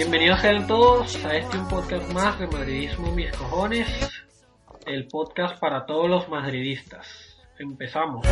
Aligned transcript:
Bienvenidos 0.00 0.40
sean 0.40 0.66
todos 0.66 1.22
a 1.26 1.36
este 1.36 1.58
un 1.58 1.68
podcast 1.68 2.10
más 2.14 2.38
de 2.38 2.46
Madridismo 2.46 3.12
Mis 3.12 3.30
Cojones, 3.32 3.86
el 4.86 5.06
podcast 5.08 5.60
para 5.60 5.84
todos 5.84 6.08
los 6.08 6.26
madridistas. 6.30 7.06
Empezamos. 7.58 8.26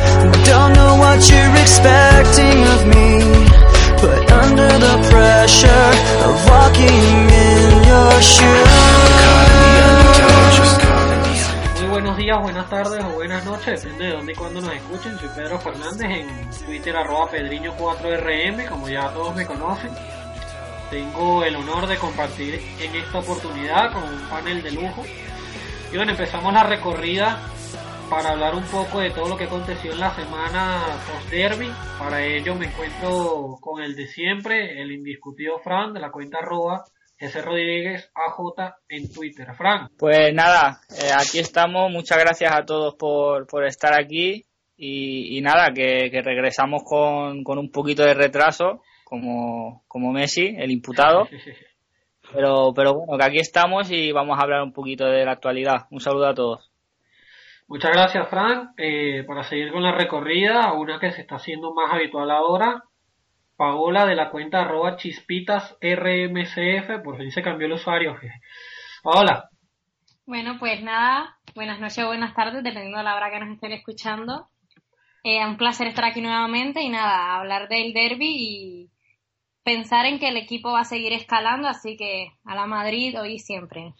Muy 11.79 11.87
buenos 11.87 12.17
días, 12.17 12.41
buenas 12.41 12.67
tardes 12.67 13.05
o 13.05 13.09
buenas 13.09 13.45
noches, 13.45 13.83
depende 13.83 14.05
de 14.05 14.13
dónde 14.13 14.31
y 14.31 14.35
cuándo 14.35 14.61
nos 14.61 14.73
escuchen. 14.73 15.19
Soy 15.19 15.29
Pedro 15.35 15.59
Fernández 15.59 16.09
en 16.09 16.65
Twitter 16.65 16.97
arroba 16.97 17.29
pedriño4rm, 17.29 18.67
como 18.67 18.89
ya 18.89 19.09
todos 19.09 19.35
me 19.35 19.45
conocen. 19.45 19.91
Tengo 20.89 21.43
el 21.43 21.55
honor 21.55 21.87
de 21.87 21.97
compartir 21.97 22.59
en 22.79 22.95
esta 22.95 23.19
oportunidad 23.19 23.93
con 23.93 24.03
un 24.03 24.29
panel 24.29 24.63
de 24.63 24.71
lujo. 24.71 25.03
Y 25.91 25.95
bueno, 25.97 26.11
empezamos 26.11 26.51
la 26.51 26.63
recorrida 26.63 27.39
para 28.09 28.29
hablar 28.31 28.55
un 28.55 28.63
poco 28.63 28.99
de 28.99 29.11
todo 29.11 29.29
lo 29.29 29.37
que 29.37 29.43
aconteció 29.43 29.91
en 29.91 29.99
la 29.99 30.15
semana 30.15 30.83
post-derby. 31.05 31.71
Para 31.99 32.23
ello 32.23 32.55
me 32.55 32.65
encuentro 32.65 33.57
con 33.61 33.83
el 33.83 33.95
de 33.95 34.07
siempre, 34.07 34.81
el 34.81 34.91
indiscutido 34.91 35.59
Fran 35.59 35.93
de 35.93 35.99
la 35.99 36.09
cuenta 36.09 36.39
arroba 36.39 36.83
Jesse 37.19 37.43
Rodríguez 37.43 38.11
AJ 38.15 38.73
en 38.89 39.13
Twitter. 39.13 39.53
Fran. 39.55 39.89
Pues 39.97 40.33
nada, 40.33 40.81
eh, 40.89 41.11
aquí 41.15 41.37
estamos. 41.39 41.91
Muchas 41.91 42.17
gracias 42.17 42.51
a 42.51 42.65
todos 42.65 42.95
por, 42.95 43.45
por 43.45 43.65
estar 43.65 43.93
aquí. 43.93 44.45
Y, 44.75 45.37
y 45.37 45.41
nada, 45.41 45.71
que, 45.73 46.09
que 46.09 46.21
regresamos 46.21 46.83
con, 46.83 47.43
con 47.43 47.59
un 47.59 47.69
poquito 47.69 48.03
de 48.03 48.13
retraso, 48.13 48.81
como, 49.09 49.83
como 49.87 50.13
Messi, 50.13 50.55
el 50.57 50.71
imputado. 50.71 51.27
Pero, 52.31 52.73
pero 52.75 52.93
bueno, 52.93 53.17
que 53.17 53.25
aquí 53.25 53.39
estamos 53.39 53.89
y 53.89 54.11
vamos 54.11 54.37
a 54.37 54.43
hablar 54.43 54.61
un 54.61 54.71
poquito 54.71 55.03
de 55.03 55.25
la 55.25 55.31
actualidad. 55.31 55.87
Un 55.89 55.99
saludo 55.99 56.27
a 56.27 56.35
todos. 56.35 56.71
Muchas 57.67 57.89
gracias, 57.91 58.29
Fran. 58.29 58.73
Eh, 58.77 59.23
para 59.25 59.41
seguir 59.41 59.71
con 59.71 59.81
la 59.81 59.93
recorrida, 59.93 60.71
una 60.73 60.99
que 60.99 61.09
se 61.09 61.21
está 61.21 61.37
haciendo 61.37 61.73
más 61.73 61.91
habitual 61.91 62.29
ahora, 62.29 62.83
Paola 63.57 64.05
de 64.05 64.13
la 64.13 64.29
cuenta 64.29 64.61
arroba 64.61 64.95
chispitas 64.97 65.75
rmcf, 65.81 67.03
por 67.03 67.17
fin 67.17 67.31
se 67.31 67.41
cambió 67.41 67.65
el 67.65 67.73
usuario. 67.73 68.15
Paola. 69.01 69.49
Bueno, 70.27 70.57
pues 70.59 70.83
nada, 70.83 71.35
buenas 71.55 71.79
noches 71.79 72.03
o 72.03 72.07
buenas 72.07 72.35
tardes, 72.35 72.63
dependiendo 72.63 72.99
de 72.99 73.05
la 73.05 73.15
hora 73.15 73.31
que 73.31 73.39
nos 73.39 73.55
estén 73.55 73.71
escuchando. 73.71 74.49
Eh, 75.23 75.45
un 75.45 75.57
placer 75.57 75.87
estar 75.87 76.05
aquí 76.05 76.21
nuevamente 76.21 76.81
y 76.81 76.89
nada, 76.89 77.35
hablar 77.35 77.67
del 77.67 77.93
derby 77.93 78.35
y 78.37 78.89
pensar 79.69 80.07
en 80.07 80.17
que 80.17 80.29
el 80.29 80.37
equipo 80.37 80.71
va 80.71 80.81
a 80.81 80.83
seguir 80.83 81.13
escalando, 81.13 81.67
así 81.67 81.95
que 81.95 82.31
a 82.43 82.55
la 82.55 82.65
Madrid 82.65 83.15
hoy 83.21 83.33
y 83.33 83.39
siempre. 83.39 83.93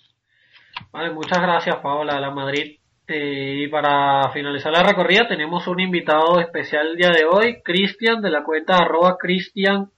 Vale, 0.92 1.12
muchas 1.12 1.40
gracias, 1.40 1.76
Paola 1.84 2.16
de 2.16 2.22
la 2.22 2.32
Madrid. 2.32 2.80
Eh, 3.08 3.66
y 3.66 3.68
para 3.68 4.32
finalizar 4.32 4.72
la 4.72 4.84
recorrida 4.84 5.28
tenemos 5.28 5.68
un 5.68 5.80
invitado 5.80 6.40
especial 6.40 6.88
el 6.88 6.98
día 6.98 7.10
de 7.10 7.26
hoy, 7.26 7.62
Cristian 7.64 8.22
de 8.22 8.32
la 8.32 8.44
cuenta 8.44 8.78
arroba 8.78 9.16
cristiangh. 9.20 9.90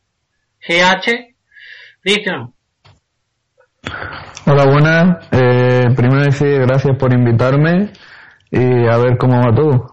Cristian. 2.02 2.54
Hola, 4.46 4.66
buenas. 4.66 5.28
Eh, 5.32 5.88
primero 5.96 6.24
decir 6.24 6.60
gracias 6.60 6.98
por 6.98 7.14
invitarme 7.14 7.92
y 8.50 8.88
a 8.88 8.98
ver 8.98 9.18
cómo 9.18 9.40
va 9.40 9.56
todo. 9.56 9.91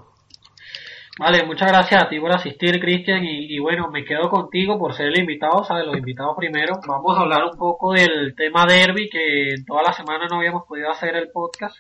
Vale, 1.18 1.44
muchas 1.44 1.72
gracias 1.72 2.04
a 2.04 2.08
ti 2.08 2.20
por 2.20 2.30
asistir, 2.30 2.78
Cristian. 2.80 3.24
Y, 3.24 3.52
y, 3.52 3.58
bueno, 3.58 3.90
me 3.90 4.04
quedo 4.04 4.30
contigo 4.30 4.78
por 4.78 4.94
ser 4.94 5.06
el 5.08 5.18
invitado, 5.18 5.64
¿sabes? 5.64 5.84
Los 5.84 5.96
invitados 5.96 6.36
primero. 6.36 6.74
Vamos 6.86 7.18
a 7.18 7.22
hablar 7.22 7.42
un 7.44 7.58
poco 7.58 7.92
del 7.92 8.36
tema 8.36 8.64
derby, 8.66 9.08
que 9.10 9.56
toda 9.66 9.82
la 9.82 9.92
semana 9.92 10.26
no 10.30 10.36
habíamos 10.36 10.64
podido 10.66 10.90
hacer 10.90 11.16
el 11.16 11.30
podcast. 11.32 11.76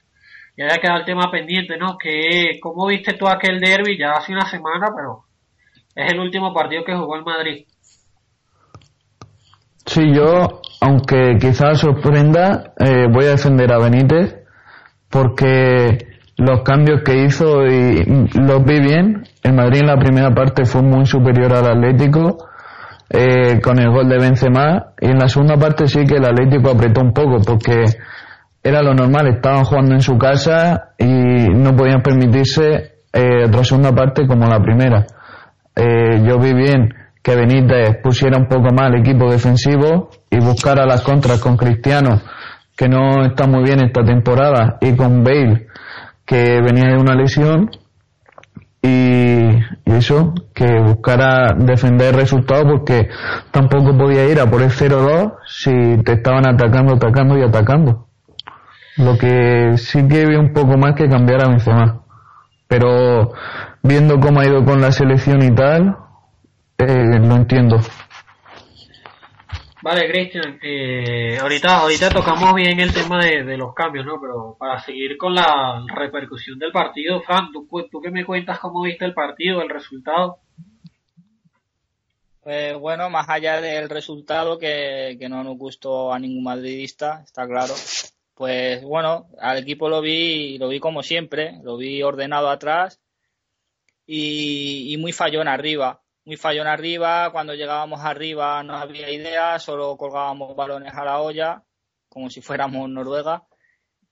Y 0.56 0.62
había 0.62 0.78
quedado 0.78 0.98
el 0.98 1.04
tema 1.04 1.30
pendiente, 1.30 1.76
¿no? 1.76 1.96
Que, 1.96 2.58
¿Cómo 2.60 2.88
viste 2.88 3.12
tú 3.12 3.28
aquel 3.28 3.60
derby? 3.60 3.96
Ya 3.96 4.10
hace 4.10 4.32
una 4.32 4.46
semana, 4.46 4.88
pero 4.94 5.22
es 5.94 6.12
el 6.12 6.18
último 6.18 6.52
partido 6.52 6.82
que 6.84 6.96
jugó 6.96 7.14
el 7.14 7.24
Madrid. 7.24 7.64
Sí, 9.86 10.12
yo, 10.12 10.60
aunque 10.80 11.38
quizás 11.40 11.78
sorprenda, 11.78 12.74
eh, 12.76 13.06
voy 13.08 13.26
a 13.26 13.30
defender 13.30 13.72
a 13.72 13.78
Benítez 13.78 14.34
porque 15.08 16.07
los 16.38 16.62
cambios 16.62 17.02
que 17.04 17.24
hizo 17.24 17.66
y 17.66 18.04
los 18.34 18.64
vi 18.64 18.80
bien. 18.80 19.24
El 19.42 19.54
Madrid 19.54 19.80
en 19.80 19.88
la 19.88 19.98
primera 19.98 20.34
parte 20.34 20.64
fue 20.64 20.82
muy 20.82 21.04
superior 21.04 21.52
al 21.52 21.66
Atlético 21.66 22.38
eh, 23.10 23.60
con 23.60 23.78
el 23.78 23.90
gol 23.90 24.08
de 24.08 24.18
Benzema 24.18 24.92
y 25.00 25.06
en 25.06 25.18
la 25.18 25.28
segunda 25.28 25.56
parte 25.56 25.86
sí 25.86 26.04
que 26.04 26.16
el 26.16 26.24
Atlético 26.24 26.70
apretó 26.70 27.00
un 27.00 27.12
poco 27.12 27.38
porque 27.46 27.84
era 28.62 28.82
lo 28.82 28.94
normal, 28.94 29.28
estaban 29.28 29.64
jugando 29.64 29.94
en 29.94 30.00
su 30.00 30.18
casa 30.18 30.90
y 30.98 31.04
no 31.06 31.74
podían 31.74 32.02
permitirse 32.02 32.98
eh, 33.12 33.44
otra 33.46 33.64
segunda 33.64 33.92
parte 33.92 34.26
como 34.26 34.46
la 34.46 34.60
primera. 34.60 35.06
Eh, 35.74 36.22
yo 36.24 36.38
vi 36.38 36.52
bien 36.52 36.92
que 37.22 37.34
Benítez 37.34 38.00
pusiera 38.02 38.36
un 38.36 38.46
poco 38.46 38.72
más 38.72 38.92
el 38.92 39.00
equipo 39.00 39.30
defensivo 39.30 40.10
y 40.30 40.38
buscara 40.38 40.86
las 40.86 41.02
contras 41.02 41.40
con 41.40 41.56
Cristiano, 41.56 42.20
que 42.76 42.88
no 42.88 43.24
está 43.24 43.46
muy 43.46 43.64
bien 43.64 43.80
esta 43.80 44.04
temporada, 44.04 44.76
y 44.80 44.94
con 44.94 45.22
Bale, 45.24 45.67
que 46.28 46.60
venía 46.60 46.88
de 46.90 46.98
una 46.98 47.14
lesión, 47.14 47.70
y, 48.82 49.58
eso, 49.86 50.34
que 50.54 50.78
buscara 50.80 51.54
defender 51.54 52.14
el 52.14 52.20
resultado 52.20 52.64
porque 52.64 53.08
tampoco 53.50 53.96
podía 53.96 54.28
ir 54.28 54.38
a 54.38 54.46
por 54.48 54.62
el 54.62 54.70
0-2 54.70 55.34
si 55.46 56.02
te 56.04 56.12
estaban 56.12 56.46
atacando, 56.46 56.94
atacando 56.94 57.38
y 57.38 57.42
atacando. 57.42 58.06
Lo 58.98 59.16
que 59.16 59.76
sí 59.76 60.06
que 60.06 60.26
vi 60.26 60.36
un 60.36 60.52
poco 60.52 60.76
más 60.76 60.94
que 60.94 61.08
cambiar 61.08 61.44
a 61.44 61.48
Benzema. 61.48 62.02
Pero 62.68 63.32
viendo 63.82 64.20
cómo 64.20 64.40
ha 64.40 64.46
ido 64.46 64.64
con 64.64 64.80
la 64.80 64.92
selección 64.92 65.42
y 65.42 65.54
tal, 65.54 65.96
eh, 66.78 67.18
lo 67.18 67.36
entiendo. 67.36 67.78
Vale, 69.80 70.08
Cristian, 70.10 70.58
eh, 70.60 71.38
ahorita, 71.40 71.78
ahorita 71.78 72.10
tocamos 72.10 72.52
bien 72.54 72.80
el 72.80 72.92
tema 72.92 73.24
de, 73.24 73.56
los 73.56 73.72
cambios, 73.74 74.04
¿no? 74.04 74.20
Pero 74.20 74.56
para 74.58 74.80
seguir 74.80 75.16
con 75.16 75.34
la 75.34 75.84
repercusión 75.94 76.58
del 76.58 76.72
partido, 76.72 77.22
Fran, 77.22 77.52
¿tú, 77.52 77.68
¿tú 77.88 78.00
qué 78.00 78.10
me 78.10 78.24
cuentas 78.24 78.58
cómo 78.58 78.82
viste 78.82 79.04
el 79.04 79.14
partido, 79.14 79.62
el 79.62 79.68
resultado? 79.68 80.40
Pues 82.42 82.76
bueno, 82.76 83.08
más 83.08 83.28
allá 83.28 83.60
del 83.60 83.88
resultado 83.88 84.58
que, 84.58 85.16
que 85.20 85.28
no 85.28 85.44
nos 85.44 85.56
gustó 85.56 86.12
a 86.12 86.18
ningún 86.18 86.42
madridista, 86.42 87.22
está 87.24 87.46
claro. 87.46 87.74
Pues 88.34 88.82
bueno, 88.82 89.28
al 89.40 89.58
equipo 89.58 89.88
lo 89.88 90.00
vi, 90.00 90.58
lo 90.58 90.68
vi 90.68 90.80
como 90.80 91.04
siempre, 91.04 91.60
lo 91.62 91.76
vi 91.76 92.02
ordenado 92.02 92.50
atrás 92.50 93.00
y, 94.06 94.92
y 94.92 94.96
muy 94.96 95.12
fallón 95.12 95.46
arriba 95.46 96.00
muy 96.28 96.36
fallón 96.36 96.66
arriba, 96.66 97.32
cuando 97.32 97.54
llegábamos 97.54 98.00
arriba 98.02 98.62
no 98.62 98.74
había 98.76 99.10
idea, 99.10 99.58
solo 99.58 99.96
colgábamos 99.96 100.54
balones 100.54 100.92
a 100.92 101.02
la 101.02 101.22
olla, 101.22 101.64
como 102.10 102.28
si 102.28 102.42
fuéramos 102.42 102.86
Noruega. 102.90 103.46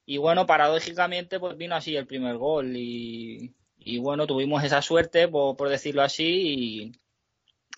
Y 0.07 0.17
bueno, 0.17 0.47
paradójicamente, 0.47 1.39
pues 1.39 1.59
vino 1.59 1.75
así 1.75 1.95
el 1.95 2.07
primer 2.07 2.39
gol. 2.39 2.75
Y, 2.75 3.55
y 3.77 3.99
bueno, 3.99 4.27
tuvimos 4.27 4.65
esa 4.65 4.81
suerte, 4.81 5.29
por, 5.29 5.59
por 5.59 5.69
decirlo 5.69 6.03
así. 6.03 6.93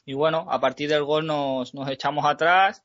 Y, 0.07 0.13
y, 0.13 0.15
bueno, 0.15 0.47
a 0.49 0.61
partir 0.61 0.89
del 0.89 1.03
gol 1.03 1.27
nos, 1.27 1.75
nos 1.75 1.91
echamos 1.91 2.25
atrás 2.25 2.85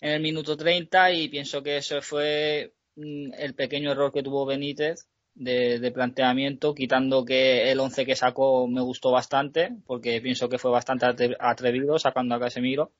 en 0.00 0.10
el 0.10 0.20
minuto 0.20 0.56
30 0.56 1.12
y 1.12 1.28
pienso 1.28 1.62
que 1.62 1.76
eso 1.76 2.02
fue 2.02 2.74
el 2.96 3.54
pequeño 3.54 3.92
error 3.92 4.12
que 4.12 4.24
tuvo 4.24 4.44
Benítez 4.44 5.06
de, 5.40 5.90
planteamiento, 5.92 6.74
quitando 6.74 7.24
que 7.24 7.70
el 7.70 7.80
11 7.80 8.04
que 8.04 8.14
sacó 8.14 8.68
me 8.68 8.82
gustó 8.82 9.10
bastante, 9.10 9.70
porque 9.86 10.20
pienso 10.20 10.48
que 10.48 10.58
fue 10.58 10.70
bastante 10.70 11.06
atrevido 11.40 11.98
sacando 11.98 12.34
a 12.34 12.40
Casemiro. 12.40 12.92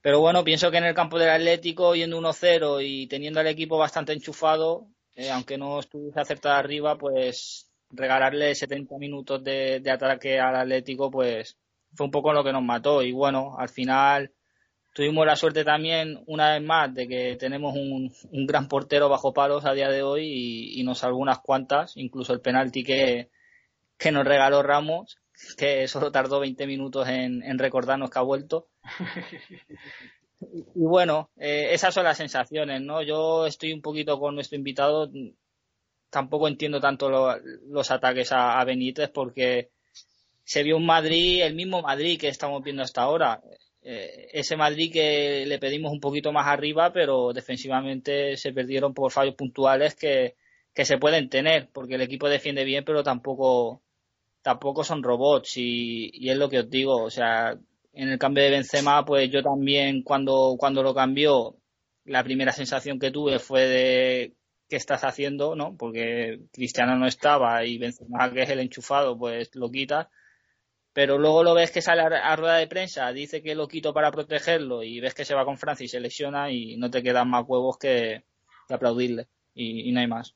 Pero 0.00 0.20
bueno, 0.20 0.44
pienso 0.44 0.70
que 0.70 0.78
en 0.78 0.84
el 0.84 0.94
campo 0.94 1.18
del 1.18 1.30
Atlético, 1.30 1.94
yendo 1.96 2.20
1-0 2.20 2.80
y 2.84 3.08
teniendo 3.08 3.40
al 3.40 3.48
equipo 3.48 3.76
bastante 3.76 4.12
enchufado, 4.12 4.86
eh, 5.16 5.30
aunque 5.30 5.58
no 5.58 5.80
estuviese 5.80 6.20
acertada 6.20 6.58
arriba, 6.58 6.96
pues 6.96 7.68
regalarle 7.90 8.54
70 8.54 8.96
minutos 8.98 9.42
de 9.42 9.90
ataque 9.90 10.38
al 10.38 10.56
Atlético, 10.56 11.10
pues 11.10 11.56
fue 11.94 12.06
un 12.06 12.12
poco 12.12 12.32
lo 12.32 12.44
que 12.44 12.52
nos 12.52 12.62
mató. 12.62 13.02
Y 13.02 13.10
bueno, 13.10 13.56
al 13.58 13.68
final 13.68 14.30
tuvimos 14.96 15.26
la 15.26 15.36
suerte 15.36 15.62
también, 15.62 16.22
una 16.26 16.54
vez 16.54 16.62
más, 16.62 16.94
de 16.94 17.06
que 17.06 17.36
tenemos 17.36 17.74
un, 17.74 18.10
un 18.30 18.46
gran 18.46 18.66
portero 18.66 19.10
bajo 19.10 19.34
palos 19.34 19.66
a 19.66 19.74
día 19.74 19.90
de 19.90 20.02
hoy 20.02 20.24
y, 20.24 20.80
y, 20.80 20.84
nos 20.84 21.00
salvó 21.00 21.18
unas 21.18 21.40
cuantas, 21.40 21.98
incluso 21.98 22.32
el 22.32 22.40
penalti 22.40 22.82
que, 22.82 23.28
que 23.98 24.10
nos 24.10 24.24
regaló 24.24 24.62
Ramos, 24.62 25.18
que 25.58 25.86
solo 25.86 26.10
tardó 26.10 26.40
20 26.40 26.66
minutos 26.66 27.06
en, 27.08 27.42
en 27.42 27.58
recordarnos 27.58 28.08
que 28.08 28.18
ha 28.18 28.22
vuelto. 28.22 28.68
Y 30.38 30.84
bueno, 30.84 31.30
eh, 31.38 31.68
esas 31.72 31.94
son 31.94 32.04
las 32.04 32.18
sensaciones, 32.18 32.82
¿no? 32.82 33.00
Yo 33.00 33.46
estoy 33.46 33.72
un 33.72 33.80
poquito 33.80 34.20
con 34.20 34.34
nuestro 34.34 34.58
invitado, 34.58 35.10
tampoco 36.10 36.46
entiendo 36.46 36.78
tanto 36.78 37.08
lo, 37.08 37.34
los 37.68 37.90
ataques 37.90 38.32
a, 38.32 38.60
a 38.60 38.64
Benítez 38.66 39.08
porque 39.08 39.70
se 40.44 40.62
vio 40.62 40.76
un 40.76 40.84
Madrid, 40.84 41.40
el 41.42 41.54
mismo 41.54 41.80
Madrid 41.80 42.20
que 42.20 42.28
estamos 42.28 42.62
viendo 42.62 42.82
hasta 42.82 43.00
ahora 43.00 43.40
eh, 43.88 44.30
ese 44.32 44.56
Madrid 44.56 44.92
que 44.92 45.46
le 45.46 45.60
pedimos 45.60 45.92
un 45.92 46.00
poquito 46.00 46.32
más 46.32 46.48
arriba, 46.48 46.92
pero 46.92 47.32
defensivamente 47.32 48.36
se 48.36 48.52
perdieron 48.52 48.92
por 48.92 49.12
fallos 49.12 49.36
puntuales 49.36 49.94
que, 49.94 50.34
que 50.74 50.84
se 50.84 50.98
pueden 50.98 51.28
tener, 51.28 51.68
porque 51.72 51.94
el 51.94 52.00
equipo 52.00 52.28
defiende 52.28 52.64
bien, 52.64 52.84
pero 52.84 53.04
tampoco 53.04 53.82
tampoco 54.42 54.82
son 54.82 55.04
robots 55.04 55.56
y, 55.56 56.10
y, 56.12 56.30
es 56.30 56.36
lo 56.36 56.48
que 56.48 56.60
os 56.60 56.70
digo, 56.70 57.02
o 57.04 57.10
sea, 57.10 57.56
en 57.92 58.08
el 58.08 58.18
cambio 58.18 58.42
de 58.42 58.50
Benzema, 58.50 59.04
pues 59.04 59.30
yo 59.30 59.42
también 59.42 60.02
cuando, 60.02 60.56
cuando 60.58 60.82
lo 60.82 60.92
cambió, 60.94 61.56
la 62.04 62.24
primera 62.24 62.52
sensación 62.52 62.98
que 62.98 63.12
tuve 63.12 63.38
fue 63.38 63.66
de 63.66 64.34
qué 64.68 64.76
estás 64.76 65.04
haciendo, 65.04 65.54
¿no? 65.54 65.76
Porque 65.76 66.40
Cristiano 66.52 66.96
no 66.96 67.06
estaba 67.06 67.64
y 67.64 67.78
Benzema, 67.78 68.32
que 68.32 68.42
es 68.42 68.50
el 68.50 68.60
enchufado, 68.60 69.16
pues 69.16 69.54
lo 69.54 69.70
quita. 69.70 70.10
Pero 70.96 71.18
luego 71.18 71.44
lo 71.44 71.52
ves 71.52 71.70
que 71.70 71.82
sale 71.82 72.00
a, 72.00 72.36
rueda 72.36 72.56
de 72.56 72.66
prensa, 72.68 73.12
dice 73.12 73.42
que 73.42 73.54
lo 73.54 73.68
quito 73.68 73.92
para 73.92 74.10
protegerlo 74.10 74.82
y 74.82 74.98
ves 74.98 75.12
que 75.12 75.26
se 75.26 75.34
va 75.34 75.44
con 75.44 75.58
Francia 75.58 75.84
y 75.84 75.88
se 75.88 76.00
lesiona 76.00 76.50
y 76.50 76.78
no 76.78 76.90
te 76.90 77.02
quedan 77.02 77.28
más 77.28 77.44
huevos 77.46 77.76
que, 77.78 78.22
aplaudirle 78.70 79.26
y 79.54 79.92
no 79.92 80.00
hay 80.00 80.06
más. 80.06 80.34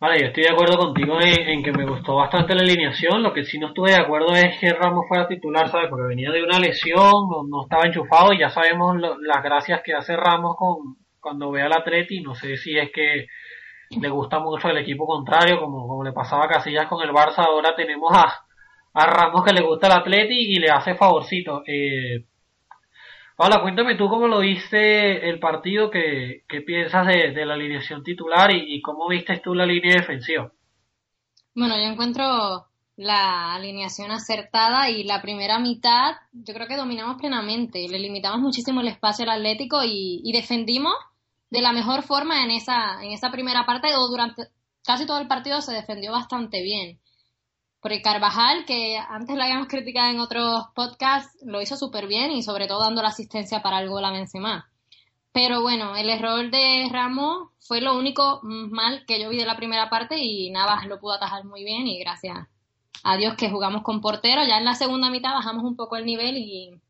Vale, 0.00 0.18
yo 0.18 0.26
estoy 0.28 0.42
de 0.44 0.50
acuerdo 0.50 0.76
contigo 0.78 1.18
en, 1.20 1.62
que 1.62 1.70
me 1.72 1.84
gustó 1.84 2.16
bastante 2.16 2.54
la 2.54 2.62
alineación. 2.62 3.22
Lo 3.22 3.32
que 3.32 3.44
sí 3.44 3.58
no 3.60 3.68
estuve 3.68 3.90
de 3.90 4.02
acuerdo 4.02 4.34
es 4.34 4.58
que 4.58 4.72
Ramos 4.72 5.06
fuera 5.06 5.28
titular, 5.28 5.68
¿sabes? 5.70 5.88
Porque 5.88 6.08
venía 6.08 6.32
de 6.32 6.42
una 6.42 6.58
lesión, 6.58 7.28
no, 7.48 7.62
estaba 7.62 7.84
enchufado 7.84 8.32
y 8.32 8.40
ya 8.40 8.48
sabemos 8.48 8.96
las 8.98 9.42
gracias 9.44 9.82
que 9.84 9.92
hace 9.92 10.16
Ramos 10.16 10.56
con, 10.56 10.96
cuando 11.20 11.52
ve 11.52 11.62
al 11.62 11.74
Atleti. 11.74 12.22
No 12.22 12.34
sé 12.34 12.56
si 12.56 12.78
es 12.78 12.90
que 12.90 13.26
le 13.90 14.08
gusta 14.08 14.40
mucho 14.40 14.68
el 14.68 14.78
equipo 14.78 15.06
contrario, 15.06 15.60
como, 15.60 15.86
como 15.86 16.02
le 16.02 16.12
pasaba 16.12 16.46
a 16.46 16.48
Casillas 16.48 16.88
con 16.88 17.02
el 17.02 17.14
Barça. 17.14 17.44
Ahora 17.44 17.76
tenemos 17.76 18.10
a, 18.16 18.46
a 18.92 19.06
Ramos 19.06 19.44
que 19.44 19.52
le 19.52 19.62
gusta 19.62 19.86
el 19.86 19.92
Atleti 19.94 20.34
y 20.34 20.56
le 20.56 20.70
hace 20.70 20.94
favorcito. 20.94 21.62
Eh, 21.66 22.24
cuéntame 23.62 23.94
tú 23.94 24.08
cómo 24.08 24.28
lo 24.28 24.40
viste 24.40 25.28
el 25.28 25.38
partido, 25.38 25.90
qué, 25.90 26.44
piensas 26.66 27.06
de, 27.06 27.46
la 27.46 27.54
alineación 27.54 28.02
titular 28.02 28.50
y, 28.52 28.80
cómo 28.82 29.08
viste 29.08 29.38
tú 29.38 29.54
la 29.54 29.66
línea 29.66 29.96
defensiva. 29.96 30.52
Bueno, 31.54 31.76
yo 31.76 31.84
encuentro 31.84 32.66
la 32.96 33.54
alineación 33.54 34.10
acertada 34.10 34.90
y 34.90 35.04
la 35.04 35.22
primera 35.22 35.58
mitad 35.58 36.16
yo 36.32 36.52
creo 36.52 36.66
que 36.66 36.76
dominamos 36.76 37.16
plenamente, 37.16 37.88
le 37.88 37.98
limitamos 37.98 38.40
muchísimo 38.40 38.82
el 38.82 38.88
espacio 38.88 39.24
al 39.24 39.38
Atlético 39.38 39.82
y, 39.84 40.20
y 40.22 40.32
defendimos 40.32 40.94
de 41.48 41.62
la 41.62 41.72
mejor 41.72 42.02
forma 42.02 42.44
en 42.44 42.50
esa, 42.50 43.02
en 43.02 43.12
esa 43.12 43.30
primera 43.30 43.64
parte 43.64 43.88
o 43.96 44.06
durante 44.08 44.48
casi 44.84 45.06
todo 45.06 45.18
el 45.18 45.28
partido 45.28 45.60
se 45.62 45.72
defendió 45.72 46.12
bastante 46.12 46.62
bien. 46.62 47.00
Porque 47.80 48.02
Carvajal, 48.02 48.64
que 48.66 48.98
antes 48.98 49.36
lo 49.36 49.42
habíamos 49.42 49.68
criticado 49.68 50.10
en 50.10 50.20
otros 50.20 50.66
podcasts, 50.74 51.38
lo 51.42 51.62
hizo 51.62 51.76
súper 51.76 52.06
bien 52.06 52.30
y 52.30 52.42
sobre 52.42 52.66
todo 52.66 52.80
dando 52.80 53.02
la 53.02 53.08
asistencia 53.08 53.62
para 53.62 53.80
el 53.80 53.88
gol 53.88 54.04
a 54.04 54.10
Benzema. 54.10 54.68
Pero 55.32 55.62
bueno, 55.62 55.96
el 55.96 56.10
error 56.10 56.50
de 56.50 56.88
Ramos 56.90 57.50
fue 57.60 57.80
lo 57.80 57.96
único 57.96 58.40
mal 58.42 59.04
que 59.06 59.20
yo 59.20 59.30
vi 59.30 59.38
de 59.38 59.46
la 59.46 59.56
primera 59.56 59.88
parte 59.88 60.16
y 60.18 60.50
Navas 60.50 60.86
lo 60.86 60.98
pudo 60.98 61.12
atajar 61.12 61.44
muy 61.44 61.64
bien 61.64 61.86
y 61.86 62.00
gracias 62.00 62.36
a 63.02 63.16
Dios 63.16 63.34
que 63.36 63.48
jugamos 63.48 63.82
con 63.82 64.00
portero. 64.00 64.44
Ya 64.44 64.58
en 64.58 64.64
la 64.64 64.74
segunda 64.74 65.08
mitad 65.08 65.32
bajamos 65.32 65.64
un 65.64 65.76
poco 65.76 65.96
el 65.96 66.04
nivel 66.04 66.36
y 66.36 66.80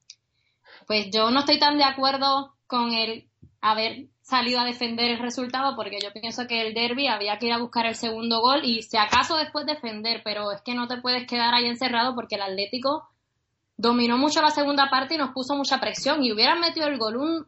pues 0.87 1.10
yo 1.12 1.31
no 1.31 1.40
estoy 1.40 1.58
tan 1.58 1.76
de 1.76 1.84
acuerdo 1.84 2.54
con 2.66 2.92
el 2.92 3.28
haber 3.60 4.06
salido 4.30 4.60
a 4.60 4.64
defender 4.64 5.10
el 5.10 5.18
resultado 5.18 5.76
porque 5.76 5.98
yo 6.02 6.12
pienso 6.12 6.46
que 6.46 6.62
el 6.62 6.72
derby 6.72 7.08
había 7.08 7.38
que 7.38 7.46
ir 7.46 7.52
a 7.52 7.58
buscar 7.58 7.84
el 7.86 7.94
segundo 7.94 8.40
gol 8.40 8.60
y 8.64 8.82
si 8.82 8.96
acaso 8.96 9.36
después 9.36 9.66
defender, 9.66 10.22
pero 10.24 10.52
es 10.52 10.62
que 10.62 10.74
no 10.74 10.88
te 10.88 11.00
puedes 11.00 11.26
quedar 11.26 11.52
ahí 11.52 11.66
encerrado 11.66 12.14
porque 12.14 12.36
el 12.36 12.42
Atlético 12.42 13.08
dominó 13.76 14.16
mucho 14.16 14.40
la 14.40 14.50
segunda 14.50 14.88
parte 14.88 15.14
y 15.14 15.18
nos 15.18 15.32
puso 15.32 15.54
mucha 15.56 15.80
presión 15.80 16.22
y 16.22 16.32
hubieran 16.32 16.60
metido 16.60 16.86
el 16.86 16.98
gol 16.98 17.16
un, 17.16 17.46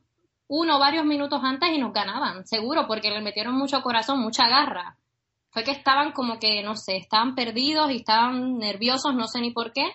uno 0.49 0.79
varios 0.79 1.05
minutos 1.05 1.41
antes 1.43 1.71
y 1.71 1.79
nos 1.79 1.93
ganaban, 1.93 2.47
seguro, 2.47 2.87
porque 2.87 3.11
le 3.11 3.21
metieron 3.21 3.55
mucho 3.55 3.81
corazón, 3.83 4.21
mucha 4.21 4.49
garra. 4.49 4.97
Fue 5.51 5.65
que 5.65 5.71
estaban 5.71 6.13
como 6.13 6.39
que, 6.39 6.63
no 6.63 6.77
sé, 6.77 6.97
estaban 6.97 7.35
perdidos 7.35 7.91
y 7.91 7.97
estaban 7.97 8.59
nerviosos, 8.59 9.15
no 9.15 9.27
sé 9.29 9.41
ni 9.41 9.51
por 9.51 9.73
qué, 9.73 9.87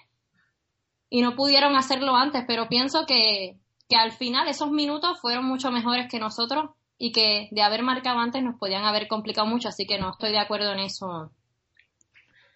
y 1.09 1.21
no 1.21 1.35
pudieron 1.35 1.75
hacerlo 1.75 2.15
antes, 2.15 2.43
pero 2.47 2.67
pienso 2.67 3.05
que, 3.05 3.57
que 3.89 3.95
al 3.95 4.11
final 4.11 4.47
esos 4.47 4.69
minutos 4.71 5.19
fueron 5.21 5.45
mucho 5.45 5.71
mejores 5.71 6.07
que 6.09 6.19
nosotros 6.19 6.71
y 6.97 7.11
que 7.11 7.47
de 7.51 7.61
haber 7.61 7.83
marcado 7.83 8.19
antes 8.19 8.44
nos 8.44 8.57
podían 8.57 8.85
haber 8.85 9.07
complicado 9.07 9.47
mucho, 9.47 9.69
así 9.69 9.85
que 9.85 9.99
no 9.99 10.11
estoy 10.11 10.31
de 10.31 10.39
acuerdo 10.39 10.73
en 10.73 10.79
eso 10.79 11.31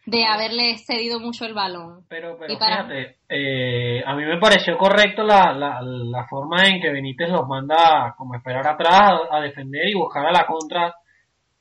de 0.05 0.25
haberle 0.25 0.77
cedido 0.77 1.19
mucho 1.19 1.45
el 1.45 1.53
balón. 1.53 2.05
Pero, 2.09 2.35
pero 2.39 2.57
fíjate, 2.57 3.17
eh, 3.29 4.03
a 4.05 4.15
mí 4.15 4.25
me 4.25 4.39
pareció 4.39 4.77
correcto 4.77 5.23
la, 5.23 5.53
la, 5.53 5.79
la, 5.81 6.25
forma 6.27 6.67
en 6.67 6.81
que 6.81 6.89
Benítez 6.89 7.29
los 7.29 7.47
manda 7.47 8.15
como 8.17 8.35
esperar 8.35 8.67
atrás 8.67 9.21
a, 9.29 9.39
defender 9.39 9.88
y 9.88 9.93
buscar 9.93 10.25
a 10.25 10.31
la 10.31 10.47
contra, 10.47 10.95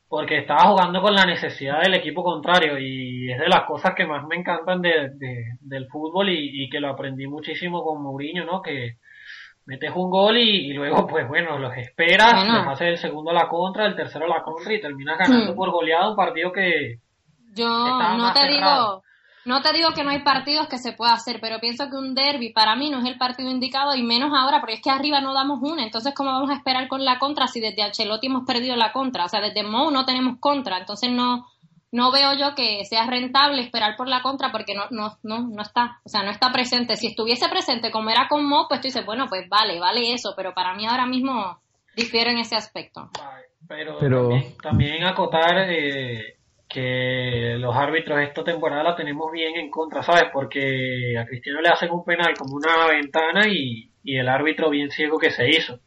porque 0.09 0.39
estaba 0.39 0.71
jugando 0.71 1.03
con 1.03 1.15
la 1.15 1.27
necesidad 1.27 1.83
del 1.83 1.95
equipo 1.95 2.25
contrario 2.25 2.79
y 2.79 3.31
es 3.31 3.39
de 3.39 3.49
las 3.49 3.65
cosas 3.67 3.95
que 3.95 4.07
más 4.07 4.27
me 4.27 4.37
encantan 4.37 4.81
de, 4.81 5.11
del 5.61 5.87
fútbol 5.89 6.31
y, 6.31 6.65
y, 6.65 6.71
que 6.71 6.81
lo 6.81 6.89
aprendí 6.89 7.27
muchísimo 7.27 7.85
con 7.85 8.03
Mourinho, 8.03 8.45
¿no? 8.45 8.63
Que, 8.63 8.97
metes 9.67 9.93
un 9.95 10.11
gol 10.11 10.37
y, 10.37 10.73
luego, 10.73 11.07
pues 11.09 11.27
bueno, 11.29 11.59
los 11.59 11.77
esperas, 11.77 12.35
bueno. 12.35 12.71
haces 12.71 12.89
el 12.89 12.99
segundo 12.99 13.31
a 13.31 13.35
la 13.35 13.49
contra, 13.49 13.87
el 13.87 13.97
tercero 13.97 14.27
a 14.27 14.29
la 14.29 14.43
contra 14.43 14.73
y 14.73 14.81
terminas 14.81 15.19
ganando 15.19 15.53
hmm. 15.53 15.57
por 15.57 15.71
goleado 15.71 16.11
un 16.11 16.17
partido 16.17 16.53
que. 16.53 16.99
Yo 17.55 17.69
no 17.69 18.33
te 18.33 18.49
digo. 18.49 19.03
No 19.47 19.63
te 19.63 19.73
digo 19.73 19.93
que 19.95 20.05
no 20.05 20.11
hay 20.11 20.23
partidos 20.23 20.69
que 20.69 20.77
se 20.77 20.93
pueda 20.93 21.15
hacer, 21.15 21.39
pero 21.41 21.61
pienso 21.61 21.89
que 21.89 21.97
un 21.97 22.15
derby 22.15 22.53
para 22.53 22.77
mí 22.77 22.91
no 22.91 22.99
es 22.99 23.07
el 23.07 23.17
partido 23.17 23.51
indicado 23.51 23.95
y 23.95 24.03
menos 24.03 24.33
ahora, 24.37 24.61
porque 24.61 24.75
es 24.75 24.83
que 24.83 24.91
arriba 24.91 25.23
no 25.23 25.33
damos 25.33 25.61
una. 25.63 25.83
Entonces, 25.83 26.13
¿cómo 26.15 26.31
vamos 26.31 26.51
a 26.51 26.55
esperar 26.55 26.89
con 26.89 27.07
la 27.07 27.19
contra 27.19 27.47
si 27.47 27.59
desde 27.59 27.83
Ancelotti 27.83 28.27
hemos 28.27 28.45
perdido 28.45 28.77
la 28.77 28.93
contra? 28.93 29.25
O 29.25 29.29
sea, 29.29 29.41
desde 29.41 29.63
Mou 29.63 29.91
no 29.91 30.05
tenemos 30.05 30.37
contra. 30.41 30.77
Entonces, 30.77 31.11
no, 31.11 31.47
no 31.93 32.13
veo 32.13 32.35
yo 32.35 32.55
que 32.55 32.85
sea 32.85 33.07
rentable 33.07 33.63
esperar 33.63 33.97
por 33.97 34.09
la 34.09 34.23
contra 34.23 34.53
porque 34.53 34.75
no, 34.75 34.85
no, 34.91 35.17
no, 35.23 35.49
no 35.49 35.63
está, 35.63 35.99
o 36.05 36.09
sea, 36.09 36.23
no 36.23 36.31
está 36.31 36.53
presente. 36.53 36.97
Si 36.97 37.09
estuviese 37.09 37.49
presente 37.49 37.91
como 37.91 38.11
era 38.11 38.29
con 38.29 38.45
Mo, 38.45 38.67
pues 38.69 38.81
tú 38.81 38.89
dices, 38.89 39.05
bueno, 39.05 39.27
pues 39.29 39.49
vale, 39.49 39.81
vale 39.81 40.13
eso, 40.13 40.35
pero 40.37 40.55
para 40.55 40.75
mí 40.75 40.87
ahora 40.87 41.07
mismo 41.07 41.59
difiero 41.97 42.31
en 42.31 42.39
ese 42.39 42.57
aspecto. 42.57 43.11
Pero, 43.69 44.31
También, 44.63 45.05
acotar 45.05 45.69
eh, 45.69 46.37
que 46.69 47.57
los 47.59 47.75
árbitros 47.75 48.21
esta 48.21 48.43
temporada 48.43 48.83
la 48.83 48.97
tenemos 48.97 49.31
bien 49.33 49.57
en 49.57 49.71
contra, 49.71 50.03
¿sabes? 50.03 50.25
Porque 50.33 51.17
a 51.19 51.25
Cristiano 51.25 51.61
le 51.61 51.69
hacen 51.69 51.91
un 51.91 52.05
penal 52.05 52.35
como 52.37 52.57
una 52.57 52.87
ventana 52.89 53.49
y, 53.49 53.91
y 54.03 54.17
el 54.17 54.29
árbitro 54.29 54.71
bien 54.71 54.91
ciego 54.91 55.19
que 55.19 55.31
se 55.31 55.49
hizo 55.49 55.81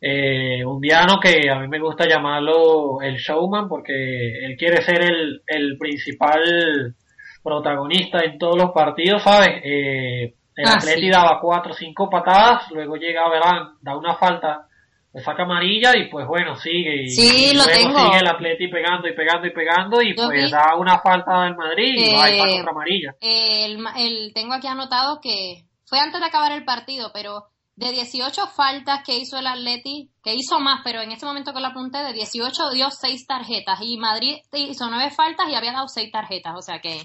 eh, 0.00 0.64
un 0.64 0.80
diano 0.80 1.18
que 1.20 1.50
a 1.50 1.58
mí 1.58 1.68
me 1.68 1.80
gusta 1.80 2.06
llamarlo 2.06 3.00
el 3.00 3.16
showman 3.16 3.68
porque 3.68 4.44
él 4.44 4.56
quiere 4.56 4.82
ser 4.82 5.02
el, 5.02 5.42
el 5.46 5.78
principal 5.78 6.94
protagonista 7.42 8.20
en 8.20 8.38
todos 8.38 8.56
los 8.56 8.72
partidos, 8.72 9.22
¿sabes? 9.22 9.60
Eh, 9.64 10.34
el 10.56 10.66
ah, 10.66 10.72
Atleti 10.76 11.08
daba 11.08 11.38
cuatro 11.40 11.72
o 11.72 11.74
cinco 11.74 12.10
patadas, 12.10 12.70
luego 12.72 12.96
llega 12.96 13.28
Verán, 13.28 13.76
da 13.80 13.96
una 13.96 14.16
falta, 14.16 14.66
le 15.12 15.22
saca 15.22 15.44
amarilla 15.44 15.96
y 15.96 16.08
pues 16.10 16.26
bueno, 16.26 16.56
sigue. 16.56 17.04
Y, 17.06 17.54
luego 17.54 17.70
sigue 17.70 18.18
el 18.18 18.26
Atleti 18.26 18.68
pegando 18.68 19.06
y 19.06 19.14
pegando 19.14 19.46
y 19.46 19.50
pegando 19.50 20.02
y 20.02 20.14
pues 20.14 20.50
da 20.50 20.74
una 20.76 20.98
falta 20.98 21.44
del 21.44 21.56
Madrid 21.56 21.94
y 21.94 22.14
va 22.14 22.30
y 22.30 22.38
pasa 22.38 22.60
otra 22.60 22.70
amarilla. 22.70 23.14
El, 23.20 23.78
el, 23.96 24.32
tengo 24.34 24.54
aquí 24.54 24.66
anotado 24.66 25.20
que 25.22 25.64
fue 25.84 26.00
antes 26.00 26.20
de 26.20 26.26
acabar 26.26 26.52
el 26.52 26.64
partido, 26.64 27.10
pero 27.14 27.44
de 27.76 27.92
18 27.92 28.46
faltas 28.56 29.02
que 29.04 29.18
hizo 29.18 29.38
el 29.38 29.46
Atleti, 29.46 30.10
que 30.24 30.34
hizo 30.34 30.58
más, 30.58 30.80
pero 30.82 31.02
en 31.02 31.12
ese 31.12 31.26
momento 31.26 31.52
que 31.52 31.60
lo 31.60 31.68
apunté, 31.68 31.98
de 31.98 32.14
18 32.14 32.70
dio 32.70 32.90
6 32.90 33.26
tarjetas 33.26 33.78
y 33.82 33.98
Madrid 33.98 34.38
hizo 34.52 34.88
9 34.88 35.10
faltas 35.10 35.46
y 35.48 35.54
había 35.54 35.72
dado 35.72 35.86
6 35.86 36.10
tarjetas. 36.10 36.54
O 36.56 36.62
sea 36.62 36.80
que 36.80 37.02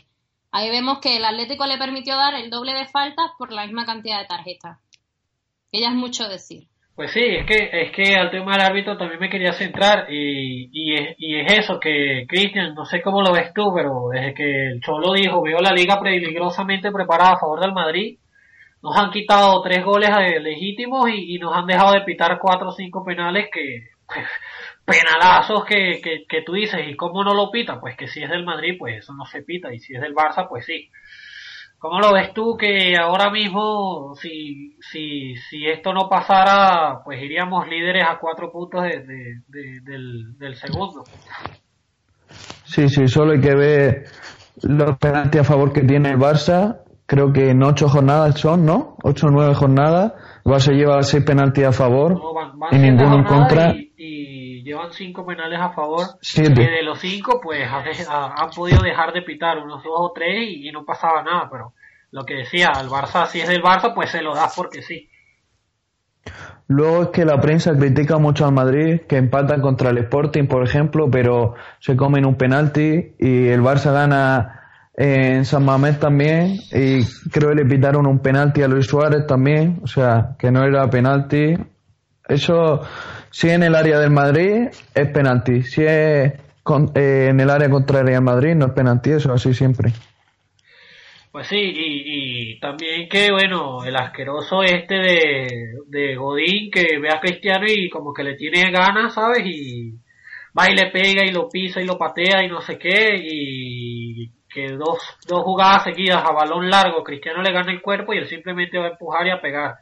ahí 0.52 0.70
vemos 0.70 1.00
que 1.00 1.18
el 1.18 1.26
Atlético 1.26 1.66
le 1.66 1.78
permitió 1.78 2.16
dar 2.16 2.36
el 2.36 2.50
doble 2.50 2.74
de 2.74 2.88
faltas 2.88 3.32
por 3.38 3.52
la 3.52 3.66
misma 3.66 3.86
cantidad 3.86 4.20
de 4.20 4.28
tarjetas. 4.28 4.80
Que 5.72 5.82
ya 5.82 5.90
es 5.90 5.96
mucho 5.96 6.28
decir. 6.30 6.68
Pues 6.96 7.12
sí, 7.12 7.22
es 7.24 7.46
que, 7.46 7.70
es 7.72 7.92
que 7.92 8.16
al 8.16 8.32
tema 8.32 8.54
del 8.54 8.66
árbitro 8.66 8.98
también 8.98 9.20
me 9.20 9.30
quería 9.30 9.54
centrar 9.54 10.08
y, 10.12 10.70
y, 10.72 10.94
es, 10.94 11.16
y 11.18 11.36
es 11.36 11.60
eso 11.60 11.80
que, 11.80 12.26
Cristian, 12.28 12.76
no 12.76 12.86
sé 12.86 13.02
cómo 13.02 13.22
lo 13.22 13.32
ves 13.34 13.54
tú, 13.54 13.74
pero 13.74 14.10
desde 14.12 14.34
que 14.34 14.68
el 14.68 14.82
Cholo 14.82 15.14
dijo, 15.14 15.42
veo 15.42 15.60
la 15.60 15.72
liga 15.72 16.00
peligrosamente 16.00 16.92
preparada 16.92 17.34
a 17.34 17.40
favor 17.40 17.60
del 17.62 17.74
Madrid, 17.74 18.18
nos 18.82 18.98
han 18.98 19.12
quitado 19.12 19.62
tres 19.62 19.84
goles 19.84 20.10
legítimos 20.42 21.10
y, 21.14 21.38
nos 21.40 21.56
han 21.56 21.68
dejado 21.68 21.94
de 21.94 22.02
pitar 22.02 22.40
cuatro 22.40 22.70
o 22.70 22.72
cinco 22.72 23.04
penales 23.04 23.50
que 23.52 23.90
penalazos 24.86 25.64
que, 25.66 26.02
que, 26.28 26.42
tú 26.42 26.54
dices 26.54 26.82
y 26.88 26.96
cómo 26.96 27.24
no 27.24 27.34
lo 27.34 27.52
pita 27.52 27.80
pues 27.80 27.96
que 27.96 28.08
si 28.08 28.24
es 28.24 28.30
del 28.30 28.44
Madrid 28.44 28.76
pues 28.78 28.98
eso 28.98 29.14
no 29.14 29.26
se 29.26 29.44
pita 29.44 29.74
y 29.74 29.80
si 29.80 29.96
es 29.96 30.02
del 30.02 30.16
Barça 30.16 30.48
pues 30.50 30.66
sí. 30.66 30.90
¿Cómo 31.78 32.00
lo 32.00 32.14
ves 32.14 32.32
tú 32.32 32.56
que 32.56 32.96
ahora 32.96 33.32
mismo, 33.32 34.14
si, 34.14 34.78
si, 34.82 35.36
si 35.36 35.66
esto 35.66 35.92
no 35.94 36.08
pasara, 36.08 37.02
pues 37.04 37.20
iríamos 37.24 37.68
líderes 37.68 38.06
a 38.08 38.20
cuatro 38.20 38.52
puntos 38.52 38.84
de, 38.84 39.42
del, 39.48 40.38
del 40.38 40.56
segundo? 40.58 41.04
Sí, 42.66 42.88
sí, 42.88 43.08
solo 43.08 43.32
hay 43.32 43.42
que 43.42 43.56
ver 43.56 44.04
los 44.62 44.96
penaltis 45.00 45.42
a 45.42 45.44
favor 45.44 45.74
que 45.74 45.82
tiene 45.82 46.12
el 46.12 46.20
Barça 46.20 46.84
creo 47.12 47.34
que 47.34 47.50
en 47.50 47.62
ocho 47.62 47.90
jornadas 47.90 48.40
son, 48.40 48.66
¿no? 48.66 48.96
Ocho 49.04 49.28
o 49.28 49.32
nueve 49.32 49.54
jornadas. 49.54 50.14
El 50.46 50.52
Barça 50.54 50.72
lleva 50.72 51.04
seis 51.04 51.26
penaltis 51.26 51.66
a 51.66 51.72
favor 51.74 52.14
No, 52.14 52.34
van, 52.34 52.58
van 52.58 52.74
y 52.74 52.78
ninguno 52.80 53.18
en 53.18 53.24
contra. 53.26 53.74
Y, 53.76 53.92
y 53.98 54.64
llevan 54.64 54.94
cinco 54.94 55.26
penales 55.26 55.60
a 55.60 55.74
favor. 55.74 56.06
Siete. 56.22 56.54
Que 56.54 56.72
de 56.72 56.84
los 56.84 57.00
cinco, 57.00 57.42
pues 57.44 57.68
han 57.70 58.50
podido 58.56 58.82
dejar 58.82 59.12
de 59.12 59.24
pitar 59.24 59.58
unos 59.58 59.84
dos 59.84 59.94
o 59.94 60.14
tres 60.16 60.38
y, 60.40 60.70
y 60.70 60.72
no 60.72 60.86
pasaba 60.86 61.22
nada. 61.22 61.50
Pero 61.52 61.74
lo 62.12 62.24
que 62.24 62.36
decía, 62.36 62.72
el 62.80 62.88
Barça, 62.88 63.26
si 63.26 63.42
es 63.42 63.50
del 63.50 63.62
Barça, 63.62 63.94
pues 63.94 64.10
se 64.10 64.22
lo 64.22 64.34
das 64.34 64.54
porque 64.56 64.82
sí. 64.82 65.10
Luego 66.68 67.04
es 67.04 67.10
que 67.10 67.26
la 67.26 67.42
prensa 67.42 67.78
critica 67.78 68.20
mucho 68.20 68.46
al 68.46 68.54
Madrid, 68.54 69.02
que 69.02 69.18
empatan 69.18 69.60
contra 69.60 69.90
el 69.90 69.98
Sporting, 69.98 70.48
por 70.48 70.64
ejemplo, 70.64 71.10
pero 71.12 71.56
se 71.80 71.98
comen 71.98 72.26
un 72.26 72.36
penalti 72.36 73.16
y 73.20 73.48
el 73.50 73.62
Barça 73.62 73.92
gana 73.92 74.61
en 75.04 75.46
San 75.46 75.66
Mamés 75.66 76.00
también 76.00 76.58
y 76.72 77.04
creo 77.32 77.50
que 77.50 77.56
le 77.56 77.66
pitaron 77.66 78.06
un 78.06 78.20
penalti 78.20 78.62
a 78.62 78.68
Luis 78.68 78.86
Suárez 78.86 79.26
también, 79.26 79.80
o 79.82 79.88
sea, 79.88 80.36
que 80.38 80.52
no 80.52 80.64
era 80.64 80.88
penalti. 80.92 81.56
Eso, 82.28 82.82
si 83.32 83.50
en 83.50 83.64
el 83.64 83.74
área 83.74 83.98
del 83.98 84.12
Madrid 84.12 84.68
es 84.94 85.08
penalti, 85.12 85.64
si 85.64 85.84
es 85.84 86.34
con- 86.62 86.92
eh, 86.94 87.30
en 87.32 87.40
el 87.40 87.50
área 87.50 87.68
contraria 87.68 88.18
al 88.18 88.24
Madrid 88.24 88.54
no 88.54 88.68
es 88.68 88.74
penalti, 88.74 89.10
eso 89.10 89.34
así 89.34 89.56
siempre. 89.56 89.92
Pues 91.32 91.48
sí, 91.48 91.58
y, 91.60 92.60
también 92.60 93.10
que, 93.10 93.32
bueno, 93.32 93.84
el 93.84 93.96
asqueroso 93.96 94.62
este 94.62 94.96
de, 94.96 95.48
de 95.88 96.16
Godín 96.16 96.70
que 96.70 97.00
ve 97.02 97.10
a 97.10 97.20
Cristiano 97.20 97.66
y 97.68 97.90
como 97.90 98.14
que 98.14 98.24
le 98.24 98.36
tiene 98.36 98.70
ganas, 98.70 99.16
¿sabes? 99.16 99.40
Y 99.46 99.94
va 100.56 100.70
y 100.70 100.76
le 100.76 100.92
pega 100.92 101.26
y 101.26 101.32
lo 101.32 101.48
pisa 101.50 101.82
y 101.82 101.86
lo 101.86 101.98
patea 101.98 102.44
y 102.44 102.50
no 102.50 102.62
sé 102.62 102.78
qué, 102.78 103.16
y 103.18 103.91
que 104.54 104.68
dos, 104.74 105.00
dos 105.28 105.44
jugadas 105.44 105.84
seguidas 105.84 106.24
a 106.24 106.32
balón 106.32 106.70
largo, 106.70 107.04
Cristiano 107.04 107.42
le 107.42 107.52
gana 107.52 107.72
el 107.72 107.82
cuerpo 107.82 108.14
y 108.14 108.18
él 108.20 108.28
simplemente 108.28 108.78
va 108.78 108.86
a 108.88 108.90
empujar 108.92 109.28
y 109.28 109.32
a 109.32 109.42
pegar. 109.42 109.76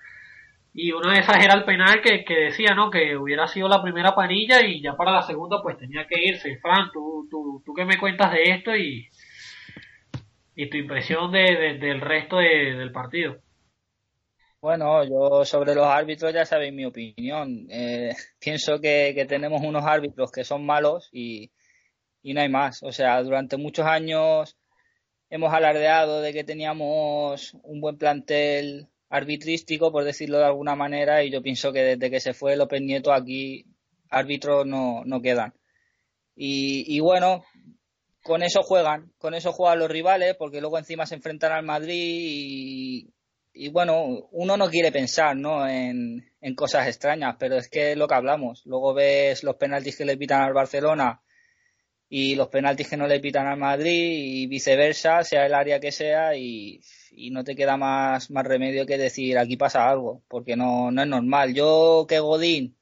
Y 0.74 0.92
una 0.92 1.14
de 1.14 1.20
esas 1.22 1.44
era 1.44 1.56
el 1.56 1.66
penal 1.66 2.02
que, 2.02 2.24
que 2.24 2.36
decía, 2.36 2.74
¿no? 2.76 2.90
Que 2.92 3.18
hubiera 3.18 3.48
sido 3.48 3.68
la 3.68 3.82
primera 3.82 4.14
panilla 4.16 4.62
y 4.66 4.82
ya 4.82 4.96
para 4.96 5.12
la 5.12 5.22
segunda 5.24 5.62
pues 5.64 5.78
tenía 5.78 6.06
que 6.08 6.22
irse. 6.24 6.58
Fran, 6.62 6.92
¿tú, 6.94 7.28
tú, 7.30 7.62
tú 7.66 7.74
qué 7.74 7.86
me 7.86 7.98
cuentas 8.00 8.32
de 8.32 8.44
esto 8.44 8.76
y, 8.76 9.10
y 10.56 10.70
tu 10.70 10.78
impresión 10.78 11.32
de, 11.32 11.40
de- 11.56 11.78
del 11.80 12.02
resto 12.02 12.38
de- 12.38 12.76
del 12.76 12.92
partido? 12.92 13.38
Bueno, 14.62 15.04
yo 15.06 15.46
sobre 15.46 15.74
los 15.74 15.86
árbitros 15.86 16.34
ya 16.34 16.46
sabéis 16.46 16.74
mi 16.74 16.86
opinión. 16.86 17.68
Eh, 17.70 18.12
pienso 18.40 18.80
que, 18.80 19.14
que 19.16 19.26
tenemos 19.26 19.62
unos 19.62 19.86
árbitros 19.86 20.32
que 20.32 20.44
son 20.44 20.66
malos 20.66 21.10
y, 21.12 21.52
y 22.24 22.34
no 22.36 22.42
hay 22.42 22.50
más. 22.50 22.84
O 22.84 22.92
sea, 22.92 23.22
durante 23.24 23.58
muchos 23.58 23.86
años 23.88 24.58
hemos 25.30 25.54
alardeado 25.54 26.22
de 26.22 26.34
que 26.34 26.44
teníamos 26.44 27.56
un 27.64 27.82
buen 27.82 27.98
plantel 27.98 28.88
arbitrístico, 29.10 29.92
por 29.92 30.04
decirlo 30.04 30.38
de 30.38 30.46
alguna 30.46 30.76
manera, 30.76 31.24
y 31.24 31.32
yo 31.32 31.42
pienso 31.42 31.72
que 31.74 31.82
desde 31.82 32.12
que 32.12 32.20
se 32.20 32.34
fue 32.34 32.56
López 32.56 32.82
Nieto 32.82 33.12
aquí 33.12 33.66
árbitros 34.10 34.66
no, 34.66 35.04
no 35.06 35.22
quedan. 35.22 35.54
Y, 36.42 37.00
bueno, 37.02 37.44
con 38.24 38.44
eso 38.44 38.62
juegan, 38.64 39.12
con 39.18 39.34
eso 39.34 39.52
juegan 39.52 39.80
los 39.80 39.92
rivales, 39.92 40.36
porque 40.38 40.62
luego 40.62 40.78
encima 40.78 41.06
se 41.06 41.16
enfrentan 41.16 41.52
al 41.52 41.66
Madrid 41.66 41.94
y, 41.98 43.14
y 43.52 43.70
bueno, 43.70 44.30
uno 44.32 44.56
no 44.56 44.70
quiere 44.70 44.92
pensar 44.92 45.36
¿no? 45.36 45.68
En, 45.68 46.32
en 46.40 46.56
cosas 46.56 46.88
extrañas, 46.88 47.36
pero 47.38 47.58
es 47.58 47.68
que 47.68 47.92
es 47.92 47.98
lo 47.98 48.08
que 48.08 48.16
hablamos. 48.16 48.66
Luego 48.66 48.94
ves 48.94 49.44
los 49.44 49.58
penaltis 49.58 49.98
que 49.98 50.06
le 50.06 50.18
pitan 50.18 50.42
al 50.42 50.54
Barcelona 50.54 51.22
y 52.10 52.36
los 52.36 52.50
penaltis 52.50 52.90
que 52.90 52.98
no 52.98 53.08
le 53.08 53.20
pitan 53.20 53.48
al 53.48 53.58
Madrid 53.58 53.92
y 53.94 54.48
viceversa, 54.48 55.24
sea 55.24 55.46
el 55.46 55.54
área 55.54 55.80
que 55.80 55.92
sea, 55.92 56.36
y, 56.36 56.82
y 57.12 57.30
no 57.32 57.44
te 57.44 57.56
queda 57.56 57.78
más, 57.78 58.32
más 58.32 58.46
remedio 58.46 58.86
que 58.86 58.98
decir 58.98 59.38
aquí 59.38 59.58
pasa 59.58 59.90
algo, 59.90 60.24
porque 60.28 60.56
no, 60.56 60.92
no 60.92 61.04
es 61.04 61.08
normal. 61.08 61.54
Yo 61.54 62.06
que 62.10 62.20
Godín 62.20 62.76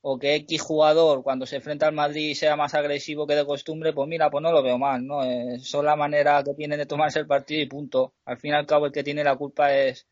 o 0.00 0.18
que 0.18 0.36
X 0.36 0.62
jugador 0.62 1.22
cuando 1.22 1.46
se 1.46 1.56
enfrenta 1.56 1.86
al 1.88 1.94
Madrid 1.94 2.34
sea 2.34 2.56
más 2.56 2.74
agresivo 2.74 3.26
que 3.26 3.34
de 3.34 3.44
costumbre, 3.46 3.92
pues 3.92 4.08
mira, 4.08 4.30
pues 4.30 4.42
no 4.42 4.52
lo 4.52 4.62
veo 4.62 4.78
mal, 4.78 5.04
¿no? 5.06 5.24
Eh, 5.24 5.58
son 5.60 5.84
la 5.84 5.96
manera 5.96 6.42
que 6.44 6.54
tienen 6.54 6.78
de 6.78 6.86
tomarse 6.86 7.18
el 7.18 7.26
partido 7.26 7.60
y 7.62 7.66
punto. 7.66 8.14
Al 8.24 8.38
fin 8.38 8.52
y 8.52 8.54
al 8.54 8.66
cabo 8.66 8.86
el 8.86 8.92
que 8.92 9.04
tiene 9.04 9.24
la 9.24 9.36
culpa 9.36 9.74
es 9.74 10.06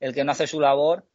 el 0.00 0.14
que 0.14 0.24
no 0.24 0.32
hace 0.32 0.46
su 0.46 0.60
labor 0.60 1.06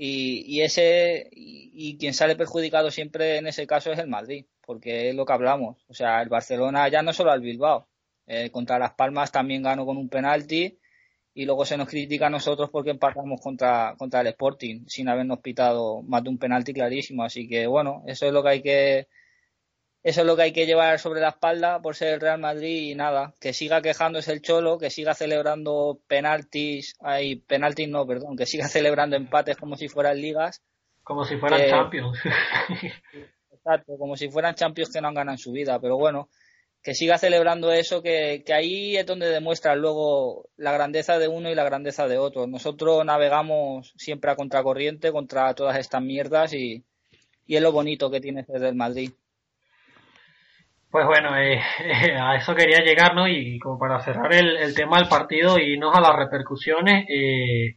y, 0.00 0.44
y 0.46 0.62
ese 0.62 1.28
y, 1.32 1.72
y 1.74 1.98
quien 1.98 2.14
sale 2.14 2.36
perjudicado 2.36 2.90
siempre 2.92 3.38
en 3.38 3.48
ese 3.48 3.66
caso 3.66 3.90
es 3.90 3.98
el 3.98 4.06
Madrid, 4.06 4.46
porque 4.64 5.10
es 5.10 5.14
lo 5.16 5.26
que 5.26 5.32
hablamos. 5.32 5.84
O 5.88 5.94
sea, 5.94 6.22
el 6.22 6.28
Barcelona 6.28 6.88
ya 6.88 7.02
no 7.02 7.12
solo 7.12 7.32
al 7.32 7.40
Bilbao, 7.40 7.88
eh, 8.28 8.50
contra 8.50 8.78
Las 8.78 8.94
Palmas 8.94 9.32
también 9.32 9.62
ganó 9.62 9.84
con 9.84 9.96
un 9.96 10.08
penalti 10.08 10.78
y 11.34 11.44
luego 11.46 11.64
se 11.64 11.76
nos 11.76 11.88
critica 11.88 12.28
a 12.28 12.30
nosotros 12.30 12.70
porque 12.70 12.90
empatamos 12.90 13.40
contra, 13.40 13.96
contra 13.98 14.20
el 14.20 14.28
Sporting 14.28 14.84
sin 14.86 15.08
habernos 15.08 15.40
pitado 15.40 16.02
más 16.02 16.22
de 16.22 16.30
un 16.30 16.38
penalti 16.38 16.72
clarísimo. 16.72 17.24
Así 17.24 17.48
que 17.48 17.66
bueno, 17.66 18.04
eso 18.06 18.26
es 18.26 18.32
lo 18.32 18.42
que 18.44 18.48
hay 18.50 18.62
que 18.62 19.08
eso 20.08 20.22
es 20.22 20.26
lo 20.26 20.36
que 20.36 20.42
hay 20.42 20.52
que 20.52 20.64
llevar 20.64 20.98
sobre 20.98 21.20
la 21.20 21.28
espalda 21.28 21.82
por 21.82 21.94
ser 21.94 22.14
el 22.14 22.20
Real 22.20 22.40
Madrid 22.40 22.90
y 22.90 22.94
nada, 22.94 23.34
que 23.40 23.52
siga 23.52 23.82
quejándose 23.82 24.32
el 24.32 24.40
Cholo, 24.40 24.78
que 24.78 24.88
siga 24.88 25.12
celebrando 25.12 26.00
penaltis, 26.06 26.96
ay, 27.00 27.36
penaltis 27.36 27.90
no, 27.90 28.06
perdón, 28.06 28.34
que 28.34 28.46
siga 28.46 28.68
celebrando 28.68 29.16
empates 29.16 29.58
como 29.58 29.76
si 29.76 29.88
fueran 29.88 30.18
ligas, 30.18 30.62
Como 31.02 31.24
si 31.24 31.36
fueran 31.36 31.68
Champions. 31.68 32.18
exacto, 33.52 33.98
como 33.98 34.16
si 34.16 34.30
fueran 34.30 34.54
Champions 34.54 34.90
que 34.90 35.02
no 35.02 35.08
han 35.08 35.14
ganado 35.14 35.34
en 35.34 35.38
su 35.38 35.52
vida, 35.52 35.78
pero 35.78 35.98
bueno, 35.98 36.30
que 36.82 36.94
siga 36.94 37.18
celebrando 37.18 37.70
eso, 37.70 38.00
que, 38.00 38.42
que 38.46 38.54
ahí 38.54 38.96
es 38.96 39.04
donde 39.04 39.28
demuestra 39.28 39.76
luego 39.76 40.48
la 40.56 40.72
grandeza 40.72 41.18
de 41.18 41.28
uno 41.28 41.50
y 41.50 41.54
la 41.54 41.64
grandeza 41.64 42.08
de 42.08 42.16
otro. 42.16 42.46
Nosotros 42.46 43.04
navegamos 43.04 43.92
siempre 43.98 44.30
a 44.30 44.36
contracorriente 44.36 45.12
contra 45.12 45.52
todas 45.54 45.76
estas 45.76 46.00
mierdas 46.00 46.54
y, 46.54 46.82
y 47.46 47.56
es 47.56 47.62
lo 47.62 47.72
bonito 47.72 48.10
que 48.10 48.22
tiene 48.22 48.44
ser 48.44 48.60
del 48.60 48.74
Madrid. 48.74 49.10
Pues 50.90 51.06
bueno, 51.06 51.36
eh, 51.36 51.60
a 52.20 52.36
eso 52.36 52.54
quería 52.54 52.80
llegar, 52.80 53.14
¿no? 53.14 53.28
Y 53.28 53.58
como 53.58 53.78
para 53.78 54.00
cerrar 54.00 54.32
el, 54.32 54.74
tema 54.74 54.98
del 54.98 55.08
partido 55.08 55.58
y 55.58 55.72
irnos 55.72 55.94
a 55.94 56.00
las 56.00 56.16
repercusiones, 56.16 57.06
eh, 57.08 57.76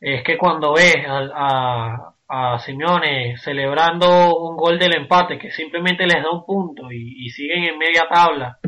es 0.00 0.22
que 0.22 0.38
cuando 0.38 0.74
ves 0.74 0.96
a, 1.08 2.14
a, 2.28 2.58
Simeone 2.60 3.36
celebrando 3.38 4.36
un 4.38 4.56
gol 4.56 4.78
del 4.78 4.96
empate 4.96 5.38
que 5.38 5.50
simplemente 5.50 6.06
les 6.06 6.22
da 6.22 6.30
un 6.30 6.44
punto 6.44 6.92
y, 6.92 7.28
siguen 7.30 7.64
en 7.64 7.78
media 7.78 8.06
tabla, 8.08 8.58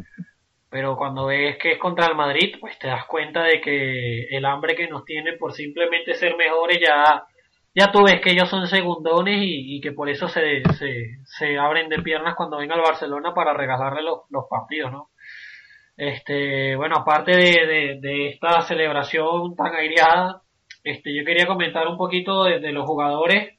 pero 0.68 0.96
cuando 0.96 1.26
ves 1.26 1.56
que 1.58 1.72
es 1.72 1.78
contra 1.78 2.06
el 2.06 2.16
Madrid, 2.16 2.56
pues 2.60 2.78
te 2.78 2.88
das 2.88 3.04
cuenta 3.06 3.44
de 3.44 3.60
que 3.60 4.24
el 4.30 4.44
hambre 4.44 4.74
que 4.74 4.88
nos 4.88 5.04
tienen 5.04 5.38
por 5.38 5.52
simplemente 5.52 6.14
ser 6.14 6.36
mejores 6.36 6.80
ya 6.80 7.24
ya 7.74 7.92
tú 7.92 8.02
ves 8.04 8.20
que 8.20 8.30
ellos 8.32 8.48
son 8.48 8.66
segundones 8.66 9.38
y, 9.42 9.76
y 9.76 9.80
que 9.80 9.92
por 9.92 10.08
eso 10.08 10.28
se, 10.28 10.62
se, 10.78 11.18
se 11.24 11.58
abren 11.58 11.88
de 11.88 12.02
piernas 12.02 12.34
cuando 12.34 12.58
venga 12.58 12.74
al 12.74 12.82
Barcelona 12.82 13.32
para 13.34 13.54
regalarle 13.54 14.02
los, 14.02 14.20
los 14.30 14.44
partidos, 14.48 14.92
¿no? 14.92 15.10
Este, 15.96 16.76
bueno, 16.76 16.96
aparte 16.96 17.32
de, 17.32 17.98
de, 18.00 18.28
esta 18.28 18.62
celebración 18.62 19.54
tan 19.54 19.74
aireada, 19.74 20.42
este, 20.82 21.14
yo 21.14 21.24
quería 21.26 21.46
comentar 21.46 21.86
un 21.88 21.98
poquito 21.98 22.44
de, 22.44 22.58
de 22.58 22.72
los 22.72 22.86
jugadores, 22.86 23.58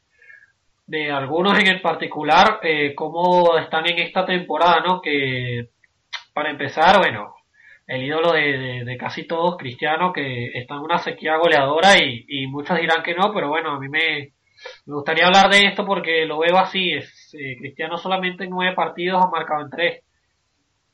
de 0.87 1.11
algunos 1.11 1.57
en 1.59 1.67
el 1.67 1.81
particular, 1.81 2.59
eh, 2.63 2.95
cómo 2.95 3.57
están 3.59 3.87
en 3.89 3.99
esta 3.99 4.25
temporada, 4.25 4.81
¿no? 4.81 5.01
Que, 5.01 5.69
para 6.33 6.49
empezar, 6.49 6.97
bueno, 6.97 7.35
el 7.91 8.03
ídolo 8.03 8.31
de, 8.31 8.97
casi 8.97 9.27
todos, 9.27 9.57
Cristiano, 9.57 10.13
que 10.13 10.51
está 10.53 10.75
en 10.75 10.79
una 10.79 10.97
sequía 10.99 11.35
goleadora 11.35 11.97
y, 12.01 12.23
y, 12.25 12.47
muchos 12.47 12.79
dirán 12.79 13.03
que 13.03 13.13
no, 13.13 13.33
pero 13.33 13.49
bueno, 13.49 13.71
a 13.71 13.79
mí 13.79 13.89
me, 13.89 14.31
me 14.85 14.95
gustaría 14.95 15.25
hablar 15.25 15.49
de 15.51 15.67
esto 15.67 15.85
porque 15.85 16.25
lo 16.25 16.39
veo 16.39 16.57
así, 16.57 16.93
es, 16.93 17.35
eh, 17.37 17.57
Cristiano 17.57 17.97
solamente 17.97 18.45
en 18.45 18.51
nueve 18.51 18.73
partidos 18.75 19.21
ha 19.21 19.29
marcado 19.29 19.63
en 19.63 19.69
tres. 19.69 20.03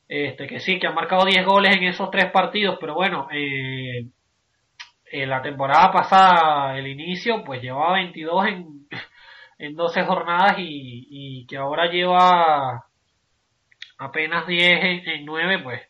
Este, 0.08 0.48
que 0.48 0.58
sí, 0.58 0.80
que 0.80 0.88
ha 0.88 0.92
marcado 0.92 1.26
10 1.26 1.44
goles 1.44 1.76
en 1.76 1.84
esos 1.84 2.10
tres 2.10 2.32
partidos, 2.32 2.78
pero 2.80 2.94
bueno, 2.94 3.28
eh, 3.30 4.06
la 5.12 5.42
temporada 5.42 5.92
pasada, 5.92 6.78
el 6.78 6.86
inicio, 6.86 7.44
pues 7.44 7.62
llevaba 7.62 7.92
22 7.92 8.46
en, 8.46 8.88
en 9.58 9.76
12 9.76 10.04
jornadas 10.04 10.58
y, 10.58 11.06
y 11.10 11.46
que 11.46 11.58
ahora 11.58 11.90
lleva 11.90 12.86
apenas 13.98 14.46
10 14.46 14.84
en, 14.84 15.08
en 15.08 15.24
9, 15.26 15.58
pues 15.62 15.82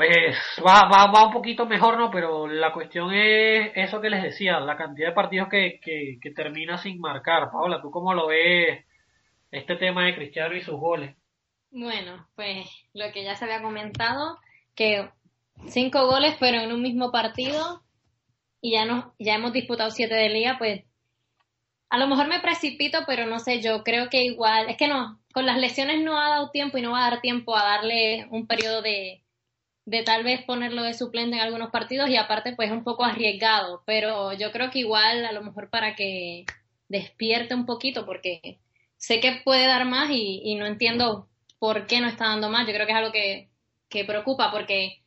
pues 0.00 0.34
va, 0.66 0.88
va, 0.88 1.12
va 1.12 1.26
un 1.26 1.32
poquito 1.32 1.66
mejor, 1.66 1.98
¿no? 1.98 2.10
Pero 2.10 2.48
la 2.48 2.72
cuestión 2.72 3.12
es 3.12 3.70
eso 3.74 4.00
que 4.00 4.08
les 4.08 4.22
decía, 4.22 4.58
la 4.58 4.74
cantidad 4.74 5.08
de 5.08 5.14
partidos 5.14 5.48
que, 5.50 5.78
que, 5.78 6.30
termina 6.30 6.78
sin 6.78 6.98
marcar. 6.98 7.50
Paola, 7.50 7.82
¿tú 7.82 7.90
cómo 7.90 8.14
lo 8.14 8.28
ves 8.28 8.82
este 9.50 9.76
tema 9.76 10.06
de 10.06 10.14
Cristiano 10.14 10.56
y 10.56 10.62
sus 10.62 10.80
goles? 10.80 11.14
Bueno, 11.70 12.26
pues 12.34 12.66
lo 12.94 13.12
que 13.12 13.24
ya 13.24 13.34
se 13.34 13.44
había 13.44 13.60
comentado, 13.60 14.38
que 14.74 15.10
cinco 15.66 16.06
goles 16.06 16.38
fueron 16.38 16.62
en 16.62 16.72
un 16.72 16.80
mismo 16.80 17.12
partido 17.12 17.82
y 18.62 18.72
ya, 18.72 18.86
no, 18.86 19.12
ya 19.18 19.34
hemos 19.34 19.52
disputado 19.52 19.90
siete 19.90 20.14
de 20.14 20.30
liga, 20.30 20.56
pues 20.56 20.82
a 21.90 21.98
lo 21.98 22.06
mejor 22.06 22.26
me 22.26 22.40
precipito, 22.40 23.00
pero 23.06 23.26
no 23.26 23.38
sé, 23.38 23.60
yo 23.60 23.84
creo 23.84 24.08
que 24.08 24.22
igual, 24.22 24.70
es 24.70 24.78
que 24.78 24.88
no, 24.88 25.20
con 25.34 25.44
las 25.44 25.58
lesiones 25.58 26.00
no 26.00 26.16
ha 26.16 26.30
dado 26.30 26.50
tiempo 26.52 26.78
y 26.78 26.82
no 26.82 26.92
va 26.92 27.06
a 27.06 27.10
dar 27.10 27.20
tiempo 27.20 27.54
a 27.54 27.64
darle 27.64 28.26
un 28.30 28.46
periodo 28.46 28.80
de 28.80 29.22
de 29.90 30.04
tal 30.04 30.22
vez 30.22 30.42
ponerlo 30.44 30.84
de 30.84 30.94
suplente 30.94 31.36
en 31.36 31.42
algunos 31.42 31.70
partidos 31.70 32.08
y 32.08 32.16
aparte 32.16 32.54
pues 32.54 32.70
es 32.70 32.76
un 32.76 32.84
poco 32.84 33.04
arriesgado, 33.04 33.82
pero 33.84 34.32
yo 34.32 34.52
creo 34.52 34.70
que 34.70 34.78
igual 34.78 35.24
a 35.24 35.32
lo 35.32 35.42
mejor 35.42 35.68
para 35.68 35.96
que 35.96 36.44
despierte 36.88 37.54
un 37.54 37.66
poquito 37.66 38.06
porque 38.06 38.60
sé 38.96 39.18
que 39.18 39.40
puede 39.44 39.66
dar 39.66 39.84
más 39.86 40.08
y, 40.10 40.42
y 40.44 40.54
no 40.54 40.66
entiendo 40.66 41.26
por 41.58 41.88
qué 41.88 42.00
no 42.00 42.06
está 42.06 42.26
dando 42.26 42.50
más. 42.50 42.68
Yo 42.68 42.72
creo 42.72 42.86
que 42.86 42.92
es 42.92 42.98
algo 42.98 43.10
que, 43.10 43.48
que 43.88 44.04
preocupa 44.04 44.52
porque 44.52 45.00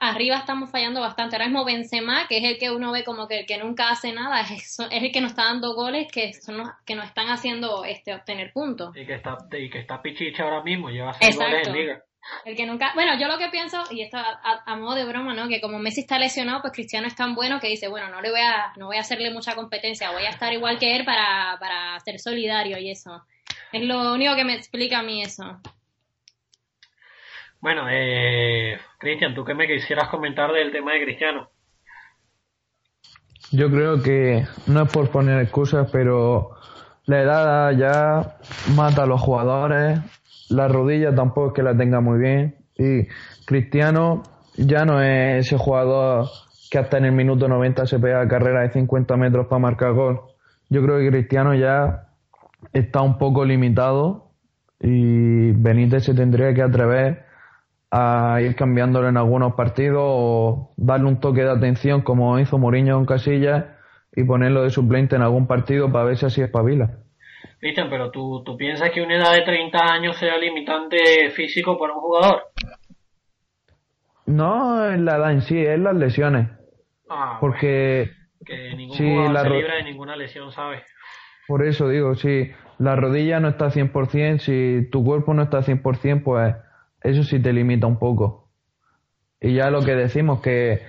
arriba 0.00 0.38
estamos 0.38 0.70
fallando 0.70 1.00
bastante. 1.02 1.36
Ahora 1.36 1.46
mismo 1.46 1.66
Benzema, 1.66 2.26
que 2.28 2.38
es 2.38 2.44
el 2.44 2.58
que 2.58 2.70
uno 2.70 2.92
ve 2.92 3.04
como 3.04 3.28
que 3.28 3.40
el 3.40 3.46
que 3.46 3.58
nunca 3.58 3.90
hace 3.90 4.10
nada, 4.14 4.40
es, 4.40 4.78
es 4.80 5.02
el 5.02 5.12
que 5.12 5.20
nos 5.20 5.32
está 5.32 5.44
dando 5.44 5.74
goles 5.74 6.10
que 6.10 6.32
son 6.32 6.62
que 6.86 6.94
nos 6.94 7.04
están 7.04 7.28
haciendo 7.28 7.84
este 7.84 8.14
obtener 8.14 8.54
puntos. 8.54 8.96
Y 8.96 9.04
que 9.04 9.14
está, 9.14 9.36
y 9.52 9.68
que 9.68 9.80
está 9.80 10.00
Pichicha 10.00 10.44
ahora 10.44 10.62
mismo, 10.62 10.88
lleva 10.88 11.12
seis 11.12 11.36
goles 11.36 11.68
en 11.68 11.74
liga. 11.74 12.02
El 12.44 12.56
que 12.56 12.66
nunca, 12.66 12.92
bueno, 12.94 13.18
yo 13.18 13.28
lo 13.28 13.38
que 13.38 13.48
pienso, 13.48 13.82
y 13.90 14.02
esto 14.02 14.16
a, 14.18 14.62
a, 14.64 14.76
modo 14.76 14.94
de 14.94 15.04
broma, 15.04 15.34
¿no? 15.34 15.48
Que 15.48 15.60
como 15.60 15.78
Messi 15.78 16.00
está 16.00 16.18
lesionado, 16.18 16.60
pues 16.60 16.72
Cristiano 16.72 17.06
es 17.06 17.14
tan 17.14 17.34
bueno 17.34 17.60
que 17.60 17.68
dice, 17.68 17.88
bueno, 17.88 18.08
no 18.08 18.20
le 18.20 18.30
voy 18.30 18.40
a, 18.40 18.72
no 18.76 18.86
voy 18.86 18.96
a 18.96 19.00
hacerle 19.00 19.30
mucha 19.30 19.54
competencia, 19.54 20.12
voy 20.12 20.24
a 20.24 20.30
estar 20.30 20.52
igual 20.52 20.78
que 20.78 20.96
él 20.96 21.04
para, 21.04 21.56
para 21.60 21.98
ser 22.00 22.18
solidario 22.18 22.78
y 22.78 22.90
eso. 22.90 23.24
Es 23.72 23.82
lo 23.82 24.14
único 24.14 24.36
que 24.36 24.44
me 24.44 24.54
explica 24.54 25.00
a 25.00 25.02
mí 25.02 25.22
eso. 25.22 25.60
Bueno, 27.60 27.86
eh, 27.90 28.78
Cristian, 28.98 29.34
¿tú 29.34 29.44
qué 29.44 29.54
me 29.54 29.66
quisieras 29.66 30.08
comentar 30.08 30.52
del 30.52 30.70
tema 30.70 30.92
de 30.92 31.04
Cristiano? 31.04 31.50
Yo 33.50 33.70
creo 33.70 34.02
que 34.02 34.46
no 34.66 34.82
es 34.82 34.92
por 34.92 35.10
poner 35.10 35.40
excusas, 35.40 35.88
pero 35.90 36.56
la 37.06 37.22
edad 37.22 37.72
ya 37.72 38.38
mata 38.74 39.04
a 39.04 39.06
los 39.06 39.20
jugadores, 39.20 40.00
la 40.50 40.68
rodilla 40.68 41.14
tampoco 41.14 41.48
es 41.48 41.52
que 41.54 41.62
la 41.62 41.76
tenga 41.76 42.00
muy 42.00 42.18
bien 42.18 42.56
y 42.78 43.06
Cristiano 43.46 44.22
ya 44.56 44.84
no 44.84 45.00
es 45.00 45.46
ese 45.46 45.56
jugador 45.56 46.26
que 46.70 46.78
hasta 46.78 46.98
en 46.98 47.06
el 47.06 47.12
minuto 47.12 47.48
90 47.48 47.86
se 47.86 47.98
pega 47.98 48.26
carrera 48.28 48.62
de 48.62 48.70
50 48.70 49.16
metros 49.16 49.46
para 49.46 49.60
marcar 49.60 49.92
gol. 49.92 50.20
Yo 50.68 50.82
creo 50.82 50.98
que 50.98 51.10
Cristiano 51.10 51.54
ya 51.54 52.08
está 52.72 53.02
un 53.02 53.18
poco 53.18 53.44
limitado 53.44 54.30
y 54.80 55.52
Benítez 55.52 56.04
se 56.04 56.14
tendría 56.14 56.52
que 56.54 56.62
atrever 56.62 57.24
a 57.90 58.40
ir 58.42 58.56
cambiándolo 58.56 59.08
en 59.08 59.16
algunos 59.16 59.54
partidos 59.54 60.02
o 60.04 60.72
darle 60.76 61.06
un 61.06 61.20
toque 61.20 61.42
de 61.42 61.50
atención 61.50 62.02
como 62.02 62.38
hizo 62.38 62.58
Mourinho 62.58 62.98
en 62.98 63.06
Casillas 63.06 63.64
y 64.14 64.24
ponerlo 64.24 64.62
de 64.62 64.70
suplente 64.70 65.16
en 65.16 65.22
algún 65.22 65.46
partido 65.46 65.90
para 65.92 66.06
ver 66.06 66.16
si 66.16 66.26
así 66.26 66.42
espabila. 66.42 66.98
Cristian, 67.58 67.88
pero 67.90 68.10
¿tú, 68.10 68.42
¿tú 68.44 68.56
piensas 68.56 68.90
que 68.90 69.02
una 69.02 69.16
edad 69.16 69.32
de 69.34 69.42
30 69.42 69.78
años 69.78 70.16
sea 70.16 70.36
limitante 70.36 71.30
físico 71.30 71.78
para 71.78 71.94
un 71.94 72.00
jugador? 72.00 72.42
No 74.26 74.86
es 74.90 74.98
la 75.00 75.16
edad 75.16 75.32
en 75.32 75.42
sí, 75.42 75.58
es 75.58 75.78
las 75.78 75.94
lesiones. 75.94 76.48
Ah, 77.08 77.38
Porque 77.40 78.10
que 78.44 78.74
ningún 78.74 78.96
Sí, 78.96 79.08
jugador 79.08 79.32
la 79.32 79.42
se 79.42 79.50
libra 79.50 79.74
de 79.76 79.82
ninguna 79.84 80.16
lesión, 80.16 80.50
¿sabes? 80.52 80.82
por 81.48 81.64
eso 81.64 81.88
digo, 81.88 82.16
si 82.16 82.50
la 82.78 82.96
rodilla 82.96 83.38
no 83.38 83.48
está 83.50 83.70
100%, 83.70 84.38
si 84.40 84.88
tu 84.90 85.04
cuerpo 85.04 85.32
no 85.32 85.44
está 85.44 85.62
100%, 85.62 86.22
pues 86.24 86.56
eso 87.02 87.22
sí 87.22 87.40
te 87.40 87.52
limita 87.52 87.86
un 87.86 87.98
poco. 88.00 88.50
Y 89.40 89.54
ya 89.54 89.70
lo 89.70 89.84
que 89.84 89.94
decimos, 89.94 90.40
que 90.40 90.82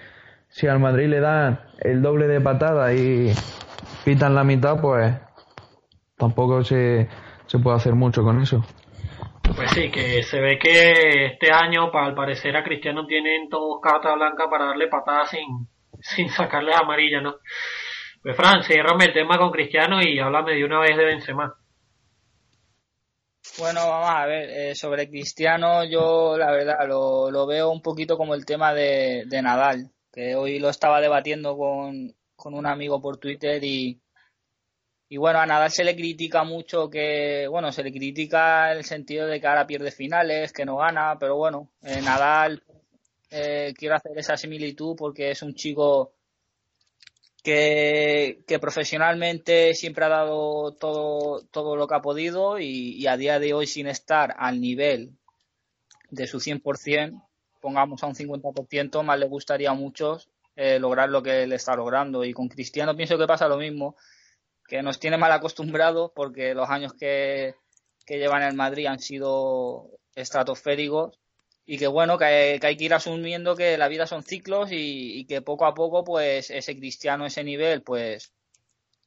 si 0.47 0.65
al 0.67 0.79
Madrid 0.79 1.07
le 1.09 1.19
dan 1.19 1.59
el 1.79 2.01
doble 2.01 2.27
de 2.27 2.41
patada 2.41 2.91
y 2.95 3.31
pitan 4.03 4.33
la 4.33 4.43
mitad, 4.43 4.81
pues 4.81 5.13
tampoco 6.17 6.63
se, 6.63 7.07
se 7.45 7.59
puede 7.59 7.77
hacer 7.77 7.93
mucho 7.93 8.23
con 8.23 8.41
eso. 8.41 8.63
Pues 9.55 9.71
sí, 9.71 9.89
que 9.89 10.23
se 10.23 10.41
ve 10.41 10.59
que 10.59 11.25
este 11.25 11.51
año, 11.51 11.91
para 11.91 12.07
al 12.07 12.15
parecer, 12.15 12.55
a 12.57 12.63
Cristiano 12.63 13.05
tienen 13.05 13.47
todos 13.49 13.79
carta 13.81 14.13
blanca 14.13 14.49
para 14.49 14.65
darle 14.65 14.87
patadas 14.87 15.29
sin, 15.29 15.67
sin 16.01 16.29
sacarle 16.29 16.73
amarilla, 16.73 17.21
¿no? 17.21 17.35
Pues 18.21 18.35
Fran, 18.35 18.63
ciérrame 18.63 19.05
el 19.05 19.13
tema 19.13 19.37
con 19.37 19.51
Cristiano 19.51 20.01
y 20.01 20.19
háblame 20.19 20.55
de 20.55 20.65
una 20.65 20.79
vez 20.79 20.97
de 20.97 21.05
Benzema. 21.05 21.55
Bueno, 23.59 23.87
vamos 23.87 24.09
a 24.09 24.25
ver, 24.25 24.49
eh, 24.49 24.75
sobre 24.75 25.09
Cristiano 25.09 25.85
yo 25.85 26.37
la 26.37 26.51
verdad 26.51 26.85
lo, 26.87 27.31
lo 27.31 27.47
veo 27.47 27.69
un 27.71 27.81
poquito 27.81 28.17
como 28.17 28.35
el 28.35 28.45
tema 28.45 28.73
de, 28.73 29.23
de 29.25 29.41
Nadal, 29.41 29.91
que 30.11 30.35
hoy 30.35 30.59
lo 30.59 30.69
estaba 30.69 30.99
debatiendo 30.99 31.57
con, 31.57 32.13
con 32.35 32.53
un 32.53 32.67
amigo 32.67 33.01
por 33.01 33.17
Twitter 33.17 33.63
y, 33.63 34.01
y 35.09 35.17
bueno, 35.17 35.39
a 35.39 35.45
Nadal 35.45 35.71
se 35.71 35.85
le 35.85 35.95
critica 35.95 36.43
mucho 36.43 36.89
que, 36.89 37.47
bueno, 37.47 37.71
se 37.71 37.83
le 37.83 37.93
critica 37.93 38.73
el 38.73 38.83
sentido 38.83 39.25
de 39.25 39.39
que 39.39 39.47
ahora 39.47 39.65
pierde 39.65 39.91
finales, 39.91 40.51
que 40.51 40.65
no 40.65 40.77
gana, 40.77 41.17
pero 41.17 41.37
bueno, 41.37 41.69
eh, 41.81 42.01
Nadal 42.01 42.61
eh, 43.29 43.73
quiero 43.77 43.95
hacer 43.95 44.17
esa 44.17 44.35
similitud 44.35 44.95
porque 44.97 45.31
es 45.31 45.41
un 45.41 45.53
chico 45.55 46.13
que, 47.41 48.43
que 48.45 48.59
profesionalmente 48.59 49.73
siempre 49.73 50.03
ha 50.03 50.09
dado 50.09 50.73
todo, 50.73 51.41
todo 51.51 51.77
lo 51.77 51.87
que 51.87 51.95
ha 51.95 52.01
podido 52.01 52.59
y, 52.59 53.07
a 53.07 53.15
día 53.15 53.39
de 53.39 53.53
hoy 53.53 53.65
sin 53.65 53.87
estar 53.87 54.35
al 54.37 54.59
nivel 54.59 55.11
de 56.09 56.27
su 56.27 56.39
100%, 56.39 57.23
pongamos 57.61 58.03
a 58.03 58.07
un 58.07 58.15
50%, 58.15 59.03
más 59.03 59.19
le 59.19 59.27
gustaría 59.27 59.69
a 59.69 59.73
muchos 59.73 60.29
eh, 60.57 60.79
lograr 60.79 61.09
lo 61.09 61.23
que 61.23 61.43
él 61.43 61.53
está 61.53 61.75
logrando. 61.77 62.25
Y 62.25 62.33
con 62.33 62.49
Cristiano 62.49 62.95
pienso 62.97 63.17
que 63.17 63.27
pasa 63.27 63.47
lo 63.47 63.57
mismo, 63.57 63.95
que 64.67 64.81
nos 64.83 64.99
tiene 64.99 65.17
mal 65.17 65.31
acostumbrados 65.31 66.11
porque 66.13 66.53
los 66.53 66.69
años 66.69 66.93
que, 66.93 67.55
que 68.05 68.17
lleva 68.17 68.37
en 68.37 68.43
el 68.43 68.55
Madrid 68.55 68.87
han 68.87 68.99
sido 68.99 69.89
estratosféricos 70.15 71.19
y 71.65 71.77
que 71.77 71.87
bueno, 71.87 72.17
que 72.17 72.25
hay, 72.25 72.77
que 72.77 72.83
ir 72.83 72.93
asumiendo 72.93 73.55
que 73.55 73.77
la 73.77 73.89
vida 73.89 74.07
son 74.07 74.23
ciclos 74.23 74.69
y, 74.71 75.25
que 75.25 75.41
poco 75.41 75.65
a 75.65 75.73
poco 75.73 76.03
pues 76.03 76.49
ese 76.49 76.77
cristiano, 76.77 77.25
ese 77.25 77.43
nivel 77.43 77.83
pues 77.83 78.33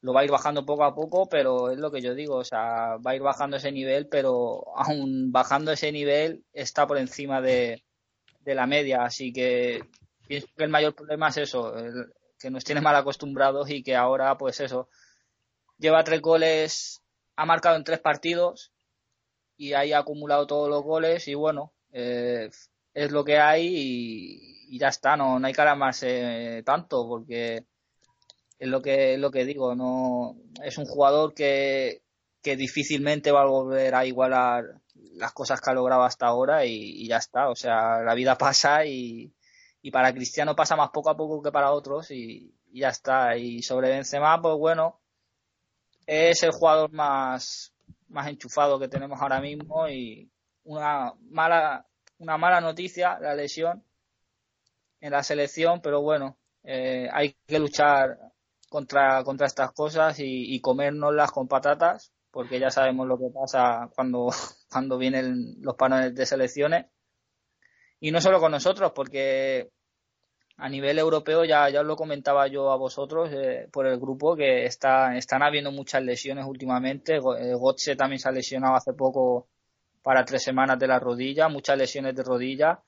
lo 0.03 0.13
va 0.13 0.21
a 0.21 0.25
ir 0.25 0.31
bajando 0.31 0.65
poco 0.67 0.85
a 0.85 0.95
poco, 0.95 1.27
pero 1.29 1.71
es 1.71 1.79
lo 1.79 1.91
que 1.91 2.01
yo 2.03 2.15
digo, 2.15 2.37
o 2.37 2.45
sea, 2.45 2.97
va 2.99 3.13
a 3.13 3.17
ir 3.17 3.23
bajando 3.23 3.57
ese 3.57 3.73
nivel, 3.73 4.09
pero 4.09 4.63
aún 4.77 5.33
bajando 5.33 5.73
ese 5.73 5.93
nivel 5.93 6.45
está 6.53 6.87
por 6.87 6.99
encima 6.99 7.41
de, 7.41 7.83
de 8.41 8.55
la 8.55 8.67
media, 8.67 9.05
así 9.05 9.33
que 9.33 9.83
pienso 10.27 10.49
que 10.57 10.65
el 10.65 10.71
mayor 10.71 10.95
problema 10.95 11.29
es 11.29 11.39
eso, 11.39 11.75
que 12.39 12.51
nos 12.51 12.65
tiene 12.65 12.81
mal 12.81 12.97
acostumbrados 12.97 13.71
y 13.71 13.83
que 13.83 13.97
ahora 13.97 14.37
pues 14.37 14.61
eso, 14.61 14.89
lleva 15.81 16.05
tres 16.05 16.21
goles, 16.21 17.03
ha 17.37 17.47
marcado 17.47 17.77
en 17.77 17.85
tres 17.85 17.99
partidos 18.01 18.73
y 19.57 19.73
ahí 19.73 19.93
ha 19.93 19.99
acumulado 19.99 20.47
todos 20.47 20.69
los 20.69 20.83
goles 20.83 21.27
y 21.27 21.35
bueno, 21.35 21.73
eh, 21.93 22.51
es 22.95 23.11
lo 23.11 23.25
que 23.25 23.39
hay 23.39 23.67
y, 24.69 24.79
ya 24.79 24.89
está, 24.89 25.17
no, 25.17 25.41
no 25.41 25.47
hay 25.47 25.53
que 25.53 25.63
alarmarse 25.63 26.63
tanto 26.65 27.09
porque 27.09 27.65
es 28.59 28.69
lo 28.69 28.81
que, 28.83 29.15
es 29.15 29.19
lo 29.19 29.31
que 29.31 29.45
digo, 29.45 29.75
no 29.75 30.37
es 30.63 30.79
un 30.79 30.85
jugador 30.87 31.35
que, 31.35 32.03
que 32.43 32.57
difícilmente 32.57 33.33
va 33.33 33.43
a 33.43 33.47
volver 33.47 33.95
a 33.95 34.07
igualar 34.07 34.81
las 35.15 35.33
cosas 35.33 35.61
que 35.61 35.71
ha 35.71 35.75
logrado 35.75 36.03
hasta 36.05 36.27
ahora 36.27 36.65
y, 36.67 36.73
y 37.03 37.09
ya 37.09 37.17
está, 37.17 37.49
o 37.49 37.57
sea, 37.57 38.01
la 38.03 38.15
vida 38.15 38.39
pasa 38.39 38.85
y, 38.85 39.35
y 39.83 39.91
para 39.91 40.13
Cristiano 40.13 40.55
pasa 40.55 40.77
más 40.77 40.91
poco 40.91 41.11
a 41.11 41.17
poco 41.17 41.43
que 41.43 41.53
para 41.53 41.73
otros 41.73 42.11
y, 42.11 42.55
y 42.73 42.81
ya 42.81 42.89
está. 42.89 43.37
Y 43.37 43.63
sobre 43.63 43.91
Benzema, 43.91 44.41
pues 44.41 44.57
bueno, 44.57 45.00
es 46.07 46.43
el 46.43 46.53
jugador 46.53 46.93
más, 46.93 47.73
más 48.09 48.29
enchufado 48.29 48.79
que 48.79 48.89
tenemos 48.89 49.21
ahora 49.21 49.41
mismo 49.41 49.89
y 49.89 50.31
una 50.65 51.13
mala, 51.31 51.87
una 52.19 52.37
mala 52.37 52.61
noticia, 52.61 53.19
la 53.21 53.35
lesión 53.35 53.85
en 55.01 55.13
la 55.13 55.23
selección, 55.23 55.81
pero 55.81 56.03
bueno, 56.03 56.39
eh, 56.63 57.09
hay 57.13 57.35
que 57.47 57.59
luchar 57.59 58.19
contra, 58.69 59.25
contra 59.25 59.47
estas 59.47 59.73
cosas 59.73 60.19
y, 60.21 60.55
y 60.55 60.61
comérnoslas 60.61 61.33
con 61.33 61.49
patatas, 61.49 62.13
porque 62.31 62.61
ya 62.61 62.71
sabemos 62.71 63.07
lo 63.07 63.19
que 63.19 63.31
pasa 63.33 63.91
cuando, 63.95 64.31
cuando 64.71 64.99
vienen 64.99 65.57
los 65.61 65.75
paneles 65.77 66.15
de 66.15 66.27
selecciones. 66.27 66.87
Y 67.99 68.13
no 68.13 68.21
solo 68.21 68.41
con 68.41 68.53
nosotros, 68.53 68.93
porque 68.95 69.71
a 70.61 70.69
nivel 70.69 70.99
europeo 70.99 71.45
ya, 71.45 71.69
ya 71.71 71.81
os 71.81 71.87
lo 71.87 71.97
comentaba 71.97 72.47
yo 72.47 72.71
a 72.71 72.77
vosotros 72.77 73.31
eh, 73.33 73.67
por 73.73 73.87
el 73.87 73.99
grupo 73.99 74.37
que 74.37 74.67
está, 74.67 75.17
están 75.17 75.43
habiendo 75.43 75.73
muchas 75.73 76.03
lesiones 76.03 76.45
últimamente. 76.47 77.19
Go- 77.19 77.37
eh, 77.37 77.57
también 77.97 78.19
se 78.19 78.29
ha 78.29 78.33
lesionado 78.33 78.75
hace 78.77 78.93
poco 78.93 79.49
para 80.03 80.25
tres 80.25 80.43
semanas 80.43 80.79
de 80.79 80.87
la 80.87 80.99
rodilla, 80.99 81.49
muchas 81.49 81.79
lesiones 81.79 82.15
de 82.15 82.23
rodilla. 82.23 82.81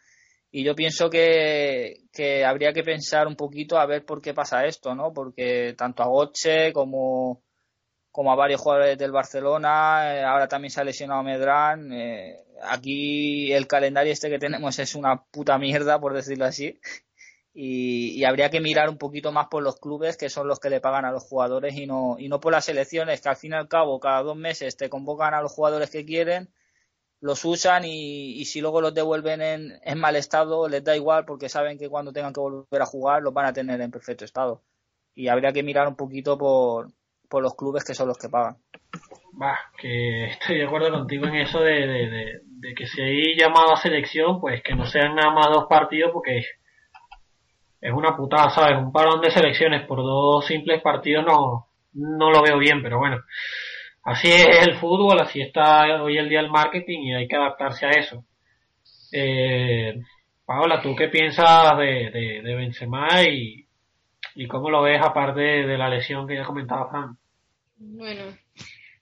Y 0.51 0.65
yo 0.65 0.75
pienso 0.75 1.09
que, 1.09 2.05
que 2.13 2.45
habría 2.45 2.75
que 2.75 2.83
pensar 2.83 3.27
un 3.27 3.37
poquito 3.37 3.79
a 3.79 3.87
ver 3.87 4.05
por 4.05 4.21
qué 4.21 4.35
pasa 4.35 4.67
esto, 4.67 4.95
¿no? 4.95 5.13
Porque 5.15 5.75
tanto 5.77 6.03
a 6.03 6.07
Götze 6.07 6.73
como, 6.75 7.43
como 8.11 8.33
a 8.33 8.37
varios 8.37 8.61
jugadores 8.61 8.99
del 8.99 9.13
Barcelona, 9.13 10.15
eh, 10.15 10.23
ahora 10.25 10.47
también 10.49 10.71
se 10.71 10.81
ha 10.81 10.85
lesionado 10.85 11.23
Medrán. 11.23 11.91
aquí 12.65 13.53
el 13.53 13.67
calendario 13.67 14.13
este 14.13 14.29
que 14.29 14.39
tenemos 14.39 14.79
es 14.79 14.95
una 14.95 15.23
puta 15.25 15.57
mierda, 15.59 15.99
por 15.99 16.13
decirlo 16.15 16.45
así. 16.45 16.79
Y, 17.55 18.19
y 18.19 18.25
habría 18.25 18.49
que 18.49 18.61
mirar 18.61 18.89
un 18.89 18.97
poquito 18.97 19.31
más 19.31 19.49
por 19.51 19.63
los 19.63 19.79
clubes 19.79 20.17
que 20.17 20.31
son 20.31 20.49
los 20.49 20.59
que 20.59 20.71
le 20.71 20.81
pagan 20.81 21.05
a 21.05 21.13
los 21.13 21.25
jugadores 21.25 21.77
y 21.77 21.87
no, 21.87 22.17
y 22.19 22.29
no 22.29 22.41
por 22.41 22.53
las 22.53 22.65
selecciones, 22.65 23.21
que 23.21 23.29
al 23.29 23.37
fin 23.37 23.53
y 23.53 23.57
al 23.57 23.69
cabo 23.69 24.01
cada 24.01 24.23
dos 24.23 24.37
meses 24.37 24.77
te 24.77 24.89
convocan 24.89 25.35
a 25.35 25.43
los 25.43 25.53
jugadores 25.53 25.91
que 25.91 26.07
quieren, 26.07 26.49
los 27.23 27.45
usan 27.45 27.85
y, 27.85 28.45
si 28.47 28.61
luego 28.61 28.81
los 28.81 28.93
devuelven 28.93 29.41
en, 29.41 29.99
mal 29.99 30.17
estado 30.17 30.69
les 30.69 30.83
da 30.83 30.97
igual 30.97 31.25
porque 31.25 31.49
saben 31.49 31.79
que 31.79 31.89
cuando 31.89 32.13
tengan 32.13 32.33
que 32.33 32.41
volver 32.41 32.83
a 32.83 32.87
jugar 32.87 33.23
los 33.23 33.33
van 33.33 33.47
a 33.47 33.53
tener 33.53 33.81
en 33.81 33.93
perfecto 33.93 34.25
estado. 34.25 34.61
Y 35.15 35.29
habría 35.29 35.53
que 35.53 35.63
mirar 35.63 35.87
un 35.87 35.95
poquito 35.95 36.37
por, 36.37 36.89
por 37.29 37.43
los 37.43 37.55
clubes 37.55 37.85
que 37.85 37.95
son 37.95 38.09
los 38.09 38.19
que 38.19 38.29
pagan. 38.29 38.57
Va, 39.41 39.57
que 39.79 40.25
estoy 40.27 40.59
de 40.59 40.67
acuerdo 40.67 40.91
contigo 40.91 41.27
en 41.27 41.37
eso 41.37 41.61
de, 41.61 41.87
de, 41.87 42.41
de, 42.45 42.75
que 42.75 42.87
si 42.89 43.01
hay 43.01 43.39
llamado 43.39 43.73
a 43.73 43.77
selección, 43.77 44.41
pues 44.41 44.61
que 44.65 44.75
no 44.75 44.85
sean 44.85 45.15
nada 45.15 45.33
más 45.33 45.47
dos 45.53 45.67
partidos 45.69 46.11
porque 46.13 46.43
es 47.83 47.93
una 47.93 48.17
putada, 48.17 48.49
¿sabes? 48.49 48.79
Un 48.79 48.93
parón 48.93 49.21
de 49.21 49.31
selecciones 49.31 49.87
por 49.87 49.99
dos 49.99 50.47
simples 50.47 50.81
partidos 50.81 51.27
no, 51.27 51.67
no 51.93 52.31
lo 52.31 52.43
veo 52.43 52.57
bien, 52.57 52.83
pero 52.83 52.99
bueno 52.99 53.19
así 54.03 54.29
es 54.29 54.67
el 54.67 54.77
fútbol, 54.77 55.21
así 55.21 55.41
está 55.41 56.03
hoy 56.03 56.19
el 56.19 56.29
día 56.29 56.41
el 56.41 56.51
marketing 56.51 57.01
y 57.01 57.15
hay 57.15 57.29
que 57.29 57.37
adaptarse 57.37 57.87
a 57.87 57.91
eso. 57.91 58.25
Eh, 59.13 60.01
Paola, 60.45 60.83
¿tú 60.83 60.95
qué 60.97 61.09
piensas 61.09 61.77
de, 61.79 62.43
de, 62.43 62.55
Benzema 62.55 63.23
y, 63.23 63.67
y, 64.35 64.47
cómo 64.47 64.71
lo 64.71 64.83
ves 64.83 65.01
aparte 65.01 65.41
de, 65.41 65.79
la 65.79 65.89
lesión 65.89 66.27
que 66.27 66.37
ya 66.37 66.45
comentaba 66.45 66.91
Fran? 66.91 67.17
Bueno, 67.77 68.23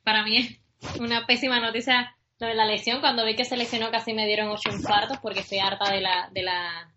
para 0.04 0.22
mí 0.22 0.36
es 0.36 1.00
una 1.00 1.26
pésima 1.26 1.60
noticia 1.60 2.16
lo 2.38 2.46
de 2.46 2.54
la 2.54 2.66
lesión. 2.66 3.00
Cuando 3.00 3.24
vi 3.24 3.36
que 3.36 3.44
se 3.44 3.56
casi 3.90 4.12
me 4.12 4.26
dieron 4.26 4.48
ocho 4.48 4.70
infartos 4.70 5.18
porque 5.18 5.40
estoy 5.40 5.58
harta 5.58 5.90
de 5.92 6.00
la, 6.00 6.28
de 6.32 6.42
la 6.42 6.90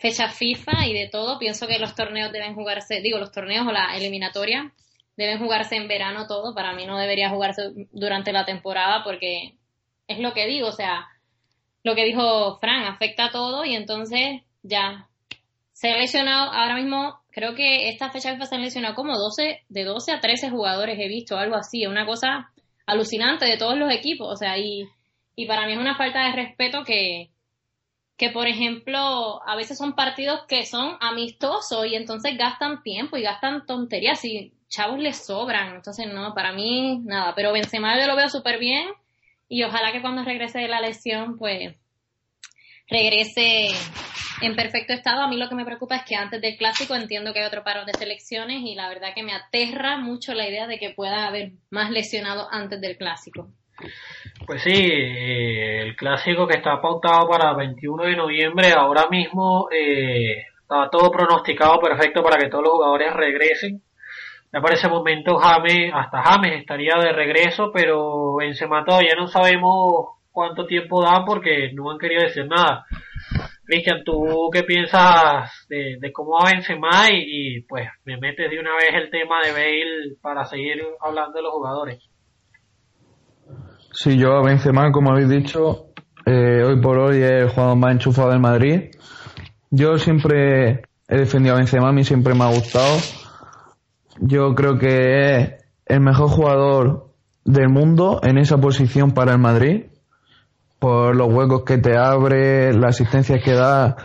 fecha 0.00 0.28
FIFA 0.28 0.86
y 0.86 0.94
de 0.94 1.08
todo. 1.08 1.38
Pienso 1.38 1.66
que 1.66 1.78
los 1.78 1.94
torneos 1.94 2.32
deben 2.32 2.54
jugarse, 2.54 3.00
digo, 3.00 3.18
los 3.18 3.32
torneos 3.32 3.66
o 3.66 3.72
la 3.72 3.96
eliminatoria 3.96 4.72
deben 5.16 5.38
jugarse 5.38 5.76
en 5.76 5.88
verano 5.88 6.26
todo. 6.26 6.54
Para 6.54 6.72
mí 6.72 6.86
no 6.86 6.98
debería 6.98 7.30
jugarse 7.30 7.62
durante 7.92 8.32
la 8.32 8.44
temporada 8.44 9.04
porque 9.04 9.54
es 10.08 10.18
lo 10.18 10.32
que 10.32 10.46
digo, 10.46 10.68
o 10.68 10.72
sea, 10.72 11.06
lo 11.84 11.94
que 11.94 12.04
dijo 12.04 12.58
Fran, 12.58 12.84
afecta 12.84 13.26
a 13.26 13.30
todo 13.30 13.64
y 13.64 13.74
entonces 13.74 14.42
ya 14.62 15.08
se 15.72 15.92
ha 15.92 15.96
lesionado 15.96 16.52
ahora 16.52 16.74
mismo, 16.74 17.20
creo 17.30 17.54
que 17.54 17.88
esta 17.88 18.10
fecha 18.10 18.32
FIFA 18.32 18.46
se 18.46 18.54
han 18.56 18.62
lesionado 18.62 18.94
como 18.94 19.16
12, 19.16 19.62
de 19.68 19.84
12 19.84 20.12
a 20.12 20.20
13 20.20 20.50
jugadores 20.50 20.98
he 20.98 21.08
visto, 21.08 21.38
algo 21.38 21.56
así, 21.56 21.86
una 21.86 22.04
cosa 22.04 22.50
alucinante 22.86 23.46
de 23.46 23.56
todos 23.56 23.78
los 23.78 23.90
equipos, 23.92 24.28
o 24.30 24.36
sea, 24.36 24.58
y, 24.58 24.88
y 25.36 25.46
para 25.46 25.66
mí 25.66 25.72
es 25.72 25.78
una 25.78 25.96
falta 25.96 26.24
de 26.24 26.32
respeto 26.32 26.84
que, 26.84 27.30
que 28.20 28.28
por 28.28 28.46
ejemplo, 28.46 29.40
a 29.48 29.56
veces 29.56 29.78
son 29.78 29.94
partidos 29.94 30.42
que 30.46 30.66
son 30.66 30.98
amistosos 31.00 31.86
y 31.86 31.94
entonces 31.94 32.36
gastan 32.36 32.82
tiempo 32.82 33.16
y 33.16 33.22
gastan 33.22 33.64
tonterías 33.64 34.22
y 34.26 34.52
chavos 34.68 34.98
les 34.98 35.24
sobran. 35.24 35.76
Entonces, 35.76 36.06
no, 36.12 36.34
para 36.34 36.52
mí, 36.52 36.98
nada. 36.98 37.34
Pero 37.34 37.50
Benzema 37.50 37.98
yo 37.98 38.06
lo 38.06 38.16
veo 38.16 38.28
súper 38.28 38.58
bien 38.58 38.88
y 39.48 39.62
ojalá 39.62 39.90
que 39.90 40.02
cuando 40.02 40.22
regrese 40.22 40.58
de 40.58 40.68
la 40.68 40.82
lesión, 40.82 41.38
pues 41.38 41.74
regrese 42.88 43.68
en 44.42 44.54
perfecto 44.54 44.92
estado. 44.92 45.22
A 45.22 45.28
mí 45.28 45.38
lo 45.38 45.48
que 45.48 45.54
me 45.54 45.64
preocupa 45.64 45.96
es 45.96 46.04
que 46.04 46.14
antes 46.14 46.42
del 46.42 46.58
clásico 46.58 46.94
entiendo 46.94 47.32
que 47.32 47.38
hay 47.38 47.46
otro 47.46 47.64
paro 47.64 47.86
de 47.86 47.94
selecciones 47.94 48.60
y 48.62 48.74
la 48.74 48.90
verdad 48.90 49.14
que 49.14 49.22
me 49.22 49.32
aterra 49.32 49.96
mucho 49.96 50.34
la 50.34 50.46
idea 50.46 50.66
de 50.66 50.78
que 50.78 50.90
pueda 50.90 51.26
haber 51.26 51.52
más 51.70 51.90
lesionados 51.90 52.48
antes 52.50 52.82
del 52.82 52.98
clásico. 52.98 53.50
Pues 54.50 54.64
sí, 54.64 54.72
eh, 54.74 55.82
el 55.82 55.94
clásico 55.94 56.44
que 56.44 56.56
está 56.56 56.80
pautado 56.80 57.28
para 57.28 57.54
21 57.54 58.02
de 58.02 58.16
noviembre, 58.16 58.72
ahora 58.72 59.06
mismo 59.08 59.68
eh, 59.70 60.42
está 60.60 60.90
todo 60.90 61.08
pronosticado 61.08 61.78
perfecto 61.78 62.20
para 62.20 62.36
que 62.36 62.48
todos 62.48 62.64
los 62.64 62.72
jugadores 62.72 63.14
regresen 63.14 63.80
ya 64.52 64.60
para 64.60 64.74
ese 64.74 64.88
momento 64.88 65.38
James, 65.38 65.92
hasta 65.94 66.22
James 66.24 66.58
estaría 66.62 66.96
de 67.00 67.12
regreso, 67.12 67.70
pero 67.72 68.34
Benzema 68.34 68.84
todavía 68.84 69.14
no 69.16 69.28
sabemos 69.28 70.18
cuánto 70.32 70.66
tiempo 70.66 71.00
da 71.00 71.24
porque 71.24 71.70
no 71.72 71.88
han 71.88 71.98
querido 71.98 72.22
decir 72.24 72.48
nada. 72.48 72.86
Cristian, 73.64 74.02
¿tú 74.02 74.50
qué 74.52 74.64
piensas 74.64 75.64
de, 75.68 76.10
cómo 76.12 76.32
va 76.32 76.50
Benzema? 76.50 77.08
Y, 77.12 77.58
y, 77.58 77.62
pues 77.62 77.88
me 78.04 78.16
metes 78.16 78.50
de 78.50 78.58
una 78.58 78.74
vez 78.74 78.94
el 78.94 79.10
tema 79.10 79.42
de 79.44 79.52
Bale 79.52 80.16
para 80.20 80.44
seguir 80.44 80.84
hablando 81.00 81.36
de 81.36 81.42
los 81.42 81.52
jugadores. 81.52 82.09
Sí, 83.92 84.16
yo 84.16 84.32
a 84.32 84.42
Benzema, 84.42 84.92
como 84.92 85.10
habéis 85.10 85.28
dicho, 85.28 85.86
eh, 86.26 86.62
hoy 86.64 86.80
por 86.80 86.98
hoy 86.98 87.22
es 87.22 87.30
el 87.30 87.48
jugador 87.48 87.76
más 87.76 87.92
enchufado 87.92 88.30
del 88.30 88.40
Madrid. 88.40 88.90
Yo 89.70 89.98
siempre 89.98 90.82
he 91.08 91.16
defendido 91.16 91.54
a 91.54 91.58
Benzema, 91.58 91.88
a 91.88 91.92
mí 91.92 92.04
siempre 92.04 92.34
me 92.34 92.44
ha 92.44 92.48
gustado 92.48 92.98
yo 94.20 94.54
creo 94.54 94.78
que 94.78 95.36
es 95.36 95.50
el 95.86 96.00
mejor 96.00 96.28
jugador 96.28 97.14
del 97.44 97.68
mundo 97.68 98.20
en 98.22 98.38
esa 98.38 98.58
posición 98.58 99.12
para 99.12 99.32
el 99.32 99.38
Madrid, 99.38 99.86
por 100.78 101.16
los 101.16 101.32
huecos 101.32 101.64
que 101.64 101.78
te 101.78 101.96
abre, 101.96 102.72
las 102.74 102.96
asistencias 102.96 103.42
que 103.42 103.52
da 103.52 103.96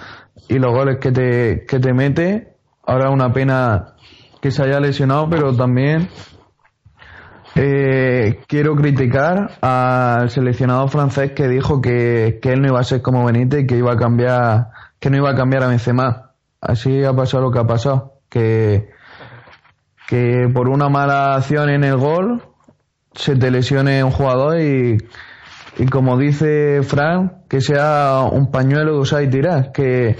y 0.47 0.57
los 0.57 0.71
goles 0.73 0.97
que 0.99 1.11
te, 1.11 1.65
que 1.65 1.79
te 1.79 1.93
mete. 1.93 2.55
Ahora 2.85 3.09
una 3.09 3.31
pena 3.33 3.95
que 4.41 4.51
se 4.51 4.63
haya 4.63 4.79
lesionado, 4.79 5.29
pero 5.29 5.55
también 5.55 6.07
eh, 7.55 8.39
quiero 8.47 8.75
criticar 8.75 9.57
al 9.61 10.29
seleccionado 10.29 10.87
francés 10.87 11.31
que 11.31 11.47
dijo 11.47 11.81
que, 11.81 12.39
que, 12.41 12.53
él 12.53 12.61
no 12.61 12.67
iba 12.67 12.79
a 12.79 12.83
ser 12.83 13.01
como 13.01 13.25
Benítez 13.25 13.61
y 13.61 13.67
que 13.67 13.77
iba 13.77 13.93
a 13.93 13.97
cambiar, 13.97 14.69
que 14.99 15.09
no 15.09 15.17
iba 15.17 15.31
a 15.31 15.35
cambiar 15.35 15.63
a 15.63 15.67
Benzema. 15.67 16.31
Así 16.61 17.03
ha 17.03 17.13
pasado 17.13 17.43
lo 17.43 17.51
que 17.51 17.59
ha 17.59 17.67
pasado, 17.67 18.19
que 18.29 18.89
que 20.07 20.49
por 20.53 20.69
una 20.69 20.89
mala 20.89 21.35
acción 21.35 21.69
en 21.69 21.83
el 21.83 21.97
gol 21.97 22.43
se 23.13 23.35
te 23.35 23.49
lesione 23.49 24.03
un 24.03 24.11
jugador 24.11 24.59
y, 24.59 24.97
y 25.77 25.85
como 25.87 26.17
dice 26.17 26.81
Frank, 26.83 27.47
que 27.49 27.61
sea 27.61 28.27
un 28.31 28.51
pañuelo 28.51 28.93
que 28.93 28.99
usas 28.99 29.23
y 29.23 29.29
tiras, 29.29 29.69
que, 29.73 30.15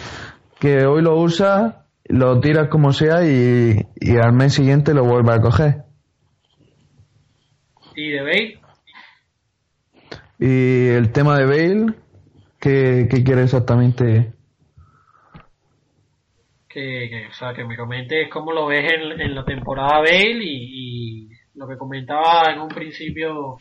que 0.60 0.86
hoy 0.86 1.02
lo 1.02 1.18
usas, 1.18 1.76
lo 2.06 2.40
tiras 2.40 2.70
como 2.70 2.94
sea 2.94 3.26
y, 3.26 3.86
y 3.96 4.18
al 4.18 4.34
mes 4.34 4.54
siguiente 4.54 4.94
lo 4.94 5.04
vuelves 5.04 5.36
a 5.36 5.42
coger. 5.42 5.85
¿Y 7.96 8.10
de 8.10 8.22
Bale? 8.22 8.60
Y 10.40 10.88
el 10.90 11.12
tema 11.12 11.38
de 11.38 11.46
Bale, 11.46 11.94
¿qué, 12.60 13.08
qué 13.10 13.24
quiere 13.24 13.44
exactamente? 13.44 14.36
que, 16.76 17.28
o 17.30 17.34
sea, 17.34 17.54
que 17.54 17.64
me 17.64 17.78
comentes 17.78 18.30
cómo 18.30 18.52
lo 18.52 18.68
ves 18.68 18.92
en, 18.94 19.34
la 19.34 19.46
temporada 19.46 20.00
Bale 20.00 20.44
y, 20.44 21.30
lo 21.54 21.68
que 21.70 21.78
comentaba 21.78 22.52
en 22.52 22.60
un 22.60 22.68
principio 22.68 23.56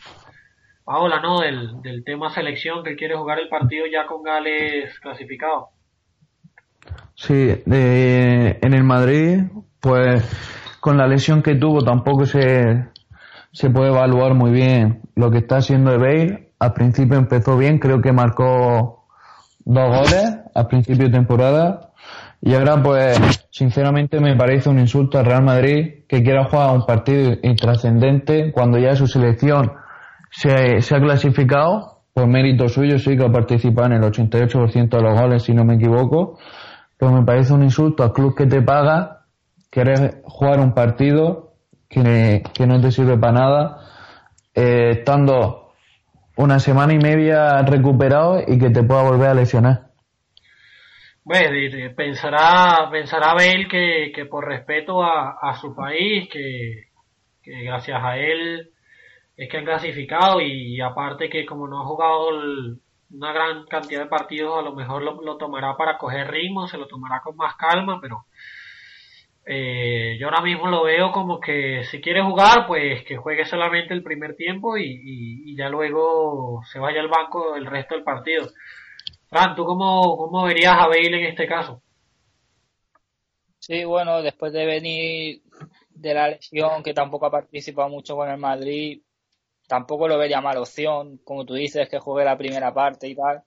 Paola, 0.83 1.21
¿no? 1.21 1.39
Del, 1.39 1.81
del 1.81 2.03
tema 2.03 2.29
selección, 2.29 2.83
que 2.83 2.97
quiere 2.97 3.15
jugar 3.15 3.39
el 3.39 3.47
partido 3.47 3.85
ya 3.89 4.05
con 4.05 4.21
Gales 4.21 4.99
clasificado. 4.99 5.69
Sí, 7.15 7.63
en 7.65 8.73
el 8.73 8.83
Madrid, 8.83 9.43
pues 9.79 10.77
con 10.81 10.97
la 10.97 11.07
lesión 11.07 11.41
que 11.41 11.55
tuvo 11.55 11.81
tampoco 11.81 12.25
se, 12.25 12.85
se 13.55 13.69
puede 13.69 13.87
evaluar 13.87 14.33
muy 14.33 14.51
bien 14.51 15.01
lo 15.15 15.31
que 15.31 15.37
está 15.37 15.57
haciendo 15.57 15.97
Bale. 15.97 16.51
Al 16.59 16.73
principio 16.73 17.17
empezó 17.17 17.57
bien, 17.57 17.79
creo 17.79 18.01
que 18.01 18.11
marcó 18.11 19.05
dos 19.63 19.87
goles 19.87 20.39
al 20.53 20.67
principio 20.67 21.05
de 21.05 21.13
temporada 21.13 21.93
y 22.41 22.53
ahora, 22.53 22.83
pues, 22.83 23.47
sinceramente 23.49 24.19
me 24.19 24.35
parece 24.35 24.69
un 24.69 24.77
insulto 24.77 25.17
al 25.17 25.25
Real 25.25 25.43
Madrid 25.43 26.03
que 26.07 26.21
quiera 26.21 26.43
jugar 26.43 26.75
un 26.75 26.85
partido 26.85 27.33
intrascendente 27.41 28.51
cuando 28.51 28.77
ya 28.77 28.95
su 28.95 29.07
selección 29.07 29.71
se, 30.29 30.51
ha 30.51 30.99
clasificado 30.99 32.01
por 32.13 32.27
mérito 32.27 32.67
suyo, 32.67 32.99
sí 32.99 33.17
que 33.17 33.25
ha 33.25 33.31
participado 33.31 33.87
en 33.87 33.93
el 33.93 34.03
88% 34.03 34.89
de 34.89 35.01
los 35.01 35.19
goles, 35.19 35.43
si 35.43 35.53
no 35.53 35.63
me 35.63 35.75
equivoco. 35.75 36.37
Pues 36.97 37.11
me 37.11 37.23
parece 37.23 37.53
un 37.53 37.63
insulto 37.63 38.03
al 38.03 38.11
club 38.11 38.35
que 38.35 38.45
te 38.45 38.61
paga 38.61 39.25
querer 39.71 40.21
jugar 40.25 40.59
un 40.59 40.73
partido 40.73 41.44
que, 42.03 42.67
no 42.67 42.81
te 42.81 42.91
sirve 42.91 43.17
para 43.17 43.33
nada, 43.33 43.77
eh, 44.53 44.97
estando 44.99 45.73
una 46.37 46.59
semana 46.59 46.93
y 46.93 46.97
media 46.97 47.61
recuperado 47.61 48.41
y 48.45 48.57
que 48.59 48.69
te 48.69 48.83
pueda 48.83 49.03
volver 49.03 49.29
a 49.29 49.33
lesionar. 49.33 49.85
Bueno, 51.23 51.49
pensará, 51.95 52.87
pensará 52.91 53.33
Bale 53.33 53.67
que, 53.67 54.11
que 54.13 54.25
por 54.25 54.45
respeto 54.45 55.03
a, 55.03 55.39
a 55.41 55.55
su 55.55 55.73
país, 55.73 56.29
que, 56.31 56.89
que, 57.41 57.63
gracias 57.63 57.99
a 58.03 58.17
él 58.17 58.71
es 59.35 59.49
que 59.49 59.57
han 59.57 59.65
clasificado 59.65 60.39
y, 60.39 60.79
aparte 60.81 61.29
que 61.29 61.45
como 61.45 61.67
no 61.67 61.81
ha 61.81 61.85
jugado 61.85 62.29
una 63.09 63.33
gran 63.33 63.65
cantidad 63.65 64.03
de 64.03 64.09
partidos, 64.09 64.57
a 64.57 64.61
lo 64.61 64.73
mejor 64.73 65.01
lo, 65.01 65.21
lo, 65.21 65.37
tomará 65.37 65.75
para 65.75 65.97
coger 65.97 66.29
ritmo, 66.29 66.67
se 66.67 66.77
lo 66.77 66.87
tomará 66.87 67.21
con 67.21 67.35
más 67.35 67.55
calma, 67.55 67.99
pero 67.99 68.25
eh, 69.45 70.17
yo 70.19 70.27
ahora 70.27 70.41
mismo 70.41 70.67
lo 70.67 70.83
veo 70.83 71.11
como 71.11 71.39
que 71.39 71.83
si 71.85 72.01
quiere 72.01 72.23
jugar, 72.23 72.65
pues 72.65 73.03
que 73.03 73.17
juegue 73.17 73.45
solamente 73.45 73.93
el 73.93 74.01
primer 74.01 74.35
tiempo 74.35 74.75
y, 74.77 75.01
y, 75.03 75.55
ya 75.55 75.69
luego 75.69 76.63
se 76.71 76.79
vaya 76.79 76.99
al 76.99 77.09
banco 77.09 77.55
el 77.55 77.65
resto 77.65 77.93
del 77.93 78.03
partido. 78.03 78.47
Fran, 79.27 79.55
¿tú 79.55 79.65
cómo, 79.65 80.17
cómo 80.17 80.45
verías 80.45 80.75
a 80.77 80.87
Bale 80.87 81.07
en 81.07 81.25
este 81.25 81.47
caso? 81.47 81.81
Sí, 83.59 83.83
bueno, 83.83 84.21
después 84.21 84.51
de 84.51 84.65
venir 84.65 85.41
de 85.89 86.13
la 86.13 86.29
lesión, 86.29 86.83
que 86.83 86.93
tampoco 86.93 87.27
ha 87.27 87.31
participado 87.31 87.89
mucho 87.89 88.15
con 88.15 88.29
el 88.29 88.37
Madrid, 88.37 89.01
tampoco 89.67 90.07
lo 90.07 90.17
vería 90.17 90.41
mala 90.41 90.61
opción, 90.61 91.19
como 91.23 91.45
tú 91.45 91.53
dices, 91.53 91.89
que 91.89 91.99
juegue 91.99 92.25
la 92.25 92.37
primera 92.37 92.73
parte 92.73 93.07
y 93.07 93.15
tal. 93.15 93.43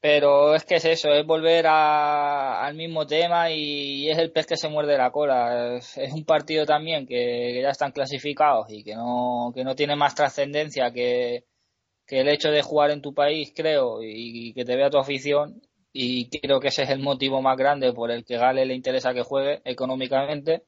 Pero 0.00 0.54
es 0.54 0.64
que 0.64 0.76
es 0.76 0.84
eso, 0.84 1.10
es 1.10 1.26
volver 1.26 1.66
al 1.66 2.74
mismo 2.76 3.04
tema 3.06 3.50
y 3.50 4.08
es 4.08 4.16
el 4.18 4.30
pez 4.30 4.46
que 4.46 4.56
se 4.56 4.68
muerde 4.68 4.96
la 4.96 5.10
cola. 5.10 5.76
Es, 5.76 5.96
un 6.12 6.24
partido 6.24 6.64
también 6.66 7.06
que, 7.06 7.60
ya 7.62 7.70
están 7.70 7.90
clasificados 7.92 8.66
y 8.70 8.84
que 8.84 8.94
no, 8.94 9.52
que 9.54 9.64
no 9.64 9.74
tiene 9.74 9.96
más 9.96 10.14
trascendencia 10.14 10.92
que, 10.92 11.44
que 12.06 12.20
el 12.20 12.28
hecho 12.28 12.50
de 12.50 12.62
jugar 12.62 12.90
en 12.92 13.02
tu 13.02 13.14
país, 13.14 13.52
creo, 13.54 14.00
y, 14.02 14.54
que 14.54 14.64
te 14.64 14.76
vea 14.76 14.90
tu 14.90 14.98
afición. 14.98 15.62
Y 15.92 16.28
creo 16.40 16.60
que 16.60 16.68
ese 16.68 16.84
es 16.84 16.90
el 16.90 17.00
motivo 17.00 17.42
más 17.42 17.56
grande 17.56 17.92
por 17.92 18.10
el 18.10 18.24
que 18.24 18.36
Gale 18.38 18.66
le 18.66 18.74
interesa 18.74 19.14
que 19.14 19.22
juegue 19.22 19.62
económicamente 19.64 20.64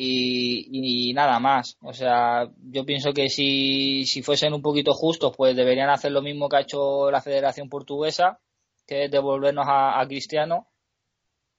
y, 0.00 1.12
nada 1.14 1.40
más. 1.40 1.76
O 1.82 1.92
sea, 1.92 2.48
yo 2.70 2.84
pienso 2.84 3.12
que 3.12 3.28
si, 3.28 4.04
si 4.06 4.22
fuesen 4.22 4.54
un 4.54 4.62
poquito 4.62 4.92
justos, 4.94 5.34
pues 5.36 5.56
deberían 5.56 5.90
hacer 5.90 6.12
lo 6.12 6.22
mismo 6.22 6.48
que 6.48 6.56
ha 6.56 6.60
hecho 6.60 7.10
la 7.10 7.20
Federación 7.20 7.68
Portuguesa, 7.68 8.38
que 8.86 9.04
es 9.04 9.10
devolvernos 9.10 9.66
a, 9.68 10.04
Cristiano 10.06 10.68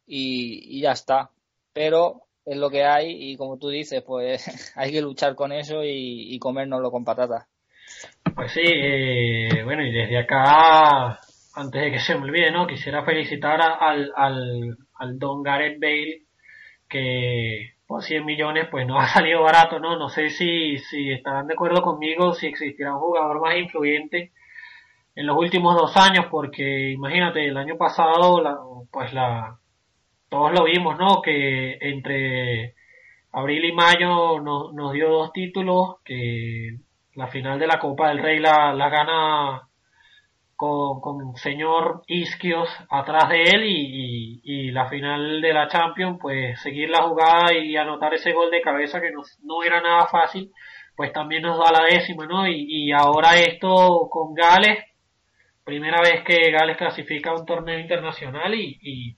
y, 0.05 0.79
ya 0.81 0.91
está. 0.91 1.31
Pero 1.73 2.23
es 2.45 2.57
lo 2.57 2.69
que 2.69 2.85
hay 2.85 3.31
y 3.31 3.37
como 3.37 3.57
tú 3.57 3.69
dices, 3.69 4.01
pues 4.03 4.73
hay 4.75 4.91
que 4.91 5.01
luchar 5.01 5.35
con 5.35 5.51
eso 5.51 5.83
y, 5.83 6.33
y 6.33 6.39
comérnoslo 6.39 6.91
con 6.91 7.03
patatas. 7.03 7.45
Pues 8.35 8.53
sí, 8.53 8.61
eh, 8.63 9.63
bueno, 9.65 9.83
y 9.83 9.91
desde 9.91 10.17
acá, 10.17 11.19
antes 11.55 11.81
de 11.81 11.91
que 11.91 11.99
se 11.99 12.15
me 12.15 12.23
olvide, 12.23 12.51
¿no? 12.51 12.67
Quisiera 12.67 13.03
felicitar 13.03 13.59
al, 13.61 14.13
al, 14.15 14.77
al 14.93 15.19
don 15.19 15.43
Gareth 15.43 15.79
Bale, 15.79 16.23
que 16.87 17.78
por 17.89 18.03
100 18.03 18.23
millones, 18.23 18.67
pues 18.69 18.85
no 18.85 18.99
ha 18.99 19.07
salido 19.07 19.41
barato, 19.41 19.79
¿no? 19.79 19.97
No 19.97 20.09
sé 20.09 20.29
si, 20.29 20.77
si 20.77 21.11
estarán 21.11 21.47
de 21.47 21.55
acuerdo 21.55 21.81
conmigo, 21.81 22.35
si 22.35 22.45
existirá 22.45 22.93
un 22.93 22.99
jugador 22.99 23.41
más 23.41 23.57
influyente 23.57 24.31
en 25.15 25.25
los 25.25 25.35
últimos 25.35 25.75
dos 25.75 25.97
años, 25.97 26.27
porque 26.29 26.91
imagínate, 26.91 27.47
el 27.47 27.57
año 27.57 27.77
pasado, 27.77 28.85
pues 28.91 29.11
la, 29.11 29.57
todos 30.29 30.51
lo 30.53 30.65
vimos, 30.65 30.99
¿no? 30.99 31.23
Que 31.23 31.79
entre 31.81 32.75
abril 33.31 33.65
y 33.65 33.71
mayo 33.71 34.39
nos 34.39 34.93
dio 34.93 35.09
dos 35.09 35.33
títulos, 35.33 35.95
que 36.05 36.77
la 37.15 37.27
final 37.27 37.57
de 37.57 37.67
la 37.67 37.79
Copa 37.79 38.09
del 38.09 38.19
Rey 38.19 38.37
la, 38.37 38.71
la 38.71 38.89
gana 38.89 39.68
con, 40.59 40.99
con 40.99 41.37
señor 41.37 42.01
Isquios 42.05 42.67
atrás 42.89 43.29
de 43.29 43.43
él 43.43 43.63
y, 43.63 44.41
y, 44.43 44.71
la 44.71 44.89
final 44.89 45.41
de 45.41 45.53
la 45.53 45.69
Champions, 45.69 46.17
pues 46.21 46.59
seguir 46.61 46.89
la 46.89 47.03
jugada 47.03 47.53
y 47.53 47.77
anotar 47.77 48.13
ese 48.13 48.33
gol 48.33 48.51
de 48.51 48.61
cabeza 48.61 48.99
que 48.99 49.09
no, 49.09 49.21
no 49.43 49.63
era 49.63 49.79
nada 49.79 50.07
fácil, 50.07 50.51
pues 50.97 51.13
también 51.13 51.43
nos 51.43 51.57
da 51.57 51.71
la 51.71 51.85
décima, 51.85 52.25
¿no? 52.25 52.45
Y, 52.45 52.65
y 52.67 52.91
ahora 52.91 53.39
esto 53.39 54.09
con 54.11 54.33
Gales, 54.33 54.83
primera 55.63 56.01
vez 56.01 56.25
que 56.25 56.51
Gales 56.51 56.75
clasifica 56.75 57.29
a 57.29 57.39
un 57.39 57.45
torneo 57.45 57.79
internacional 57.79 58.53
y, 58.53 59.15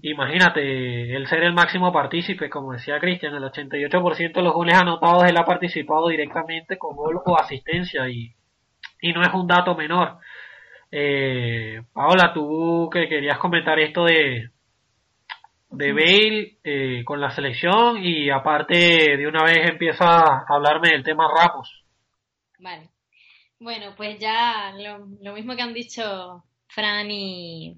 imagínate, 0.00 1.16
el 1.16 1.26
ser 1.26 1.42
el 1.42 1.54
máximo 1.54 1.92
partícipe, 1.92 2.48
como 2.48 2.72
decía 2.72 3.00
Cristian, 3.00 3.34
el 3.34 3.42
88% 3.42 4.32
de 4.32 4.42
los 4.42 4.54
goles 4.54 4.76
anotados 4.76 5.24
él 5.24 5.36
ha 5.36 5.44
participado 5.44 6.06
directamente 6.06 6.78
con 6.78 6.94
gol 6.94 7.20
o 7.26 7.36
asistencia 7.36 8.08
y 8.08 8.32
y 9.04 9.12
no 9.12 9.20
es 9.20 9.32
un 9.34 9.46
dato 9.46 9.74
menor. 9.74 10.18
Eh, 10.90 11.82
Paola, 11.92 12.32
tú 12.32 12.88
que 12.90 13.06
querías 13.06 13.38
comentar 13.38 13.78
esto 13.78 14.04
de, 14.04 14.48
de 15.70 15.92
Bale 15.92 16.58
eh, 16.64 17.04
con 17.04 17.20
la 17.20 17.30
selección 17.30 18.02
y 18.02 18.30
aparte 18.30 19.16
de 19.18 19.26
una 19.26 19.44
vez 19.44 19.68
empieza 19.68 20.06
a 20.06 20.44
hablarme 20.48 20.88
del 20.88 21.04
tema 21.04 21.28
Ramos. 21.28 21.84
Vale. 22.58 22.88
Bueno, 23.60 23.92
pues 23.94 24.18
ya 24.18 24.72
lo, 25.20 25.34
mismo 25.34 25.54
que 25.54 25.62
han 25.62 25.74
dicho 25.74 26.42
Fran 26.68 27.10
y, 27.10 27.76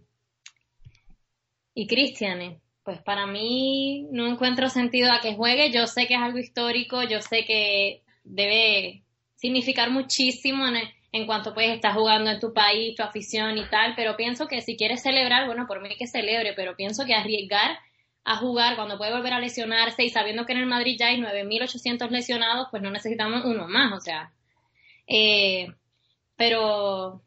y 1.74 1.86
Cristian. 1.88 2.40
Eh. 2.40 2.60
Pues 2.84 3.02
para 3.02 3.26
mí 3.26 4.06
no 4.12 4.28
encuentro 4.28 4.68
sentido 4.68 5.12
a 5.12 5.20
que 5.20 5.34
juegue. 5.34 5.72
Yo 5.72 5.88
sé 5.88 6.06
que 6.06 6.14
es 6.14 6.20
algo 6.20 6.38
histórico, 6.38 7.02
yo 7.02 7.20
sé 7.20 7.44
que 7.44 8.02
debe 8.22 9.02
significar 9.34 9.90
muchísimo 9.90 10.66
en, 10.68 10.76
en 11.16 11.26
cuanto 11.26 11.54
pues 11.54 11.70
estás 11.70 11.94
jugando 11.94 12.30
en 12.30 12.40
tu 12.40 12.52
país, 12.52 12.94
tu 12.94 13.02
afición 13.02 13.58
y 13.58 13.64
tal, 13.68 13.94
pero 13.96 14.16
pienso 14.16 14.46
que 14.46 14.60
si 14.60 14.76
quieres 14.76 15.02
celebrar, 15.02 15.46
bueno, 15.46 15.66
por 15.66 15.80
mí 15.80 15.88
que 15.96 16.06
celebre, 16.06 16.52
pero 16.54 16.76
pienso 16.76 17.04
que 17.04 17.14
arriesgar 17.14 17.78
a 18.24 18.36
jugar 18.36 18.76
cuando 18.76 18.98
puede 18.98 19.12
volver 19.12 19.32
a 19.32 19.40
lesionarse 19.40 20.04
y 20.04 20.10
sabiendo 20.10 20.46
que 20.46 20.52
en 20.52 20.58
el 20.58 20.66
Madrid 20.66 20.96
ya 20.98 21.08
hay 21.08 21.18
9.800 21.18 22.10
lesionados, 22.10 22.68
pues 22.70 22.82
no 22.82 22.90
necesitamos 22.90 23.44
uno 23.44 23.68
más, 23.68 23.92
o 23.92 24.00
sea. 24.00 24.32
Eh, 25.06 25.68
pero 26.36 27.22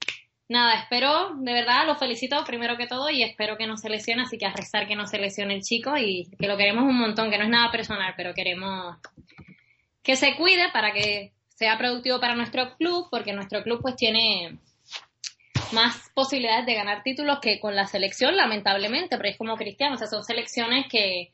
nada, 0.49 0.73
espero, 0.81 1.35
de 1.37 1.53
verdad, 1.53 1.87
lo 1.87 1.95
felicito 1.95 2.43
primero 2.43 2.77
que 2.77 2.85
todo 2.85 3.09
y 3.09 3.23
espero 3.23 3.57
que 3.57 3.65
no 3.65 3.77
se 3.77 3.89
lesione, 3.89 4.23
así 4.23 4.37
que 4.37 4.45
a 4.45 4.53
rezar 4.53 4.87
que 4.87 4.95
no 4.95 5.07
se 5.07 5.19
lesione 5.19 5.55
el 5.55 5.61
chico 5.61 5.95
y 5.97 6.29
que 6.37 6.47
lo 6.47 6.57
queremos 6.57 6.83
un 6.83 6.99
montón, 6.99 7.31
que 7.31 7.37
no 7.37 7.45
es 7.45 7.49
nada 7.49 7.71
personal, 7.71 8.13
pero 8.17 8.33
queremos 8.33 8.97
que 10.03 10.15
se 10.15 10.35
cuide 10.35 10.69
para 10.73 10.91
que 10.91 11.33
sea 11.59 11.77
productivo 11.77 12.21
para 12.21 12.35
nuestro 12.35 12.77
club, 12.77 13.09
porque 13.11 13.33
nuestro 13.33 13.61
club 13.63 13.81
pues 13.81 13.97
tiene 13.97 14.57
más 15.73 16.09
posibilidades 16.15 16.65
de 16.65 16.73
ganar 16.73 17.03
títulos 17.03 17.39
que 17.41 17.59
con 17.59 17.75
la 17.75 17.85
selección, 17.85 18.37
lamentablemente, 18.37 19.17
pero 19.17 19.29
es 19.29 19.37
como 19.37 19.57
Cristiano, 19.57 19.95
o 19.95 19.97
sea, 19.97 20.07
son 20.07 20.23
selecciones 20.23 20.85
que, 20.89 21.33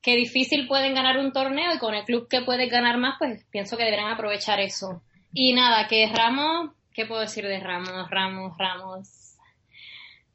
que 0.00 0.16
difícil 0.16 0.66
pueden 0.66 0.94
ganar 0.94 1.18
un 1.18 1.32
torneo 1.32 1.74
y 1.74 1.78
con 1.78 1.92
el 1.92 2.04
club 2.04 2.26
que 2.26 2.40
puede 2.40 2.68
ganar 2.68 2.96
más, 2.96 3.16
pues 3.18 3.44
pienso 3.50 3.76
que 3.76 3.84
deberán 3.84 4.10
aprovechar 4.10 4.60
eso. 4.60 5.02
Y 5.34 5.52
nada, 5.52 5.86
que 5.88 6.10
Ramos, 6.10 6.70
¿qué 6.94 7.04
puedo 7.04 7.20
decir 7.20 7.46
de 7.46 7.60
Ramos? 7.60 8.08
Ramos, 8.08 8.56
Ramos. 8.56 9.36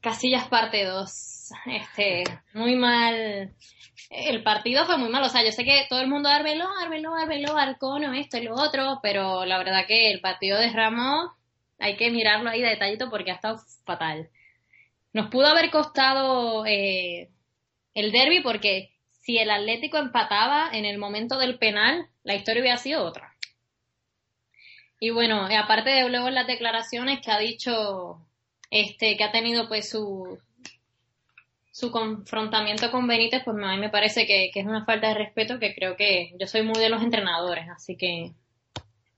Casillas 0.01 0.47
parte 0.49 0.85
2. 0.85 1.51
Este, 1.65 2.23
muy 2.53 2.75
mal 2.75 3.55
el 4.09 4.43
partido 4.43 4.85
fue 4.85 4.97
muy 4.97 5.09
malo. 5.09 5.27
O 5.27 5.29
sea, 5.29 5.43
yo 5.43 5.51
sé 5.51 5.63
que 5.63 5.85
todo 5.89 5.99
el 5.99 6.07
mundo 6.07 6.29
Arbeló, 6.29 6.67
Arbeló, 6.81 7.15
Arbeló, 7.15 7.57
Arcono, 7.57 8.13
esto 8.13 8.37
y 8.37 8.43
lo 8.43 8.55
otro, 8.55 8.99
pero 9.01 9.45
la 9.45 9.57
verdad 9.57 9.85
que 9.87 10.11
el 10.11 10.21
partido 10.21 10.57
de 10.59 10.71
Ramos 10.71 11.31
hay 11.79 11.97
que 11.97 12.11
mirarlo 12.11 12.49
ahí 12.49 12.61
de 12.61 12.69
detallito 12.69 13.09
porque 13.09 13.31
ha 13.31 13.35
estado 13.35 13.57
fatal. 13.85 14.29
Nos 15.13 15.29
pudo 15.29 15.47
haber 15.47 15.71
costado 15.71 16.65
eh, 16.65 17.29
el 17.93 18.11
derby 18.11 18.41
porque 18.41 18.91
si 19.21 19.37
el 19.37 19.49
Atlético 19.49 19.97
empataba 19.97 20.69
en 20.71 20.85
el 20.85 20.97
momento 20.97 21.37
del 21.37 21.57
penal, 21.57 22.07
la 22.23 22.35
historia 22.35 22.61
hubiera 22.61 22.77
sido 22.77 23.03
otra. 23.03 23.33
Y 24.99 25.09
bueno, 25.09 25.47
aparte 25.57 25.89
de 25.89 26.09
luego 26.09 26.29
las 26.29 26.47
declaraciones 26.47 27.19
que 27.21 27.31
ha 27.31 27.39
dicho 27.39 28.25
este 28.69 29.17
que 29.17 29.23
ha 29.23 29.31
tenido 29.31 29.67
pues 29.67 29.89
su, 29.89 30.39
su 31.75 31.91
confrontamiento 31.91 32.89
con 32.89 33.05
Benítez, 33.05 33.41
pues 33.43 33.57
a 33.61 33.71
mí 33.71 33.77
me 33.77 33.89
parece 33.89 34.25
que, 34.25 34.49
es 34.55 34.65
una 34.65 34.85
falta 34.85 35.09
de 35.09 35.15
respeto 35.15 35.59
que 35.59 35.75
creo 35.75 35.97
que 35.97 36.31
yo 36.39 36.47
soy 36.47 36.61
muy 36.61 36.79
de 36.79 36.87
los 36.87 37.03
entrenadores, 37.03 37.67
así 37.67 37.97
que 37.97 38.31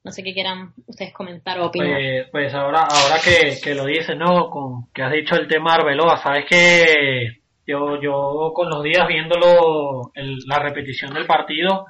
no 0.03 0.11
sé 0.11 0.23
qué 0.23 0.33
quieran 0.33 0.73
ustedes 0.87 1.13
comentar 1.13 1.59
o 1.59 1.67
opinar. 1.67 1.99
Pues, 1.99 2.27
pues 2.31 2.53
ahora, 2.55 2.79
ahora 2.89 3.17
que, 3.23 3.75
lo 3.75 3.85
dices, 3.85 4.17
¿no? 4.17 4.49
Con, 4.49 4.91
que 4.91 5.03
has 5.03 5.11
dicho 5.11 5.35
el 5.35 5.47
tema 5.47 5.75
Arbeloa, 5.75 6.17
sabes 6.17 6.45
que 6.49 7.41
yo, 7.67 8.01
yo 8.01 8.51
con 8.55 8.71
los 8.71 8.81
días 8.81 9.07
viéndolo, 9.07 10.11
la 10.47 10.57
repetición 10.57 11.13
del 11.13 11.27
partido, 11.27 11.85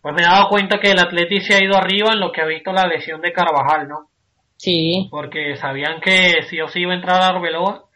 pues 0.00 0.14
me 0.14 0.22
he 0.22 0.24
dado 0.24 0.48
cuenta 0.48 0.80
que 0.80 0.92
el 0.92 1.00
Atleti 1.00 1.42
se 1.42 1.54
ha 1.54 1.62
ido 1.62 1.76
arriba 1.76 2.14
en 2.14 2.20
lo 2.20 2.32
que 2.32 2.40
ha 2.40 2.46
visto 2.46 2.72
la 2.72 2.86
lesión 2.86 3.20
de 3.20 3.32
Carvajal, 3.32 3.86
¿no? 3.86 4.08
Sí. 4.56 5.06
Porque 5.10 5.56
sabían 5.56 6.00
que 6.00 6.44
sí 6.48 6.58
o 6.62 6.68
sí 6.68 6.80
iba 6.80 6.92
a 6.92 6.96
entrar 6.96 7.22
Arbeloa 7.22 7.87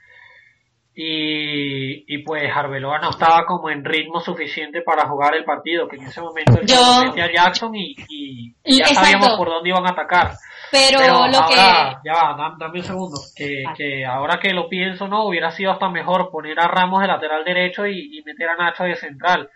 y, 0.94 2.14
y 2.14 2.18
pues 2.18 2.42
Arbeloa 2.54 2.98
no 2.98 3.10
estaba 3.10 3.46
como 3.46 3.70
en 3.70 3.84
ritmo 3.84 4.20
suficiente 4.20 4.82
para 4.82 5.08
jugar 5.08 5.34
el 5.34 5.44
partido, 5.44 5.88
que 5.88 5.96
en 5.96 6.02
ese 6.02 6.20
momento 6.20 6.60
él 6.60 6.66
Yo... 6.66 6.76
a 6.76 7.32
Jackson 7.32 7.74
y, 7.74 7.96
y, 8.08 8.54
ya 8.78 8.86
sabíamos 8.86 9.30
por 9.38 9.48
dónde 9.48 9.70
iban 9.70 9.86
a 9.86 9.92
atacar. 9.92 10.32
Pero, 10.70 11.00
lo 11.00 11.38
ahora, 11.38 12.00
que... 12.02 12.08
ya 12.08 12.34
dame, 12.58 12.80
un 12.80 12.84
segundo, 12.84 13.18
que, 13.34 13.64
que 13.76 14.04
ahora 14.04 14.38
que 14.38 14.52
lo 14.52 14.68
pienso, 14.68 15.08
no, 15.08 15.24
hubiera 15.24 15.50
sido 15.50 15.70
hasta 15.70 15.88
mejor 15.88 16.30
poner 16.30 16.60
a 16.60 16.68
Ramos 16.68 17.00
de 17.00 17.08
lateral 17.08 17.44
derecho 17.44 17.86
y, 17.86 18.18
y 18.18 18.22
meter 18.22 18.50
a 18.50 18.56
Nacho 18.56 18.84
de 18.84 18.96
central. 18.96 19.48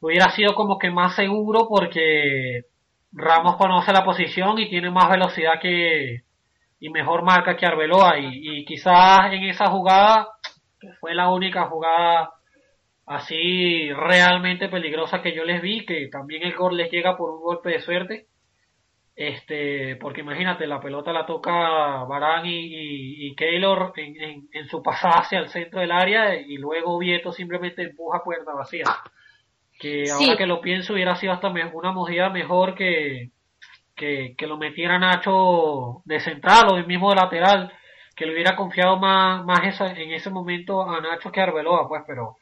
Hubiera 0.00 0.30
sido 0.30 0.54
como 0.54 0.78
que 0.78 0.90
más 0.90 1.16
seguro 1.16 1.66
porque 1.68 2.62
Ramos 3.12 3.56
conoce 3.56 3.92
la 3.92 4.04
posición 4.04 4.58
y 4.60 4.68
tiene 4.68 4.90
más 4.90 5.10
velocidad 5.10 5.60
que 5.60 6.22
y 6.80 6.90
mejor 6.90 7.24
marca 7.24 7.56
que 7.56 7.66
Arbeloa 7.66 8.18
y, 8.20 8.60
y 8.60 8.64
quizás 8.64 9.32
en 9.32 9.42
esa 9.44 9.66
jugada 9.66 10.28
que 10.80 10.92
fue 11.00 11.14
la 11.14 11.30
única 11.30 11.66
jugada 11.66 12.30
así 13.06 13.90
realmente 13.92 14.68
peligrosa 14.68 15.22
que 15.22 15.34
yo 15.34 15.44
les 15.44 15.62
vi, 15.62 15.84
que 15.84 16.08
también 16.08 16.42
el 16.42 16.54
gol 16.54 16.76
les 16.76 16.90
llega 16.90 17.16
por 17.16 17.30
un 17.30 17.40
golpe 17.40 17.70
de 17.70 17.80
suerte. 17.80 18.26
Este, 19.16 19.96
porque 19.96 20.20
imagínate, 20.20 20.66
la 20.68 20.80
pelota 20.80 21.12
la 21.12 21.26
toca 21.26 22.04
Barán 22.04 22.46
y, 22.46 23.26
y, 23.26 23.34
Keylor 23.34 23.92
en, 23.96 24.46
en, 24.52 24.68
su 24.68 24.80
pasada 24.80 25.22
hacia 25.22 25.40
el 25.40 25.48
centro 25.48 25.80
del 25.80 25.90
área 25.90 26.36
y 26.40 26.56
luego 26.56 26.98
Vieto 26.98 27.32
simplemente 27.32 27.82
empuja 27.82 28.22
puerta 28.22 28.52
vacía. 28.52 28.84
Que 29.80 30.04
ahora 30.08 30.36
que 30.36 30.46
lo 30.46 30.60
pienso 30.60 30.92
hubiera 30.92 31.16
sido 31.16 31.32
hasta 31.32 31.48
una 31.48 31.90
movida 31.90 32.30
mejor 32.30 32.76
que, 32.76 33.30
que, 33.96 34.36
que 34.38 34.46
lo 34.46 34.56
metiera 34.56 35.00
Nacho 35.00 36.02
de 36.04 36.20
central 36.20 36.68
o 36.70 36.76
el 36.76 36.86
mismo 36.86 37.10
de 37.10 37.16
lateral, 37.16 37.72
que 38.18 38.26
le 38.26 38.32
hubiera 38.34 38.56
confiado 38.56 38.98
más, 38.98 39.44
más 39.44 39.60
esa, 39.64 39.92
en 39.92 40.10
ese 40.12 40.28
momento 40.30 40.82
a 40.82 41.00
Nacho 41.00 41.30
que 41.30 41.40
a 41.40 41.44
Arbeloa, 41.44 41.86
pues, 41.88 42.02
pero 42.06 42.36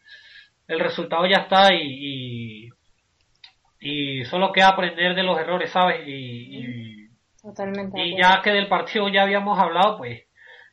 el 0.66 0.80
resultado 0.80 1.26
ya 1.26 1.38
está 1.42 1.74
y, 1.74 2.68
y, 2.68 4.20
y 4.20 4.24
solo 4.24 4.52
queda 4.52 4.68
aprender 4.68 5.14
de 5.14 5.22
los 5.22 5.38
errores, 5.38 5.70
¿sabes? 5.70 6.06
Y, 6.08 6.58
y, 6.58 7.08
Totalmente. 7.42 8.00
y 8.02 8.16
ya 8.16 8.40
que 8.42 8.50
del 8.52 8.68
partido 8.68 9.08
ya 9.08 9.22
habíamos 9.22 9.58
hablado, 9.58 9.98
pues 9.98 10.22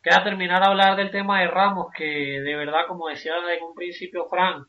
queda 0.01 0.23
terminar 0.23 0.63
a 0.63 0.67
hablar 0.71 0.95
del 0.95 1.11
tema 1.11 1.41
de 1.41 1.47
Ramos, 1.47 1.87
que 1.95 2.05
de 2.41 2.55
verdad, 2.55 2.87
como 2.87 3.09
decía 3.09 3.33
en 3.57 3.63
un 3.63 3.75
principio 3.75 4.27
Fran, 4.29 4.65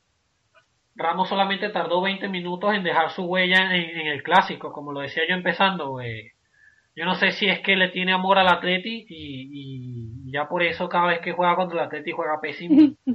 Ramos 0.96 1.28
solamente 1.28 1.70
tardó 1.70 2.02
20 2.02 2.28
minutos 2.28 2.74
en 2.74 2.82
dejar 2.84 3.10
su 3.10 3.24
huella 3.24 3.74
en, 3.74 3.98
en 4.00 4.06
el 4.08 4.22
clásico, 4.22 4.72
como 4.72 4.92
lo 4.92 5.00
decía 5.00 5.22
yo 5.28 5.34
empezando. 5.34 6.00
eh, 6.00 6.33
yo 6.96 7.04
no 7.04 7.14
sé 7.16 7.33
si 7.33 7.46
es 7.46 7.61
que 7.61 7.76
le 7.76 7.88
tiene 7.88 8.12
amor 8.12 8.38
al 8.38 8.48
Atleti 8.48 9.04
y, 9.09 9.48
y 10.28 10.33
ya 10.33 10.48
por 10.48 10.62
eso 10.62 10.88
cada 10.88 11.09
vez 11.09 11.20
que 11.20 11.33
juega 11.33 11.57
contra 11.57 11.80
el 11.80 11.87
Atleti 11.87 12.12
juega 12.12 12.40
pésimo. 12.40 12.94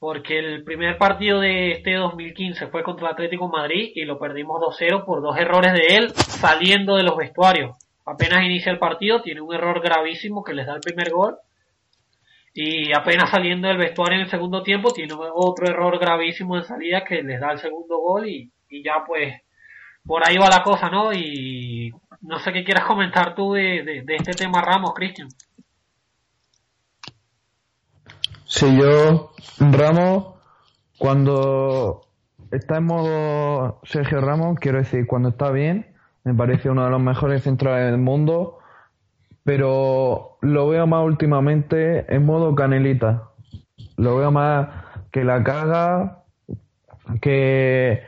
Porque 0.00 0.38
el 0.38 0.62
primer 0.62 0.96
partido 0.96 1.40
de 1.40 1.72
este 1.72 1.94
2015 1.94 2.68
fue 2.68 2.84
contra 2.84 3.08
el 3.08 3.14
Atlético 3.14 3.48
Madrid 3.48 3.90
y 3.96 4.04
lo 4.04 4.18
perdimos 4.18 4.60
2-0 4.60 5.04
por 5.04 5.22
dos 5.22 5.36
errores 5.36 5.72
de 5.72 5.96
él 5.96 6.10
saliendo 6.14 6.94
de 6.94 7.02
los 7.02 7.16
vestuarios. 7.16 7.76
Apenas 8.06 8.44
inicia 8.44 8.70
el 8.70 8.78
partido, 8.78 9.22
tiene 9.22 9.40
un 9.40 9.52
error 9.52 9.80
gravísimo 9.80 10.44
que 10.44 10.54
les 10.54 10.66
da 10.66 10.74
el 10.74 10.80
primer 10.80 11.10
gol. 11.10 11.36
Y 12.54 12.92
apenas 12.96 13.30
saliendo 13.30 13.68
del 13.68 13.76
vestuario 13.76 14.16
en 14.16 14.22
el 14.22 14.30
segundo 14.30 14.62
tiempo, 14.62 14.92
tiene 14.92 15.14
otro 15.14 15.66
error 15.66 15.98
gravísimo 15.98 16.56
en 16.56 16.64
salida 16.64 17.04
que 17.04 17.22
les 17.22 17.40
da 17.40 17.50
el 17.52 17.58
segundo 17.58 17.98
gol 17.98 18.28
y, 18.28 18.50
y 18.70 18.84
ya 18.84 19.04
pues 19.04 19.42
por 20.06 20.26
ahí 20.26 20.38
va 20.38 20.48
la 20.48 20.62
cosa, 20.62 20.88
¿no? 20.88 21.12
Y 21.12 21.92
no 22.20 22.38
sé 22.38 22.52
qué 22.52 22.64
quieras 22.64 22.84
comentar 22.84 23.34
tú 23.34 23.52
de, 23.52 24.02
de, 24.04 24.16
este 24.16 24.32
tema 24.32 24.60
Ramos, 24.60 24.92
Cristian. 24.94 25.28
Si 28.44 28.76
yo, 28.76 29.32
Ramos, 29.58 30.34
cuando 30.98 32.00
está 32.50 32.78
en 32.78 32.84
modo 32.84 33.80
Sergio 33.84 34.20
Ramos, 34.20 34.58
quiero 34.58 34.78
decir, 34.78 35.06
cuando 35.06 35.30
está 35.30 35.50
bien, 35.50 35.94
me 36.24 36.34
parece 36.34 36.70
uno 36.70 36.84
de 36.84 36.90
los 36.90 37.00
mejores 37.00 37.42
centrales 37.42 37.90
del 37.90 38.00
mundo, 38.00 38.58
pero 39.44 40.38
lo 40.40 40.68
veo 40.68 40.86
más 40.86 41.04
últimamente 41.04 42.12
en 42.14 42.26
modo 42.26 42.54
canelita. 42.54 43.30
Lo 43.96 44.16
veo 44.16 44.30
más 44.30 44.68
que 45.10 45.24
la 45.24 45.42
caga, 45.42 46.24
que 47.20 48.02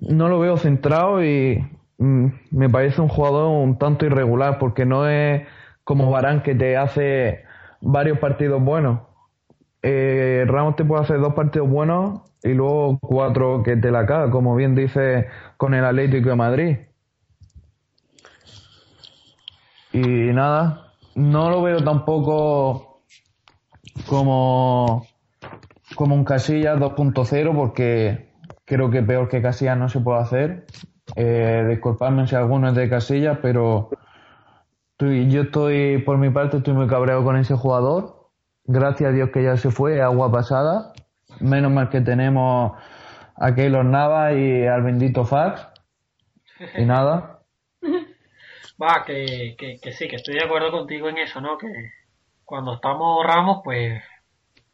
no 0.00 0.28
lo 0.28 0.38
veo 0.40 0.56
centrado 0.56 1.24
y 1.24 1.64
me 1.98 2.68
parece 2.68 3.00
un 3.00 3.08
jugador 3.08 3.48
un 3.48 3.78
tanto 3.78 4.06
irregular 4.06 4.58
porque 4.58 4.84
no 4.84 5.08
es 5.08 5.46
como 5.84 6.10
Barán 6.10 6.42
que 6.42 6.54
te 6.54 6.76
hace 6.76 7.44
varios 7.80 8.18
partidos 8.18 8.62
buenos. 8.62 9.00
Eh, 9.82 10.44
Ramos 10.46 10.76
te 10.76 10.84
puede 10.84 11.02
hacer 11.02 11.20
dos 11.20 11.34
partidos 11.34 11.68
buenos 11.68 12.22
y 12.42 12.54
luego 12.54 12.98
cuatro 13.00 13.62
que 13.62 13.76
te 13.76 13.90
la 13.90 14.06
caga, 14.06 14.30
como 14.30 14.56
bien 14.56 14.74
dice 14.74 15.28
con 15.56 15.74
el 15.74 15.84
Atlético 15.84 16.30
de 16.30 16.36
Madrid. 16.36 16.76
Y 19.92 20.32
nada, 20.32 20.92
no 21.14 21.50
lo 21.50 21.62
veo 21.62 21.84
tampoco 21.84 23.02
como, 24.06 25.06
como 25.94 26.14
un 26.14 26.24
Casillas 26.24 26.78
2.0 26.78 27.54
porque 27.54 28.32
creo 28.64 28.90
que 28.90 29.02
peor 29.02 29.28
que 29.28 29.42
Casillas 29.42 29.78
no 29.78 29.88
se 29.88 30.00
puede 30.00 30.20
hacer. 30.20 30.66
Eh, 31.16 31.66
disculpadme 31.68 32.26
si 32.26 32.34
alguno 32.34 32.68
es 32.68 32.74
de 32.74 32.88
Casillas, 32.88 33.38
pero 33.40 33.90
yo 34.98 35.42
estoy, 35.42 35.98
por 35.98 36.18
mi 36.18 36.30
parte, 36.30 36.58
estoy 36.58 36.74
muy 36.74 36.86
cabreado 36.86 37.24
con 37.24 37.36
ese 37.36 37.54
jugador. 37.54 38.30
Gracias 38.64 39.10
a 39.10 39.12
Dios 39.12 39.30
que 39.30 39.42
ya 39.42 39.56
se 39.56 39.70
fue, 39.70 40.00
agua 40.00 40.32
pasada. 40.32 40.92
Menos 41.40 41.72
mal 41.72 41.90
que 41.90 42.00
tenemos 42.00 42.72
a 43.36 43.54
Keylor 43.54 43.84
Nava 43.84 44.32
y 44.32 44.66
al 44.66 44.82
bendito 44.82 45.24
Fax. 45.24 45.68
Y 46.76 46.84
nada. 46.84 47.40
Va, 48.82 49.04
que, 49.04 49.54
que, 49.58 49.78
que 49.80 49.92
sí, 49.92 50.08
que 50.08 50.16
estoy 50.16 50.34
de 50.34 50.44
acuerdo 50.44 50.70
contigo 50.70 51.08
en 51.08 51.18
eso, 51.18 51.40
¿no? 51.40 51.58
Que 51.58 51.68
cuando 52.44 52.74
estamos 52.74 53.24
Ramos, 53.24 53.60
pues 53.62 54.02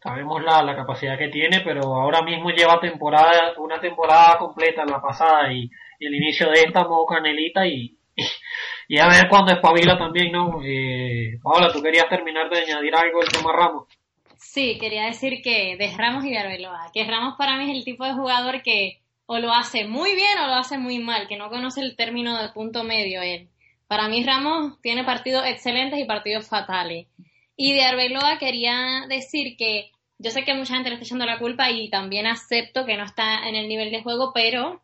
sabemos 0.03 0.43
la, 0.43 0.63
la 0.63 0.75
capacidad 0.75 1.19
que 1.19 1.29
tiene, 1.29 1.61
pero 1.61 1.95
ahora 1.95 2.23
mismo 2.23 2.51
lleva 2.51 2.81
temporada, 2.81 3.53
una 3.59 3.81
temporada 3.81 4.39
completa 4.39 4.85
la 4.85 5.01
pasada 5.01 5.53
y, 5.53 5.71
el 6.01 6.15
inicio 6.15 6.49
de 6.49 6.63
esta 6.63 6.85
modo 6.85 7.05
canelita 7.05 7.67
y, 7.67 7.99
y, 8.89 8.99
a 8.99 9.07
ver 9.07 9.29
cuándo 9.29 9.53
espabila 9.53 9.99
también, 9.99 10.33
¿no? 10.33 10.59
Eh, 10.65 11.39
Paola, 11.43 11.71
tú 11.71 11.83
querías 11.83 12.09
terminar 12.09 12.49
de 12.49 12.61
añadir 12.61 12.95
algo 12.95 13.21
del 13.21 13.29
tema 13.29 13.53
Ramos. 13.53 13.87
Sí, 14.39 14.79
quería 14.81 15.05
decir 15.05 15.43
que 15.43 15.77
de 15.77 15.95
Ramos 15.95 16.25
y 16.25 16.31
de 16.31 16.39
Arbeloa, 16.39 16.91
que 16.95 17.05
Ramos 17.05 17.35
para 17.37 17.59
mí 17.59 17.71
es 17.71 17.77
el 17.77 17.85
tipo 17.85 18.07
de 18.07 18.15
jugador 18.15 18.63
que 18.63 19.03
o 19.27 19.39
lo 19.39 19.53
hace 19.53 19.87
muy 19.87 20.15
bien 20.15 20.39
o 20.43 20.47
lo 20.47 20.55
hace 20.55 20.79
muy 20.79 20.99
mal, 20.99 21.29
que 21.29 21.37
no 21.37 21.51
conoce 21.51 21.83
el 21.83 21.95
término 21.95 22.39
del 22.39 22.53
punto 22.53 22.83
medio 22.83 23.21
él. 23.21 23.49
Para 23.87 24.09
mí 24.09 24.25
Ramos 24.25 24.81
tiene 24.81 25.05
partidos 25.05 25.45
excelentes 25.47 26.01
y 26.01 26.05
partidos 26.05 26.49
fatales. 26.49 27.07
Y 27.63 27.75
de 27.75 27.85
Arbeloa 27.85 28.39
quería 28.39 29.05
decir 29.07 29.57
que 29.59 29.91
yo 30.19 30.31
sé 30.31 30.45
que 30.45 30.55
mucha 30.55 30.75
gente 30.75 30.89
le 30.89 30.95
está 30.97 31.05
echando 31.05 31.27
la 31.27 31.39
culpa 31.39 31.71
y 31.71 31.91
también 31.91 32.27
acepto 32.27 32.87
que 32.87 32.97
no 32.97 33.05
está 33.05 33.47
en 33.47 33.55
el 33.55 33.69
nivel 33.69 33.91
de 33.91 34.03
juego, 34.03 34.33
pero 34.33 34.81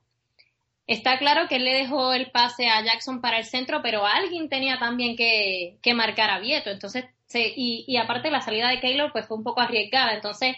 está 0.87 1.19
claro 1.19 1.49
que 1.49 1.57
él 1.57 1.65
le 1.65 1.75
dejó 1.75 2.13
el 2.13 2.31
pase 2.31 2.69
a 2.69 2.83
Jackson 2.85 3.21
para 3.23 3.39
el 3.39 3.45
centro, 3.45 3.83
pero 3.83 4.07
alguien 4.07 4.49
tenía 4.49 4.79
también 4.79 5.17
que, 5.17 5.79
que 5.83 5.95
marcar 5.95 6.31
a 6.31 6.39
Vieto. 6.41 6.71
Entonces, 6.71 7.07
se, 7.27 7.49
y, 7.57 7.85
y 7.89 7.97
aparte 7.97 8.31
la 8.31 8.43
salida 8.43 8.69
de 8.69 8.81
Keylor 8.81 9.13
pues 9.13 9.27
fue 9.27 9.39
un 9.39 9.45
poco 9.45 9.61
arriesgada. 9.63 10.15
Entonces, 10.15 10.57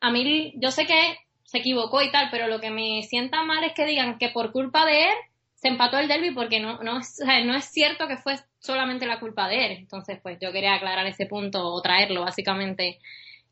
a 0.00 0.10
mí, 0.10 0.54
yo 0.56 0.70
sé 0.70 0.86
que 0.86 1.18
se 1.44 1.58
equivocó 1.58 2.02
y 2.02 2.10
tal, 2.10 2.28
pero 2.30 2.48
lo 2.48 2.60
que 2.60 2.70
me 2.70 3.02
sienta 3.04 3.42
mal 3.42 3.64
es 3.64 3.74
que 3.74 3.86
digan 3.86 4.18
que 4.18 4.30
por 4.30 4.52
culpa 4.52 4.86
de 4.86 5.00
él 5.04 5.16
se 5.54 5.68
empató 5.68 5.98
el 5.98 6.08
derby 6.08 6.30
porque 6.32 6.60
no, 6.60 6.78
no, 6.82 7.00
es- 7.00 7.20
o 7.22 7.26
sea, 7.26 7.44
no 7.44 7.54
es 7.56 7.66
cierto 7.66 8.08
que 8.08 8.16
fue 8.18 8.36
solamente 8.58 9.06
la 9.06 9.20
culpa 9.20 9.48
de 9.48 9.66
él. 9.66 9.72
Entonces, 9.78 10.18
pues 10.22 10.38
yo 10.40 10.52
quería 10.52 10.74
aclarar 10.74 11.06
ese 11.06 11.26
punto 11.26 11.62
o 11.64 11.80
traerlo, 11.82 12.22
básicamente. 12.22 12.98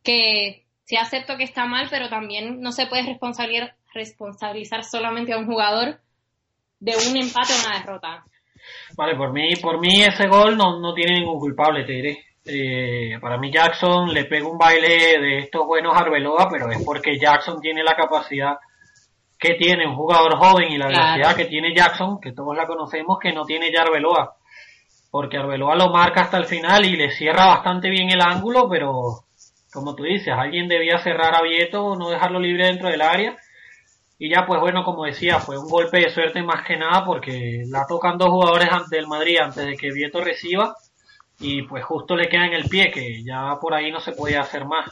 Que 0.02 0.64
sí 0.84 0.96
acepto 0.96 1.36
que 1.36 1.44
está 1.44 1.66
mal, 1.66 1.88
pero 1.90 2.08
también 2.08 2.60
no 2.60 2.72
se 2.72 2.86
puede 2.86 3.02
responsabilizar, 3.04 3.74
responsabilizar 3.94 4.84
solamente 4.84 5.32
a 5.32 5.38
un 5.38 5.46
jugador 5.46 6.00
de 6.78 6.92
un 6.96 7.16
empate 7.16 7.52
o 7.52 7.66
una 7.68 7.78
derrota. 7.78 8.24
Vale, 8.96 9.16
por 9.16 9.32
mí, 9.32 9.54
por 9.56 9.80
mí 9.80 10.02
ese 10.02 10.28
gol 10.28 10.56
no, 10.56 10.78
no 10.80 10.92
tiene 10.94 11.18
ningún 11.20 11.38
culpable, 11.38 11.84
te 11.84 11.92
diré. 11.92 12.24
Eh, 12.44 13.18
para 13.20 13.38
mí 13.38 13.50
Jackson 13.50 14.12
le 14.12 14.24
pega 14.26 14.46
un 14.48 14.56
baile 14.58 15.18
de 15.20 15.38
estos 15.40 15.66
buenos 15.66 15.96
Arbeloa, 15.96 16.48
pero 16.48 16.70
es 16.70 16.82
porque 16.84 17.18
Jackson 17.18 17.60
tiene 17.60 17.82
la 17.82 17.94
capacidad 17.96 18.56
que 19.38 19.54
tiene 19.54 19.86
un 19.86 19.96
jugador 19.96 20.36
joven 20.38 20.70
y 20.70 20.78
la 20.78 20.86
Claro. 20.86 21.14
velocidad 21.14 21.36
que 21.36 21.44
tiene 21.46 21.74
Jackson, 21.74 22.20
que 22.20 22.32
todos 22.32 22.56
la 22.56 22.66
conocemos, 22.66 23.18
que 23.20 23.32
no 23.32 23.44
tiene 23.44 23.72
ya 23.72 23.82
Arbeloa. 23.82 24.36
Porque 25.10 25.38
Arbeloa 25.38 25.76
lo 25.76 25.90
marca 25.90 26.22
hasta 26.22 26.36
el 26.36 26.46
final 26.46 26.84
y 26.84 26.96
le 26.96 27.10
cierra 27.10 27.46
bastante 27.46 27.88
bien 27.88 28.10
el 28.10 28.20
ángulo, 28.20 28.68
pero 28.68 29.24
como 29.72 29.94
tú 29.94 30.04
dices, 30.04 30.32
alguien 30.36 30.68
debía 30.68 30.98
cerrar 30.98 31.34
a 31.34 31.42
Vieto, 31.42 31.96
no 31.96 32.08
dejarlo 32.08 32.40
libre 32.40 32.66
dentro 32.66 32.88
del 32.88 33.02
área. 33.02 33.36
Y 34.18 34.30
ya, 34.30 34.46
pues 34.46 34.60
bueno, 34.60 34.82
como 34.84 35.04
decía, 35.04 35.38
fue 35.38 35.58
un 35.58 35.68
golpe 35.68 36.00
de 36.00 36.10
suerte 36.10 36.42
más 36.42 36.66
que 36.66 36.76
nada 36.76 37.04
porque 37.04 37.64
la 37.68 37.86
tocan 37.86 38.16
dos 38.16 38.30
jugadores 38.30 38.70
del 38.88 39.06
Madrid 39.06 39.38
antes 39.38 39.66
de 39.66 39.76
que 39.76 39.92
Vieto 39.92 40.22
reciba 40.22 40.74
y 41.38 41.62
pues 41.62 41.84
justo 41.84 42.16
le 42.16 42.28
queda 42.28 42.46
en 42.46 42.54
el 42.54 42.68
pie, 42.68 42.90
que 42.90 43.22
ya 43.22 43.58
por 43.60 43.74
ahí 43.74 43.90
no 43.90 44.00
se 44.00 44.12
podía 44.12 44.40
hacer 44.40 44.64
más. 44.64 44.90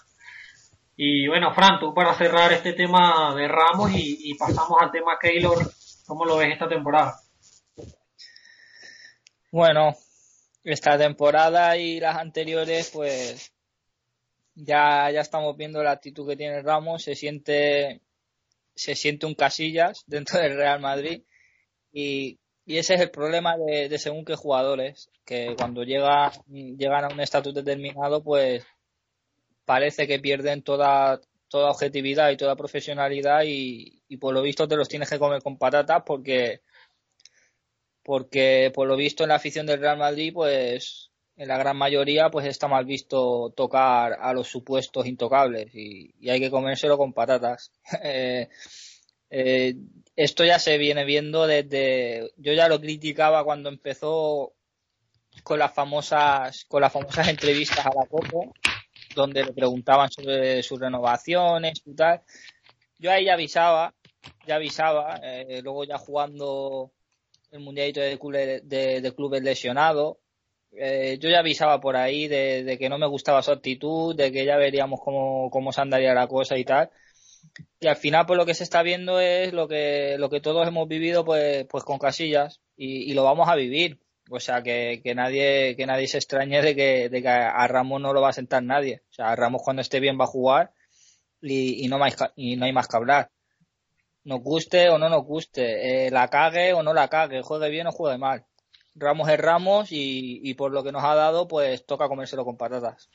Y 0.96 1.26
bueno, 1.26 1.52
Fran, 1.54 1.80
tú 1.80 1.94
para 1.94 2.14
cerrar 2.14 2.52
este 2.52 2.74
tema 2.74 3.34
de 3.34 3.48
Ramos 3.48 3.90
y, 3.92 4.30
y 4.30 4.34
pasamos 4.34 4.76
al 4.80 4.90
tema 4.90 5.18
Keylor, 5.18 5.58
¿cómo 6.06 6.24
lo 6.24 6.36
ves 6.36 6.52
esta 6.52 6.68
temporada? 6.68 7.14
Bueno, 9.50 9.94
esta 10.64 10.96
temporada 10.98 11.76
y 11.76 12.00
las 12.00 12.16
anteriores, 12.16 12.90
pues 12.90 13.52
ya, 14.54 15.10
ya 15.10 15.20
estamos 15.20 15.56
viendo 15.56 15.82
la 15.82 15.92
actitud 15.92 16.26
que 16.26 16.36
tiene 16.36 16.62
Ramos, 16.62 17.02
se 17.02 17.14
siente, 17.14 18.00
se 18.74 18.94
siente 18.94 19.26
un 19.26 19.34
casillas 19.34 20.04
dentro 20.06 20.40
del 20.40 20.56
Real 20.56 20.80
Madrid 20.80 21.22
y, 21.92 22.38
y 22.64 22.78
ese 22.78 22.94
es 22.94 23.00
el 23.02 23.10
problema 23.10 23.56
de, 23.58 23.88
de 23.88 23.98
según 23.98 24.24
qué 24.24 24.34
jugadores, 24.36 25.10
que 25.24 25.54
cuando 25.56 25.84
llega, 25.84 26.32
llegan 26.48 27.04
a 27.04 27.08
un 27.14 27.20
estatus 27.20 27.54
determinado, 27.54 28.22
pues 28.22 28.64
parece 29.64 30.06
que 30.06 30.18
pierden 30.18 30.62
toda, 30.62 31.20
toda 31.48 31.70
objetividad 31.70 32.30
y 32.30 32.36
toda 32.36 32.56
profesionalidad 32.56 33.42
y, 33.44 34.02
y 34.08 34.16
por 34.16 34.34
lo 34.34 34.42
visto 34.42 34.66
te 34.66 34.76
los 34.76 34.88
tienes 34.88 35.10
que 35.10 35.18
comer 35.18 35.42
con 35.42 35.58
patatas 35.58 36.02
porque 36.04 36.62
porque 38.04 38.70
por 38.74 38.86
lo 38.86 38.96
visto 38.96 39.24
en 39.24 39.30
la 39.30 39.36
afición 39.36 39.66
del 39.66 39.80
Real 39.80 39.98
Madrid, 39.98 40.32
pues 40.32 41.10
en 41.36 41.48
la 41.48 41.58
gran 41.58 41.76
mayoría, 41.76 42.30
pues 42.30 42.46
está 42.46 42.68
mal 42.68 42.84
visto 42.84 43.52
tocar 43.56 44.18
a 44.20 44.32
los 44.32 44.48
supuestos 44.48 45.06
intocables 45.06 45.74
y, 45.74 46.14
hay 46.28 46.40
que 46.40 46.50
comérselo 46.50 46.98
con 46.98 47.12
patatas. 47.12 47.72
Eh, 48.02 48.48
Eh, 49.36 49.74
esto 50.14 50.44
ya 50.44 50.60
se 50.60 50.78
viene 50.78 51.04
viendo 51.04 51.46
desde. 51.48 52.30
Yo 52.36 52.52
ya 52.52 52.68
lo 52.68 52.80
criticaba 52.80 53.42
cuando 53.42 53.68
empezó 53.68 54.54
con 55.42 55.58
las 55.58 55.74
famosas, 55.74 56.64
con 56.66 56.80
las 56.82 56.92
famosas 56.92 57.26
entrevistas 57.28 57.84
a 57.84 57.90
la 57.94 58.06
Copa, 58.06 58.52
donde 59.16 59.44
le 59.44 59.52
preguntaban 59.52 60.08
sobre 60.10 60.62
sus 60.62 60.78
renovaciones 60.78 61.82
y 61.84 61.94
tal. 61.96 62.22
Yo 62.98 63.10
ahí 63.10 63.24
ya 63.24 63.34
avisaba, 63.34 63.92
ya 64.46 64.54
avisaba, 64.54 65.16
eh, 65.22 65.60
luego 65.62 65.84
ya 65.84 65.98
jugando 65.98 66.92
el 67.54 67.60
mundialito 67.60 68.00
de, 68.00 68.18
clubes, 68.18 68.68
de, 68.68 69.12
clubes 69.16 69.42
lesionados, 69.42 70.16
eh, 70.72 71.18
yo 71.20 71.30
ya 71.30 71.38
avisaba 71.38 71.80
por 71.80 71.96
ahí 71.96 72.26
de, 72.26 72.76
que 72.80 72.88
no 72.88 72.98
me 72.98 73.06
gustaba 73.06 73.42
su 73.42 73.52
actitud, 73.52 74.16
de 74.16 74.32
que 74.32 74.44
ya 74.44 74.56
veríamos 74.56 75.00
cómo, 75.00 75.50
cómo 75.50 75.72
se 75.72 75.80
andaría 75.80 76.14
la 76.14 76.26
cosa 76.26 76.58
y 76.58 76.64
tal. 76.64 76.90
Y 77.78 77.86
al 77.86 77.96
final, 77.96 78.26
pues 78.26 78.38
lo 78.38 78.46
que 78.46 78.54
se 78.54 78.64
está 78.64 78.82
viendo 78.82 79.20
es 79.20 79.52
lo 79.52 79.68
que, 79.68 80.16
lo 80.18 80.30
que 80.30 80.40
todos 80.40 80.66
hemos 80.66 80.88
vivido, 80.88 81.24
pues, 81.24 81.64
pues 81.66 81.84
con 81.84 81.98
casillas, 81.98 82.60
y, 82.76 83.14
lo 83.14 83.22
vamos 83.22 83.48
a 83.48 83.54
vivir. 83.54 84.00
O 84.30 84.40
sea, 84.40 84.62
que, 84.62 85.00
que, 85.04 85.14
nadie, 85.14 85.76
que 85.76 85.86
nadie 85.86 86.08
se 86.08 86.18
extrañe 86.18 86.60
de 86.60 86.74
que, 86.74 87.28
a 87.28 87.68
Ramos 87.68 88.00
no 88.00 88.12
lo 88.12 88.20
va 88.20 88.30
a 88.30 88.32
sentar 88.32 88.64
nadie. 88.64 89.02
O 89.10 89.12
sea, 89.12 89.30
a 89.30 89.36
Ramos 89.36 89.62
cuando 89.62 89.82
esté 89.82 90.00
bien 90.00 90.18
va 90.18 90.24
a 90.24 90.28
jugar 90.28 90.72
y, 91.40 91.84
y, 91.84 91.88
no, 91.88 91.98
más, 91.98 92.16
y 92.34 92.56
no 92.56 92.64
hay 92.64 92.72
más 92.72 92.88
que 92.88 92.96
hablar. 92.96 93.30
Nos 94.24 94.40
guste 94.40 94.88
o 94.88 94.98
no 94.98 95.08
nos 95.08 95.24
guste, 95.24 96.06
eh, 96.06 96.10
la 96.10 96.28
cague 96.28 96.72
o 96.72 96.82
no 96.82 96.94
la 96.94 97.08
cague, 97.08 97.42
juegue 97.42 97.68
bien 97.68 97.86
o 97.86 97.92
juegue 97.92 98.18
mal. 98.18 98.44
Ramos 98.94 99.28
es 99.28 99.38
Ramos 99.38 99.92
y, 99.92 100.40
y 100.42 100.54
por 100.54 100.72
lo 100.72 100.82
que 100.82 100.92
nos 100.92 101.04
ha 101.04 101.14
dado, 101.14 101.48
pues 101.48 101.84
toca 101.84 102.08
comérselo 102.08 102.44
con 102.44 102.56
patatas. 102.56 103.10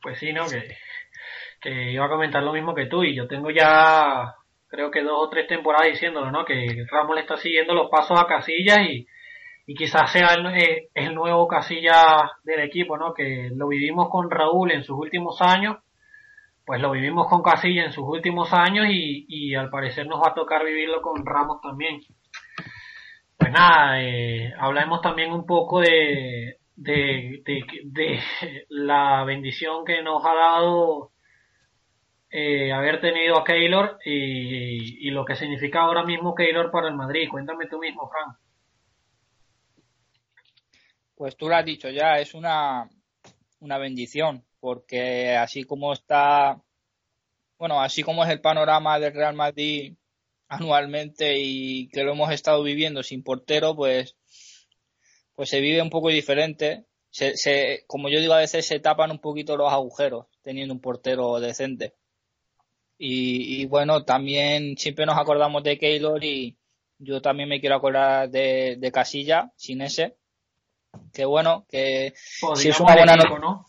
Pues 0.00 0.18
sí, 0.18 0.32
¿no? 0.32 0.46
Que, 0.46 0.76
que 1.60 1.92
iba 1.92 2.04
a 2.04 2.10
comentar 2.10 2.42
lo 2.42 2.52
mismo 2.52 2.74
que 2.74 2.86
tú 2.86 3.02
y 3.02 3.14
yo 3.16 3.26
tengo 3.26 3.50
ya 3.50 4.34
creo 4.68 4.90
que 4.90 5.02
dos 5.02 5.18
o 5.18 5.28
tres 5.28 5.46
temporadas 5.46 5.88
diciéndolo, 5.88 6.30
¿no? 6.30 6.44
Que 6.44 6.84
Ramos 6.90 7.14
le 7.14 7.22
está 7.22 7.36
siguiendo 7.36 7.74
los 7.74 7.90
pasos 7.90 8.18
a 8.20 8.26
Casillas 8.26 8.78
y, 8.88 9.06
y 9.66 9.74
quizás 9.74 10.10
sea 10.10 10.34
el, 10.34 10.46
eh, 10.46 10.88
el, 10.94 11.14
nuevo 11.14 11.46
Casillas 11.48 12.30
del 12.42 12.60
equipo, 12.60 12.96
¿no? 12.96 13.14
Que 13.14 13.50
lo 13.54 13.68
vivimos 13.68 14.08
con 14.10 14.30
Raúl 14.30 14.72
en 14.72 14.82
sus 14.82 14.98
últimos 14.98 15.40
años 15.40 15.76
pues 16.64 16.80
lo 16.80 16.90
vivimos 16.92 17.28
con 17.28 17.42
Casilla 17.42 17.84
en 17.84 17.92
sus 17.92 18.04
últimos 18.04 18.52
años 18.52 18.86
y, 18.88 19.26
y 19.28 19.54
al 19.54 19.68
parecer 19.68 20.06
nos 20.06 20.22
va 20.22 20.30
a 20.30 20.34
tocar 20.34 20.64
vivirlo 20.64 21.02
con 21.02 21.24
Ramos 21.24 21.60
también. 21.60 22.00
Pues 23.36 23.52
nada, 23.52 24.02
eh, 24.02 24.52
hablemos 24.58 25.02
también 25.02 25.32
un 25.32 25.44
poco 25.44 25.80
de, 25.80 26.58
de, 26.76 27.42
de, 27.44 28.20
la 28.68 29.24
bendición 29.24 29.84
que 29.84 30.02
nos 30.02 30.24
ha 30.24 30.34
dado 30.34 31.12
eh, 32.30 32.72
haber 32.72 33.00
tenido 33.00 33.38
a 33.38 33.44
Keylor 33.44 33.98
y, 34.04 35.06
y, 35.06 35.10
lo 35.10 35.24
que 35.24 35.36
significa 35.36 35.82
ahora 35.82 36.04
mismo 36.04 36.34
Keylor 36.34 36.70
para 36.70 36.88
el 36.88 36.94
Madrid. 36.94 37.28
Cuéntame 37.30 37.66
tú 37.66 37.78
mismo, 37.78 38.08
Frank. 38.08 38.38
Pues 41.16 41.36
tú 41.36 41.48
lo 41.48 41.56
has 41.56 41.64
dicho 41.64 41.90
ya, 41.90 42.18
es 42.18 42.34
una, 42.34 42.88
una 43.60 43.78
bendición 43.78 44.44
porque 44.64 45.36
así 45.36 45.64
como 45.64 45.92
está, 45.92 46.58
bueno, 47.58 47.82
así 47.82 48.02
como 48.02 48.24
es 48.24 48.30
el 48.30 48.40
panorama 48.40 48.98
del 48.98 49.12
Real 49.12 49.34
Madrid 49.34 49.92
anualmente 50.48 51.34
y 51.36 51.88
que 51.88 52.02
lo 52.02 52.12
hemos 52.12 52.32
estado 52.32 52.62
viviendo 52.62 53.02
sin 53.02 53.22
portero, 53.22 53.76
pues, 53.76 54.16
pues 55.34 55.50
se 55.50 55.60
vive 55.60 55.82
un 55.82 55.90
poco 55.90 56.08
diferente. 56.08 56.86
Se, 57.10 57.36
se, 57.36 57.84
como 57.86 58.08
yo 58.08 58.20
digo, 58.20 58.32
a 58.32 58.38
veces 58.38 58.64
se 58.64 58.80
tapan 58.80 59.10
un 59.10 59.18
poquito 59.18 59.58
los 59.58 59.70
agujeros 59.70 60.28
teniendo 60.40 60.72
un 60.72 60.80
portero 60.80 61.40
decente. 61.40 61.92
Y, 62.96 63.60
y 63.60 63.66
bueno, 63.66 64.06
también 64.06 64.78
siempre 64.78 65.04
nos 65.04 65.18
acordamos 65.18 65.62
de 65.62 65.76
Keylor 65.76 66.24
y 66.24 66.56
yo 66.96 67.20
también 67.20 67.50
me 67.50 67.60
quiero 67.60 67.76
acordar 67.76 68.30
de, 68.30 68.76
de 68.78 68.92
Casilla, 68.92 69.52
sin 69.56 69.82
ese. 69.82 70.16
Que 71.12 71.26
bueno, 71.26 71.66
que 71.68 72.14
si 72.54 72.70
es 72.70 72.80
una 72.80 72.94
buena 72.94 73.16
¿no? 73.16 73.66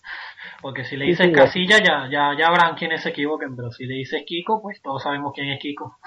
Porque 0.62 0.84
si 0.84 0.97
le 0.97 1.06
dices 1.06 1.28
Casilla, 1.34 1.78
ya, 1.80 2.10
ya, 2.12 2.36
ya 2.38 2.47
habrán 2.47 2.76
quienes 2.76 3.03
se 3.03 3.10
equivoquen, 3.10 3.56
pero 3.56 3.72
si 3.72 3.86
le 3.86 3.95
dices 3.95 4.24
Kiko, 4.26 4.62
pues 4.62 4.82
todos 4.82 5.03
sabemos 5.03 5.32
quién 5.34 5.49
es 5.49 5.60
Kiko. 5.60 5.97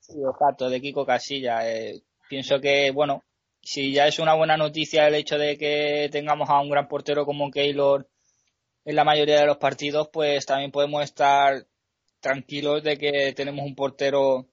Sí, 0.00 0.18
exacto, 0.28 0.68
de 0.68 0.80
Kiko 0.80 1.04
Casilla. 1.04 1.68
Eh, 1.68 2.02
pienso 2.28 2.60
que, 2.60 2.90
bueno, 2.90 3.24
si 3.62 3.92
ya 3.92 4.06
es 4.06 4.18
una 4.18 4.34
buena 4.34 4.56
noticia 4.56 5.06
el 5.06 5.14
hecho 5.14 5.38
de 5.38 5.56
que 5.56 6.08
tengamos 6.10 6.48
a 6.50 6.60
un 6.60 6.70
gran 6.70 6.88
portero 6.88 7.24
como 7.24 7.50
Keylor 7.50 8.08
en 8.84 8.96
la 8.96 9.04
mayoría 9.04 9.40
de 9.40 9.46
los 9.46 9.56
partidos, 9.56 10.08
pues 10.12 10.46
también 10.46 10.70
podemos 10.70 11.02
estar 11.02 11.66
tranquilos 12.20 12.82
de 12.82 12.96
que 12.96 13.32
tenemos 13.34 13.64
un 13.64 13.74
portero 13.74 14.46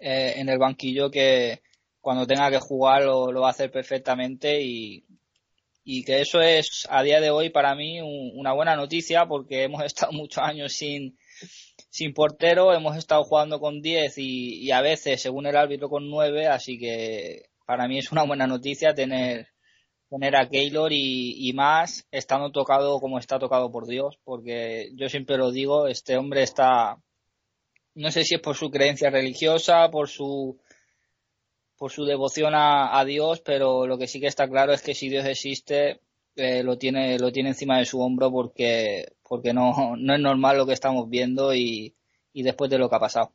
eh, 0.00 0.34
en 0.36 0.48
el 0.48 0.58
banquillo 0.58 1.10
que 1.10 1.62
cuando 2.00 2.26
tenga 2.26 2.50
que 2.50 2.58
jugar 2.58 3.02
lo, 3.02 3.32
lo 3.32 3.42
va 3.42 3.48
a 3.48 3.50
hacer 3.50 3.70
perfectamente 3.70 4.62
y, 4.62 5.04
y 5.88 6.02
que 6.02 6.20
eso 6.20 6.40
es 6.42 6.84
a 6.90 7.04
día 7.04 7.20
de 7.20 7.30
hoy 7.30 7.50
para 7.50 7.76
mí 7.76 8.00
una 8.00 8.52
buena 8.52 8.74
noticia 8.74 9.26
porque 9.26 9.62
hemos 9.62 9.84
estado 9.84 10.10
muchos 10.12 10.42
años 10.42 10.72
sin, 10.72 11.16
sin 11.90 12.12
portero, 12.12 12.74
hemos 12.74 12.96
estado 12.96 13.22
jugando 13.22 13.60
con 13.60 13.80
10 13.80 14.18
y, 14.18 14.72
a 14.72 14.80
veces, 14.80 15.22
según 15.22 15.46
el 15.46 15.56
árbitro, 15.56 15.88
con 15.88 16.10
9, 16.10 16.48
así 16.48 16.76
que 16.76 17.44
para 17.66 17.86
mí 17.86 17.98
es 17.98 18.10
una 18.10 18.24
buena 18.24 18.48
noticia 18.48 18.94
tener, 18.94 19.46
tener 20.10 20.34
a 20.34 20.48
Keylor 20.48 20.92
y, 20.92 21.48
y 21.48 21.52
más 21.52 22.08
estando 22.10 22.50
tocado 22.50 22.98
como 22.98 23.20
está 23.20 23.38
tocado 23.38 23.70
por 23.70 23.86
Dios, 23.86 24.18
porque 24.24 24.90
yo 24.94 25.08
siempre 25.08 25.36
lo 25.36 25.52
digo, 25.52 25.86
este 25.86 26.16
hombre 26.16 26.42
está, 26.42 26.98
no 27.94 28.10
sé 28.10 28.24
si 28.24 28.34
es 28.34 28.40
por 28.40 28.56
su 28.56 28.72
creencia 28.72 29.08
religiosa, 29.08 29.88
por 29.92 30.08
su 30.08 30.58
por 31.78 31.90
su 31.90 32.04
devoción 32.04 32.54
a, 32.54 33.04
Dios, 33.04 33.40
pero 33.40 33.86
lo 33.86 33.98
que 33.98 34.06
sí 34.06 34.20
que 34.20 34.26
está 34.26 34.48
claro 34.48 34.72
es 34.72 34.82
que 34.82 34.94
si 34.94 35.08
Dios 35.08 35.26
existe, 35.26 36.00
eh, 36.36 36.62
lo 36.62 36.78
tiene 36.78 37.18
lo 37.18 37.32
tiene 37.32 37.50
encima 37.50 37.78
de 37.78 37.84
su 37.86 38.00
hombro 38.00 38.30
porque 38.30 39.12
porque 39.28 39.52
no, 39.52 39.94
no 39.96 40.14
es 40.14 40.20
normal 40.20 40.56
lo 40.58 40.66
que 40.66 40.72
estamos 40.72 41.08
viendo 41.08 41.54
y, 41.54 41.94
y 42.32 42.42
después 42.42 42.70
de 42.70 42.78
lo 42.78 42.88
que 42.88 42.96
ha 42.96 43.00
pasado. 43.00 43.32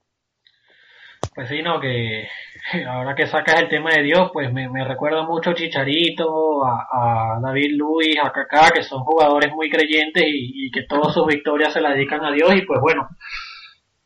Pues 1.34 1.48
sí, 1.48 1.62
no, 1.62 1.80
que 1.80 2.28
ahora 2.88 3.16
que 3.16 3.28
sacas 3.28 3.62
el 3.62 3.70
tema 3.70 3.92
de 3.92 4.04
Dios, 4.04 4.32
pues 4.34 4.52
me, 4.52 4.68
me 4.70 4.84
recuerda 4.84 5.24
mucho 5.24 5.52
a 5.52 5.56
Chicharito, 5.56 6.66
a, 6.66 6.88
a, 6.92 7.40
David 7.42 7.76
Luis, 7.78 8.18
a 8.22 8.32
Kaká, 8.32 8.72
que 8.74 8.84
son 8.84 9.04
jugadores 9.04 9.52
muy 9.54 9.70
creyentes 9.70 10.24
y, 10.24 10.68
y 10.68 10.72
que 10.72 10.84
todas 10.84 11.14
sus 11.14 11.26
victorias 11.28 11.74
se 11.74 11.82
las 11.82 11.94
dedican 11.94 12.26
a 12.26 12.32
Dios 12.32 12.54
y 12.56 12.64
pues 12.64 12.82
bueno, 12.82 13.08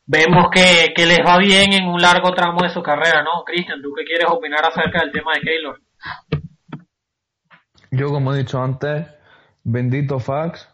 vemos 0.05 0.47
que, 0.51 0.93
que, 0.95 1.05
les 1.05 1.19
va 1.19 1.37
bien 1.37 1.73
en 1.73 1.87
un 1.87 2.01
largo 2.01 2.33
tramo 2.33 2.61
de 2.61 2.69
su 2.69 2.81
carrera, 2.81 3.23
¿no? 3.23 3.43
Cristian, 3.43 3.81
¿tú 3.81 3.93
qué 3.97 4.03
quieres 4.03 4.27
opinar 4.29 4.65
acerca 4.65 4.99
del 5.01 5.11
tema 5.11 5.33
de 5.33 5.41
Keylor? 5.41 5.81
Yo, 7.91 8.09
como 8.09 8.33
he 8.33 8.39
dicho 8.39 8.61
antes, 8.61 9.07
bendito 9.63 10.19
fax. 10.19 10.69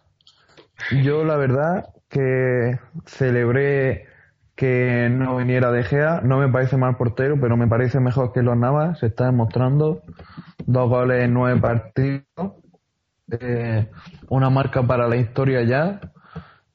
Yo, 1.03 1.23
la 1.23 1.37
verdad, 1.37 1.89
que 2.09 2.79
celebré 3.05 4.07
que 4.55 5.09
no 5.09 5.37
viniera 5.37 5.71
De 5.71 5.83
Gea. 5.83 6.21
No 6.23 6.37
me 6.37 6.49
parece 6.49 6.77
mal 6.77 6.97
portero, 6.97 7.39
pero 7.39 7.57
me 7.57 7.67
parece 7.67 7.99
mejor 7.99 8.31
que 8.33 8.43
los 8.43 8.57
Navas. 8.57 8.99
Se 8.99 9.07
está 9.07 9.25
demostrando. 9.25 10.03
Dos 10.65 10.89
goles 10.89 11.23
en 11.23 11.33
nueve 11.33 11.59
partidos. 11.59 12.25
Eh, 13.31 13.89
una 14.29 14.49
marca 14.49 14.83
para 14.83 15.07
la 15.07 15.15
historia 15.15 15.63
ya. 15.63 15.99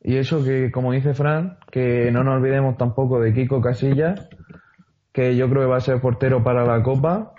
Y 0.06 0.18
eso 0.18 0.44
que, 0.44 0.70
como 0.70 0.92
dice 0.92 1.14
Fran, 1.14 1.58
que 1.68 2.12
no 2.12 2.22
nos 2.22 2.36
olvidemos 2.36 2.76
tampoco 2.76 3.18
de 3.18 3.34
Kiko 3.34 3.60
Casillas, 3.60 4.28
que 5.12 5.34
yo 5.34 5.50
creo 5.50 5.62
que 5.62 5.68
va 5.68 5.78
a 5.78 5.80
ser 5.80 6.00
portero 6.00 6.44
para 6.44 6.64
la 6.64 6.80
Copa. 6.80 7.32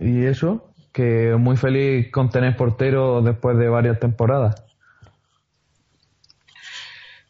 Y 0.00 0.24
eso, 0.26 0.74
que 0.92 1.36
muy 1.38 1.56
feliz 1.56 2.10
con 2.10 2.30
tener 2.30 2.56
portero 2.56 3.22
después 3.22 3.56
de 3.56 3.68
varias 3.68 4.00
temporadas. 4.00 4.66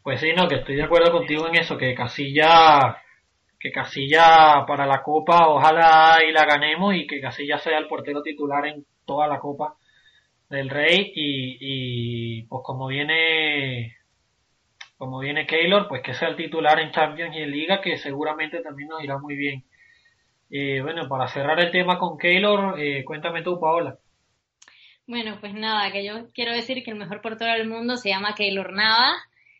Pues 0.01 0.19
sí, 0.19 0.29
no, 0.35 0.47
que 0.47 0.55
estoy 0.55 0.77
de 0.77 0.83
acuerdo 0.83 1.11
contigo 1.11 1.47
en 1.47 1.57
eso, 1.57 1.77
que 1.77 1.93
Casilla, 1.93 2.97
que 3.59 3.71
Casilla 3.71 4.65
para 4.65 4.87
la 4.87 5.03
Copa, 5.03 5.47
ojalá 5.47 6.17
y 6.27 6.31
la 6.31 6.43
ganemos 6.43 6.95
y 6.95 7.05
que 7.05 7.21
Casilla 7.21 7.59
sea 7.59 7.77
el 7.77 7.87
portero 7.87 8.23
titular 8.23 8.65
en 8.65 8.83
toda 9.05 9.27
la 9.27 9.37
Copa 9.37 9.75
del 10.55 10.69
Rey 10.69 11.11
y, 11.15 12.43
pues 12.43 12.61
como 12.63 12.87
viene 12.87 13.95
como 14.97 15.19
viene 15.19 15.45
Keylor, 15.45 15.87
pues 15.87 16.01
que 16.01 16.13
sea 16.13 16.29
el 16.29 16.37
titular 16.37 16.79
en 16.79 16.91
Champions 16.91 17.35
y 17.35 17.39
en 17.39 17.51
Liga, 17.51 17.81
que 17.81 17.97
seguramente 17.97 18.61
también 18.61 18.89
nos 18.89 19.03
irá 19.03 19.17
muy 19.17 19.35
bien. 19.35 19.65
Eh, 20.49 20.81
bueno, 20.81 21.07
para 21.09 21.27
cerrar 21.27 21.59
el 21.59 21.69
tema 21.69 21.99
con 21.99 22.17
Keylor, 22.17 22.79
eh, 22.79 23.03
cuéntame 23.03 23.43
tú, 23.43 23.59
Paola. 23.59 23.99
Bueno, 25.05 25.37
pues 25.39 25.53
nada, 25.53 25.91
que 25.91 26.05
yo 26.05 26.31
quiero 26.33 26.53
decir 26.53 26.83
que 26.83 26.91
el 26.91 26.97
mejor 26.97 27.21
portero 27.21 27.51
del 27.51 27.67
mundo 27.67 27.97
se 27.97 28.09
llama 28.09 28.35
Keylor 28.35 28.73
Nada, 28.73 29.13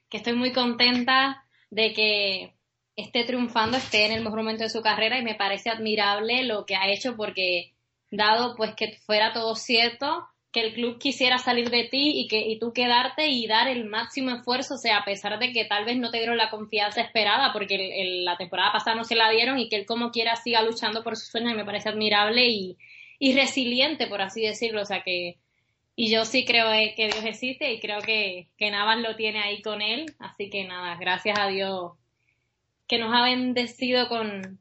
que 0.10 0.18
estoy 0.18 0.34
muy 0.34 0.54
contenta 0.54 1.44
de 1.70 1.94
que 1.94 2.56
esté 2.96 3.26
triunfando, 3.26 3.78
esté 3.78 4.06
en 4.06 4.14
el 4.14 4.24
mejor 4.24 4.40
momento 4.40 4.64
de 4.64 4.70
su 4.70 4.82
carrera 4.82 5.20
y 5.20 5.24
me 5.24 5.36
parece 5.36 5.70
admirable 5.70 6.44
lo 6.44 6.66
que 6.66 6.76
ha 6.76 6.88
hecho 6.88 7.16
porque 7.16 7.74
dado 8.10 8.56
pues 8.56 8.74
que 8.76 8.98
fuera 9.06 9.34
todo 9.34 9.56
cierto, 9.56 10.28
que 10.56 10.62
el 10.62 10.74
club 10.74 10.98
quisiera 11.00 11.38
salir 11.38 11.70
de 11.70 11.84
ti 11.84 12.14
y 12.22 12.28
que 12.30 12.40
y 12.40 12.58
tú 12.60 12.72
quedarte 12.72 13.28
y 13.28 13.46
dar 13.46 13.68
el 13.68 13.84
máximo 13.84 14.32
esfuerzo, 14.32 14.76
o 14.76 14.78
sea, 14.78 15.00
a 15.00 15.04
pesar 15.04 15.38
de 15.38 15.52
que 15.52 15.66
tal 15.66 15.84
vez 15.84 15.98
no 15.98 16.12
te 16.12 16.20
dieron 16.20 16.38
la 16.38 16.50
confianza 16.50 17.02
esperada, 17.02 17.52
porque 17.52 17.76
el- 17.76 17.92
el- 17.92 18.24
la 18.26 18.38
temporada 18.38 18.72
pasada 18.72 18.96
no 18.96 19.04
se 19.04 19.16
la 19.16 19.30
dieron 19.30 19.60
y 19.60 19.68
que 19.68 19.76
él 19.76 19.86
como 19.86 20.12
quiera 20.12 20.38
siga 20.38 20.62
luchando 20.62 21.04
por 21.04 21.18
sus 21.18 21.28
sueños 21.28 21.56
me 21.56 21.66
parece 21.66 21.90
admirable 21.90 22.48
y, 22.48 22.78
y 23.20 23.34
resiliente, 23.34 24.08
por 24.08 24.22
así 24.22 24.44
decirlo, 24.44 24.84
o 24.84 24.86
sea 24.86 25.02
que 25.04 25.40
y 25.98 26.10
yo 26.10 26.24
sí 26.24 26.46
creo 26.46 26.72
eh, 26.72 26.94
que 26.96 27.08
Dios 27.10 27.26
existe 27.26 27.74
y 27.74 27.82
creo 27.82 28.00
que, 28.00 28.48
que 28.58 28.72
Navas 28.72 29.00
lo 29.02 29.18
tiene 29.18 29.40
ahí 29.42 29.62
con 29.62 29.82
él, 29.82 30.06
así 30.20 30.50
que 30.50 30.64
nada, 30.64 30.96
gracias 30.98 31.38
a 31.38 31.48
Dios 31.50 31.92
que 32.88 32.98
nos 32.98 33.14
ha 33.14 33.24
bendecido 33.24 34.08
con, 34.08 34.58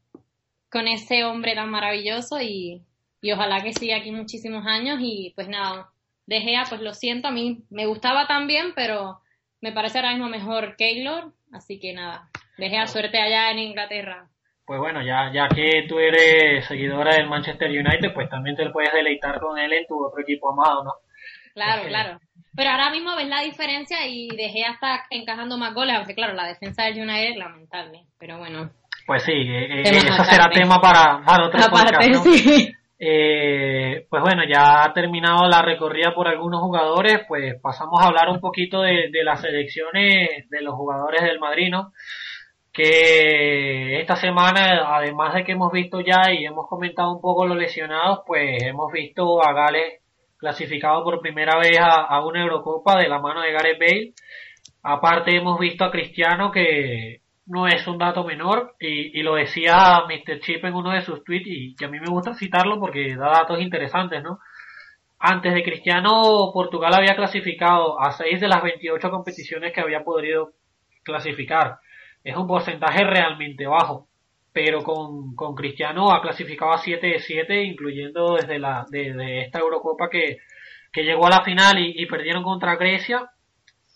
con 0.70 0.88
ese 0.88 1.22
hombre 1.24 1.54
tan 1.54 1.70
maravilloso 1.70 2.40
y, 2.40 2.82
y 3.24 3.32
ojalá 3.32 3.62
que 3.62 3.72
siga 3.72 3.96
aquí 3.96 4.12
muchísimos 4.12 4.66
años 4.66 4.98
y 5.00 5.32
pues 5.34 5.48
nada, 5.48 5.88
De 6.26 6.42
Gea 6.42 6.64
pues 6.68 6.82
lo 6.82 6.92
siento, 6.92 7.28
a 7.28 7.30
mí 7.30 7.62
me 7.70 7.86
gustaba 7.86 8.26
también, 8.26 8.74
pero 8.76 9.20
me 9.62 9.72
parece 9.72 9.98
ahora 9.98 10.10
mismo 10.10 10.28
mejor 10.28 10.76
Keylor, 10.76 11.32
así 11.50 11.80
que 11.80 11.94
nada, 11.94 12.28
De 12.58 12.68
Gea 12.68 12.86
suerte 12.86 13.18
allá 13.18 13.50
en 13.50 13.60
Inglaterra. 13.60 14.28
Pues 14.66 14.78
bueno, 14.78 15.00
ya, 15.00 15.32
ya 15.32 15.48
que 15.48 15.86
tú 15.88 15.98
eres 15.98 16.66
seguidora 16.66 17.14
del 17.14 17.26
Manchester 17.26 17.70
United, 17.70 18.12
pues 18.12 18.28
también 18.28 18.56
te 18.56 18.68
puedes 18.68 18.92
deleitar 18.92 19.40
con 19.40 19.58
él 19.58 19.72
en 19.72 19.86
tu 19.86 20.04
otro 20.04 20.20
equipo 20.20 20.52
amado, 20.52 20.84
¿no? 20.84 20.92
Claro, 21.54 21.88
claro. 21.88 22.20
Pero 22.54 22.70
ahora 22.70 22.90
mismo 22.90 23.16
ves 23.16 23.28
la 23.28 23.40
diferencia 23.40 24.06
y 24.06 24.28
De 24.36 24.50
Gea 24.50 24.72
está 24.72 25.06
encajando 25.08 25.56
más 25.56 25.72
goles, 25.72 25.96
aunque 25.96 26.14
claro, 26.14 26.34
la 26.34 26.46
defensa 26.46 26.84
del 26.84 27.00
United 27.00 27.30
es 27.30 27.36
lamentable, 27.38 28.04
pero 28.18 28.36
bueno. 28.36 28.70
Pues 29.06 29.22
sí, 29.22 29.32
eh, 29.32 29.80
eh, 29.80 29.82
eso 29.82 30.24
será 30.24 30.50
tema 30.50 30.78
para, 30.78 31.22
para 31.24 31.46
otro 31.46 31.60
podcast, 31.70 32.06
¿no? 32.06 32.22
sí. 32.22 32.74
Eh, 32.98 34.06
pues 34.08 34.22
bueno, 34.22 34.42
ya 34.48 34.84
ha 34.84 34.92
terminado 34.92 35.48
la 35.48 35.62
recorrida 35.62 36.14
por 36.14 36.28
algunos 36.28 36.60
jugadores, 36.62 37.22
pues 37.26 37.60
pasamos 37.60 38.00
a 38.00 38.06
hablar 38.06 38.28
un 38.28 38.40
poquito 38.40 38.82
de, 38.82 39.10
las 39.24 39.40
selecciones 39.40 40.48
de 40.48 40.62
los 40.62 40.74
jugadores 40.74 41.22
del 41.22 41.40
Madrid, 41.40 41.70
¿no? 41.70 41.92
Que 42.72 44.00
esta 44.00 44.16
semana, 44.16 44.96
además 44.96 45.34
de 45.34 45.44
que 45.44 45.52
hemos 45.52 45.72
visto 45.72 46.00
ya 46.00 46.32
y 46.32 46.44
hemos 46.44 46.66
comentado 46.68 47.12
un 47.12 47.20
poco 47.20 47.46
los 47.46 47.56
lesionados, 47.56 48.20
pues 48.26 48.62
hemos 48.62 48.92
visto 48.92 49.42
a 49.42 49.52
Gales 49.52 50.00
clasificado 50.36 51.04
por 51.04 51.20
primera 51.20 51.58
vez 51.58 51.78
a, 51.80 52.02
a 52.02 52.24
una 52.24 52.42
Eurocopa 52.42 52.98
de 52.98 53.08
la 53.08 53.18
mano 53.20 53.40
de 53.42 53.52
Gareth 53.52 53.78
Bale. 53.78 54.12
Aparte 54.82 55.36
hemos 55.36 55.58
visto 55.58 55.84
a 55.84 55.90
Cristiano 55.90 56.50
que 56.52 57.22
no 57.46 57.66
es 57.66 57.86
un 57.86 57.98
dato 57.98 58.24
menor 58.24 58.74
y, 58.80 59.18
y 59.18 59.22
lo 59.22 59.34
decía 59.34 60.02
Mr. 60.08 60.40
Chip 60.40 60.64
en 60.64 60.74
uno 60.74 60.92
de 60.92 61.02
sus 61.02 61.22
tweets 61.24 61.46
y 61.46 61.76
que 61.76 61.84
a 61.84 61.88
mí 61.88 62.00
me 62.00 62.10
gusta 62.10 62.34
citarlo 62.34 62.80
porque 62.80 63.16
da 63.16 63.30
datos 63.30 63.60
interesantes, 63.60 64.22
¿no? 64.22 64.38
Antes 65.18 65.54
de 65.54 65.62
Cristiano, 65.62 66.50
Portugal 66.52 66.92
había 66.94 67.16
clasificado 67.16 68.00
a 68.00 68.12
6 68.12 68.40
de 68.40 68.48
las 68.48 68.62
28 68.62 69.10
competiciones 69.10 69.72
que 69.72 69.80
había 69.80 70.04
podido 70.04 70.52
clasificar. 71.02 71.78
Es 72.22 72.36
un 72.36 72.46
porcentaje 72.46 73.04
realmente 73.04 73.66
bajo, 73.66 74.08
pero 74.52 74.82
con, 74.82 75.34
con 75.34 75.54
Cristiano 75.54 76.12
ha 76.12 76.20
clasificado 76.20 76.72
a 76.72 76.78
7 76.78 77.06
de 77.06 77.18
7, 77.20 77.62
incluyendo 77.64 78.34
desde 78.34 78.58
la, 78.58 78.86
desde 78.90 79.42
esta 79.42 79.60
Eurocopa 79.60 80.10
que, 80.10 80.38
que 80.92 81.04
llegó 81.04 81.26
a 81.26 81.30
la 81.30 81.42
final 81.42 81.78
y, 81.78 82.02
y 82.02 82.06
perdieron 82.06 82.42
contra 82.42 82.76
Grecia 82.76 83.30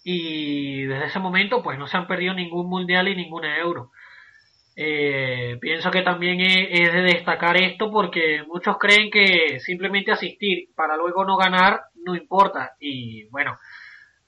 y 0.04 0.84
desde 0.84 1.06
ese 1.06 1.18
momento 1.18 1.62
pues 1.62 1.78
no 1.78 1.86
se 1.86 1.96
han 1.96 2.06
perdido 2.06 2.34
ningún 2.34 2.68
mundial 2.68 3.08
y 3.08 3.16
ninguna 3.16 3.58
euro. 3.58 3.90
Eh, 4.76 5.58
pienso 5.60 5.90
que 5.90 6.02
también 6.02 6.40
es, 6.40 6.68
es 6.70 6.92
de 6.92 7.02
destacar 7.02 7.56
esto 7.56 7.90
porque 7.90 8.44
muchos 8.46 8.78
creen 8.78 9.10
que 9.10 9.58
simplemente 9.58 10.12
asistir 10.12 10.68
para 10.76 10.96
luego 10.96 11.24
no 11.24 11.36
ganar 11.36 11.80
no 12.04 12.14
importa 12.14 12.76
y 12.78 13.28
bueno, 13.30 13.58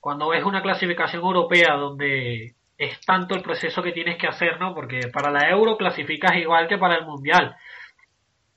cuando 0.00 0.28
ves 0.30 0.44
una 0.44 0.62
clasificación 0.62 1.22
europea 1.22 1.74
donde 1.74 2.54
es 2.76 3.00
tanto 3.02 3.34
el 3.34 3.42
proceso 3.42 3.82
que 3.82 3.92
tienes 3.92 4.16
que 4.16 4.26
hacer, 4.26 4.58
¿no? 4.58 4.74
Porque 4.74 5.08
para 5.12 5.30
la 5.30 5.50
euro 5.50 5.76
clasificas 5.76 6.36
igual 6.36 6.66
que 6.66 6.78
para 6.78 6.96
el 6.96 7.04
mundial. 7.04 7.54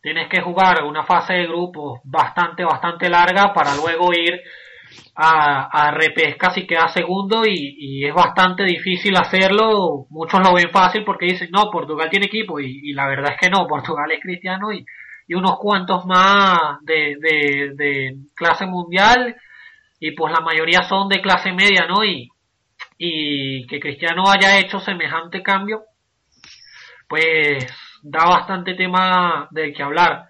Tienes 0.01 0.29
que 0.29 0.41
jugar 0.41 0.83
una 0.83 1.03
fase 1.03 1.33
de 1.33 1.47
grupos 1.47 1.99
bastante, 2.05 2.63
bastante 2.63 3.09
larga 3.09 3.53
para 3.53 3.75
luego 3.75 4.11
ir 4.13 4.41
a, 5.15 5.87
a 5.87 5.91
repesca 5.91 6.51
si 6.51 6.65
queda 6.65 6.87
segundo 6.87 7.45
y, 7.45 7.75
y 7.77 8.05
es 8.05 8.13
bastante 8.13 8.63
difícil 8.63 9.15
hacerlo. 9.15 10.05
Muchos 10.09 10.39
lo 10.41 10.53
ven 10.53 10.69
fácil 10.71 11.03
porque 11.03 11.25
dicen, 11.27 11.49
no, 11.51 11.69
Portugal 11.71 12.09
tiene 12.09 12.27
equipo 12.27 12.59
y, 12.59 12.79
y 12.83 12.93
la 12.93 13.07
verdad 13.07 13.33
es 13.33 13.39
que 13.39 13.49
no, 13.49 13.67
Portugal 13.67 14.11
es 14.11 14.21
cristiano 14.21 14.71
y, 14.71 14.85
y 15.27 15.33
unos 15.35 15.57
cuantos 15.59 16.05
más 16.05 16.79
de, 16.81 17.17
de, 17.19 17.71
de 17.75 18.15
clase 18.35 18.65
mundial 18.65 19.35
y 19.99 20.11
pues 20.11 20.33
la 20.33 20.41
mayoría 20.41 20.83
son 20.83 21.07
de 21.07 21.21
clase 21.21 21.53
media, 21.53 21.85
¿no? 21.87 22.03
Y, 22.03 22.29
y 22.97 23.65
que 23.67 23.79
Cristiano 23.79 24.29
haya 24.29 24.59
hecho 24.59 24.79
semejante 24.79 25.41
cambio, 25.41 25.83
pues 27.07 27.65
da 28.01 28.25
bastante 28.25 28.73
tema 28.75 29.47
del 29.51 29.73
que 29.73 29.83
hablar. 29.83 30.27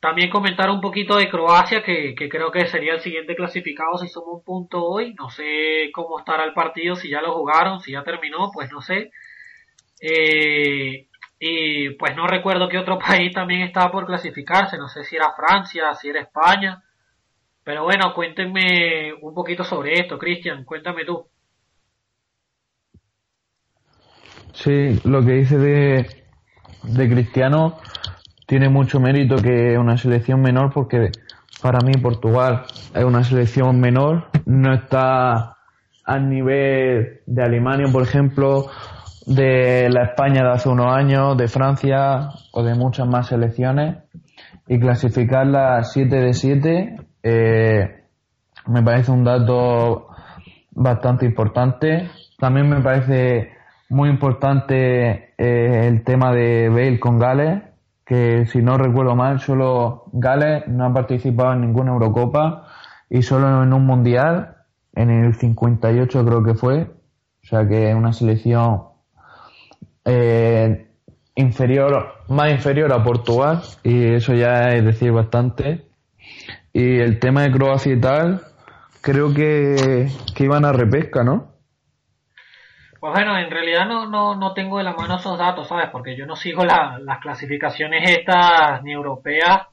También 0.00 0.30
comentar 0.30 0.70
un 0.70 0.80
poquito 0.80 1.16
de 1.16 1.28
Croacia, 1.28 1.82
que, 1.82 2.14
que 2.14 2.28
creo 2.28 2.52
que 2.52 2.66
sería 2.66 2.94
el 2.94 3.00
siguiente 3.00 3.34
clasificado 3.34 3.98
si 3.98 4.08
suma 4.08 4.32
un 4.32 4.44
punto 4.44 4.84
hoy. 4.84 5.12
No 5.14 5.28
sé 5.28 5.90
cómo 5.92 6.20
estará 6.20 6.44
el 6.44 6.52
partido, 6.52 6.94
si 6.94 7.08
ya 7.08 7.20
lo 7.20 7.34
jugaron, 7.34 7.80
si 7.80 7.92
ya 7.92 8.04
terminó, 8.04 8.50
pues 8.52 8.70
no 8.70 8.80
sé. 8.80 9.10
Eh, 10.00 11.08
y 11.40 11.90
pues 11.90 12.16
no 12.16 12.26
recuerdo 12.28 12.68
qué 12.68 12.78
otro 12.78 12.98
país 13.06 13.32
también 13.32 13.62
estaba 13.62 13.90
por 13.90 14.06
clasificarse, 14.06 14.78
no 14.78 14.88
sé 14.88 15.02
si 15.04 15.16
era 15.16 15.32
Francia, 15.34 15.94
si 15.94 16.08
era 16.08 16.20
España. 16.20 16.82
Pero 17.64 17.82
bueno, 17.84 18.14
cuéntenme 18.14 19.12
un 19.20 19.34
poquito 19.34 19.64
sobre 19.64 19.94
esto, 19.94 20.16
Cristian, 20.16 20.64
cuéntame 20.64 21.04
tú. 21.04 21.26
Sí, 24.54 25.00
lo 25.04 25.24
que 25.24 25.32
dice 25.32 25.58
de, 25.58 26.24
de 26.82 27.08
Cristiano 27.08 27.78
tiene 28.48 28.70
mucho 28.70 28.98
mérito 28.98 29.36
que 29.36 29.76
una 29.76 29.98
selección 29.98 30.40
menor 30.40 30.72
porque 30.72 31.10
para 31.60 31.80
mí 31.84 31.92
Portugal 32.00 32.62
es 32.94 33.04
una 33.04 33.22
selección 33.22 33.78
menor, 33.78 34.28
no 34.46 34.72
está 34.72 35.58
al 36.02 36.30
nivel 36.30 37.20
de 37.26 37.42
Alemania, 37.42 37.92
por 37.92 38.02
ejemplo, 38.02 38.70
de 39.26 39.90
la 39.90 40.04
España 40.04 40.42
de 40.42 40.50
hace 40.50 40.70
unos 40.70 40.96
años, 40.96 41.36
de 41.36 41.46
Francia 41.46 42.30
o 42.52 42.62
de 42.62 42.74
muchas 42.74 43.06
más 43.06 43.26
selecciones 43.26 43.98
y 44.66 44.80
clasificarla 44.80 45.84
7 45.84 46.16
de 46.16 46.32
7 46.32 46.96
eh, 47.22 48.04
me 48.66 48.82
parece 48.82 49.10
un 49.10 49.24
dato 49.24 50.08
bastante 50.70 51.26
importante. 51.26 52.08
También 52.38 52.70
me 52.70 52.80
parece 52.80 53.50
muy 53.90 54.08
importante 54.08 55.34
eh, 55.36 55.86
el 55.86 56.02
tema 56.02 56.32
de 56.32 56.70
Bale 56.70 56.98
con 56.98 57.18
Gales, 57.18 57.67
que 58.08 58.46
si 58.46 58.62
no 58.62 58.78
recuerdo 58.78 59.14
mal, 59.14 59.38
solo 59.38 60.04
Gales 60.12 60.66
no 60.66 60.86
ha 60.86 60.94
participado 60.94 61.52
en 61.52 61.60
ninguna 61.60 61.92
Eurocopa 61.92 62.66
y 63.10 63.20
solo 63.20 63.62
en 63.62 63.74
un 63.74 63.84
Mundial, 63.84 64.56
en 64.94 65.10
el 65.10 65.34
58 65.34 66.24
creo 66.24 66.42
que 66.42 66.54
fue, 66.54 66.84
o 66.84 67.46
sea 67.46 67.68
que 67.68 67.90
es 67.90 67.94
una 67.94 68.14
selección 68.14 68.84
eh, 70.06 70.86
inferior, 71.34 72.14
más 72.28 72.50
inferior 72.50 72.94
a 72.94 73.04
Portugal 73.04 73.60
y 73.84 74.14
eso 74.14 74.32
ya 74.32 74.70
es 74.70 74.84
decir 74.86 75.12
bastante. 75.12 75.86
Y 76.72 77.00
el 77.00 77.18
tema 77.18 77.42
de 77.42 77.52
Croacia 77.52 77.92
y 77.92 78.00
tal, 78.00 78.40
creo 79.02 79.34
que, 79.34 80.08
que 80.34 80.44
iban 80.44 80.64
a 80.64 80.72
repesca, 80.72 81.24
¿no? 81.24 81.57
Pues 83.00 83.12
bueno, 83.12 83.38
en 83.38 83.50
realidad 83.50 83.86
no, 83.86 84.06
no, 84.08 84.34
no 84.34 84.54
tengo 84.54 84.78
de 84.78 84.84
la 84.84 84.92
mano 84.92 85.16
esos 85.16 85.38
datos, 85.38 85.68
¿sabes? 85.68 85.88
Porque 85.90 86.16
yo 86.16 86.26
no 86.26 86.34
sigo 86.36 86.64
la- 86.64 86.98
las 87.00 87.20
clasificaciones 87.20 88.10
estas 88.10 88.82
ni 88.82 88.92
europeas, 88.92 89.68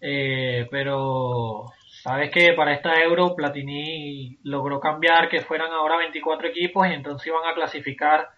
eh, 0.00 0.66
pero 0.70 1.66
sabes 2.02 2.30
que 2.30 2.52
para 2.54 2.74
esta 2.74 2.94
Euro 3.02 3.34
Platini 3.36 4.38
logró 4.44 4.80
cambiar 4.80 5.28
que 5.28 5.42
fueran 5.42 5.72
ahora 5.72 5.96
24 5.98 6.48
equipos 6.48 6.86
y 6.88 6.94
entonces 6.94 7.26
iban 7.28 7.46
a 7.50 7.54
clasificar 7.54 8.28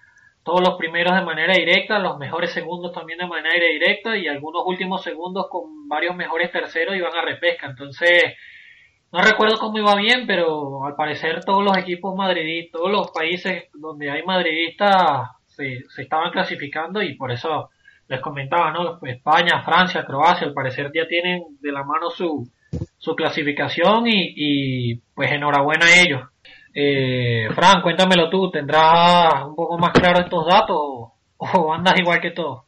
todos 0.45 0.61
los 0.67 0.77
primeros 0.79 1.15
de 1.15 1.23
manera 1.23 1.55
directa, 1.55 1.99
los 1.99 2.19
mejores 2.19 2.53
segundos 2.53 2.93
también 2.93 3.19
de 3.21 3.27
manera 3.29 3.67
directa 3.67 4.17
y 4.17 4.29
algunos 4.29 4.63
últimos 4.67 5.03
segundos 5.03 5.49
con 5.51 5.89
varios 5.89 6.17
mejores 6.17 6.51
terceros 6.53 6.97
iban 6.97 7.15
a 7.17 7.23
repesca. 7.23 7.67
Entonces, 7.69 8.35
no 9.13 9.23
recuerdo 9.23 9.59
cómo 9.59 9.79
iba 9.79 9.95
bien, 9.97 10.27
pero 10.27 10.85
al 10.85 10.95
parecer 10.95 11.45
todos 11.45 11.65
los 11.65 11.77
equipos 11.77 12.15
madridistas, 12.15 12.81
todos 12.81 12.93
los 12.93 13.11
países 13.11 13.65
donde 13.75 14.11
hay 14.11 14.23
madridistas 14.23 15.31
se, 15.47 15.85
se 15.89 16.03
estaban 16.03 16.31
clasificando 16.31 17.03
y 17.03 17.15
por 17.15 17.33
eso 17.33 17.71
les 18.11 18.21
comentaba, 18.21 18.73
¿no? 18.73 18.99
España, 19.07 19.63
Francia, 19.63 20.05
Croacia, 20.05 20.47
al 20.47 20.53
parecer 20.53 20.91
ya 20.93 21.07
tienen 21.07 21.43
de 21.61 21.71
la 21.71 21.85
mano 21.85 22.11
su, 22.11 22.49
su 22.99 23.15
clasificación 23.15 24.05
y, 24.07 24.97
pues 25.15 25.31
enhorabuena 25.31 25.87
a 25.87 26.01
ellos. 26.01 26.23
Eh, 26.75 27.49
Fran, 27.55 27.83
cuéntamelo 27.83 28.29
tú, 28.29 28.51
¿tendrás 28.51 29.45
un 29.47 29.55
poco 29.55 29.79
más 29.79 29.91
claro 29.93 30.23
estos 30.23 30.45
datos 30.45 30.79
o 31.37 31.73
andas 31.73 31.99
igual 31.99 32.21
que 32.21 32.33
todos? 32.33 32.65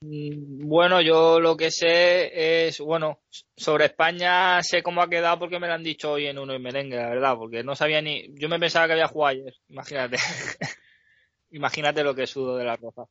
Mm, 0.00 0.68
Bueno, 0.68 1.00
yo 1.00 1.40
lo 1.40 1.56
que 1.56 1.70
sé 1.70 2.66
es, 2.68 2.78
bueno, 2.80 3.20
sobre 3.56 3.86
España 3.86 4.62
sé 4.62 4.82
cómo 4.82 5.02
ha 5.02 5.08
quedado 5.08 5.38
porque 5.38 5.58
me 5.58 5.66
lo 5.66 5.74
han 5.74 5.82
dicho 5.82 6.12
hoy 6.12 6.26
en 6.26 6.38
uno 6.38 6.54
y 6.54 6.58
merengue, 6.60 6.96
la 6.96 7.08
verdad, 7.08 7.36
porque 7.36 7.64
no 7.64 7.74
sabía 7.74 8.00
ni, 8.00 8.28
yo 8.34 8.48
me 8.48 8.58
pensaba 8.60 8.86
que 8.86 8.92
había 8.92 9.08
jugado 9.08 9.32
ayer, 9.40 9.54
imagínate, 9.68 10.16
imagínate 11.50 12.04
lo 12.04 12.14
que 12.14 12.26
sudo 12.26 12.56
de 12.56 12.64
la 12.64 12.76
roja. 12.76 13.04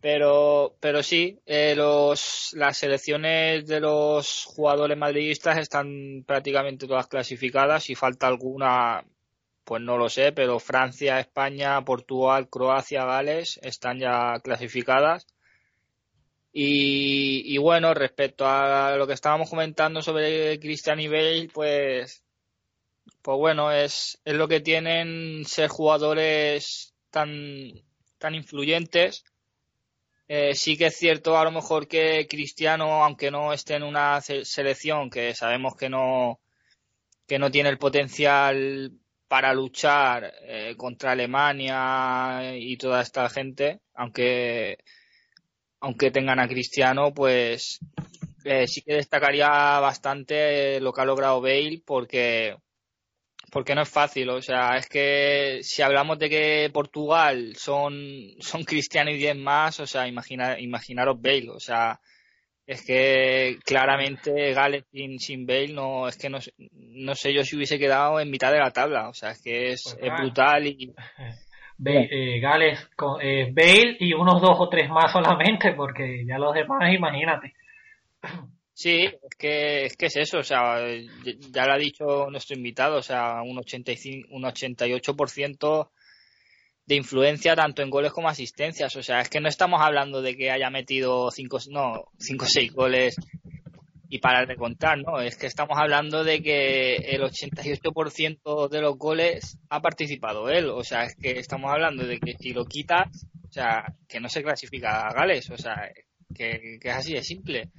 Pero, 0.00 0.76
pero 0.80 1.02
sí, 1.02 1.40
eh, 1.46 1.74
los, 1.76 2.50
las 2.54 2.78
selecciones 2.78 3.66
de 3.66 3.80
los 3.80 4.44
jugadores 4.46 4.98
madridistas 4.98 5.58
están 5.58 6.24
prácticamente 6.26 6.86
todas 6.88 7.06
clasificadas. 7.08 7.84
Si 7.84 7.94
falta 7.96 8.26
alguna, 8.28 9.04
pues 9.64 9.82
no 9.82 9.98
lo 9.98 10.08
sé, 10.10 10.32
pero 10.32 10.58
Francia, 10.60 11.20
España, 11.20 11.84
Portugal, 11.84 12.48
Croacia, 12.50 13.04
Gales 13.06 13.58
están 13.62 13.98
ya 14.00 14.40
clasificadas. 14.42 15.26
Y, 16.52 17.54
y 17.54 17.58
bueno, 17.58 17.94
respecto 17.94 18.46
a 18.46 18.94
lo 18.96 19.06
que 19.06 19.14
estábamos 19.14 19.48
comentando 19.48 20.02
sobre 20.02 20.60
Christian 20.60 21.00
y 21.00 21.08
Bale, 21.08 21.48
pues, 21.52 22.24
pues 23.22 23.38
bueno, 23.38 23.72
es, 23.72 24.20
es 24.24 24.34
lo 24.34 24.48
que 24.48 24.60
tienen 24.60 25.44
ser 25.46 25.68
jugadores 25.68 26.94
tan, 27.10 27.72
tan 28.18 28.34
influyentes. 28.34 29.24
Eh, 30.28 30.54
sí 30.54 30.76
que 30.76 30.86
es 30.86 30.96
cierto 30.96 31.38
a 31.38 31.44
lo 31.44 31.50
mejor 31.50 31.88
que 31.88 32.26
Cristiano, 32.28 33.04
aunque 33.04 33.30
no 33.30 33.52
esté 33.52 33.74
en 33.74 33.82
una 33.82 34.20
selección 34.20 35.10
que 35.10 35.34
sabemos 35.34 35.76
que 35.76 35.88
no, 35.88 36.40
que 37.26 37.38
no 37.38 37.50
tiene 37.50 37.68
el 37.70 37.78
potencial 37.78 38.92
para 39.28 39.54
luchar 39.54 40.32
eh, 40.42 40.74
contra 40.76 41.12
Alemania 41.12 42.54
y 42.56 42.76
toda 42.76 43.02
esta 43.02 43.28
gente, 43.30 43.80
aunque 43.94 44.78
aunque 45.82 46.12
tengan 46.12 46.38
a 46.38 46.48
Cristiano, 46.48 47.12
pues 47.12 47.80
eh, 48.44 48.66
sí 48.68 48.82
que 48.82 48.94
destacaría 48.94 49.48
bastante 49.80 50.80
lo 50.80 50.92
que 50.92 51.00
ha 51.00 51.04
logrado 51.04 51.40
Bale 51.40 51.82
porque 51.84 52.56
porque 53.50 53.74
no 53.74 53.82
es 53.82 53.88
fácil, 53.90 54.30
o 54.30 54.40
sea, 54.40 54.76
es 54.78 54.88
que 54.88 55.58
si 55.62 55.82
hablamos 55.82 56.18
de 56.18 56.30
que 56.30 56.70
Portugal 56.72 57.54
son, 57.56 58.00
son 58.40 58.64
Cristiano 58.64 59.10
y 59.10 59.18
10 59.18 59.36
más, 59.36 59.78
o 59.80 59.86
sea, 59.86 60.08
imagina, 60.08 60.58
imaginaros 60.58 61.20
Bale, 61.20 61.50
o 61.50 61.60
sea, 61.60 62.00
es 62.64 62.82
que 62.86 63.58
claramente 63.62 64.54
Gales 64.54 64.84
sin, 64.90 65.18
sin 65.18 65.44
Bale 65.44 65.74
no, 65.74 66.08
es 66.08 66.16
que 66.16 66.30
no, 66.30 66.38
no 66.70 67.14
sé 67.14 67.34
yo 67.34 67.44
si 67.44 67.56
hubiese 67.56 67.78
quedado 67.78 68.20
en 68.20 68.30
mitad 68.30 68.52
de 68.52 68.60
la 68.60 68.70
tabla, 68.70 69.10
o 69.10 69.14
sea, 69.14 69.32
es 69.32 69.42
que 69.42 69.72
es, 69.72 69.82
Pues 69.82 69.96
es 70.00 70.12
brutal 70.18 70.66
y 70.68 70.94
Ba- 71.84 72.06
eh, 72.10 72.38
Gales, 72.40 72.78
con, 72.96 73.20
eh, 73.20 73.50
Bale 73.52 73.96
y 74.00 74.12
unos 74.14 74.40
dos 74.40 74.56
o 74.58 74.68
tres 74.68 74.88
más 74.88 75.10
solamente, 75.12 75.72
porque 75.72 76.24
ya 76.26 76.38
los 76.38 76.54
demás, 76.54 76.92
imagínate. 76.94 77.54
Sí, 78.74 79.04
es 79.04 79.36
que, 79.38 79.84
es 79.86 79.96
que 79.96 80.06
es 80.06 80.16
eso, 80.16 80.38
o 80.38 80.42
sea, 80.42 80.76
ya 81.50 81.66
lo 81.66 81.72
ha 81.72 81.78
dicho 81.78 82.30
nuestro 82.30 82.56
invitado, 82.56 82.96
o 82.98 83.02
sea, 83.02 83.42
un 83.42 83.58
85, 83.58 84.28
un 84.30 84.44
88% 84.44 85.90
de 86.86 86.94
influencia 86.96 87.54
tanto 87.54 87.82
en 87.82 87.90
goles 87.90 88.12
como 88.12 88.28
asistencias, 88.28 88.94
o 88.96 89.02
sea, 89.02 89.20
es 89.20 89.28
que 89.28 89.40
no 89.40 89.48
estamos 89.48 89.80
hablando 89.82 90.22
de 90.22 90.36
que 90.36 90.50
haya 90.50 90.70
metido 90.70 91.30
5, 91.30 91.58
no, 91.70 92.04
5 92.18 92.44
o 92.44 92.48
6 92.48 92.72
goles 92.72 93.16
y 94.12 94.18
parar 94.18 94.46
de 94.46 94.56
contar, 94.56 94.98
¿no? 94.98 95.22
Es 95.22 95.38
que 95.38 95.46
estamos 95.46 95.78
hablando 95.78 96.22
de 96.22 96.42
que 96.42 96.96
el 96.96 97.22
88% 97.22 98.68
de 98.68 98.80
los 98.82 98.98
goles 98.98 99.56
ha 99.70 99.80
participado 99.80 100.50
él, 100.50 100.68
o 100.68 100.84
sea, 100.84 101.04
es 101.04 101.16
que 101.16 101.38
estamos 101.38 101.70
hablando 101.70 102.04
de 102.06 102.18
que 102.18 102.34
si 102.38 102.52
lo 102.52 102.66
quitas, 102.66 103.08
o 103.48 103.50
sea, 103.50 103.86
que 104.06 104.20
no 104.20 104.28
se 104.28 104.42
clasifica 104.42 105.08
a 105.08 105.14
Gales, 105.14 105.48
o 105.48 105.56
sea, 105.56 105.88
que, 106.34 106.78
que 106.78 106.88
es 106.90 106.94
así 106.94 107.14
de 107.14 107.22
simple. 107.22 107.70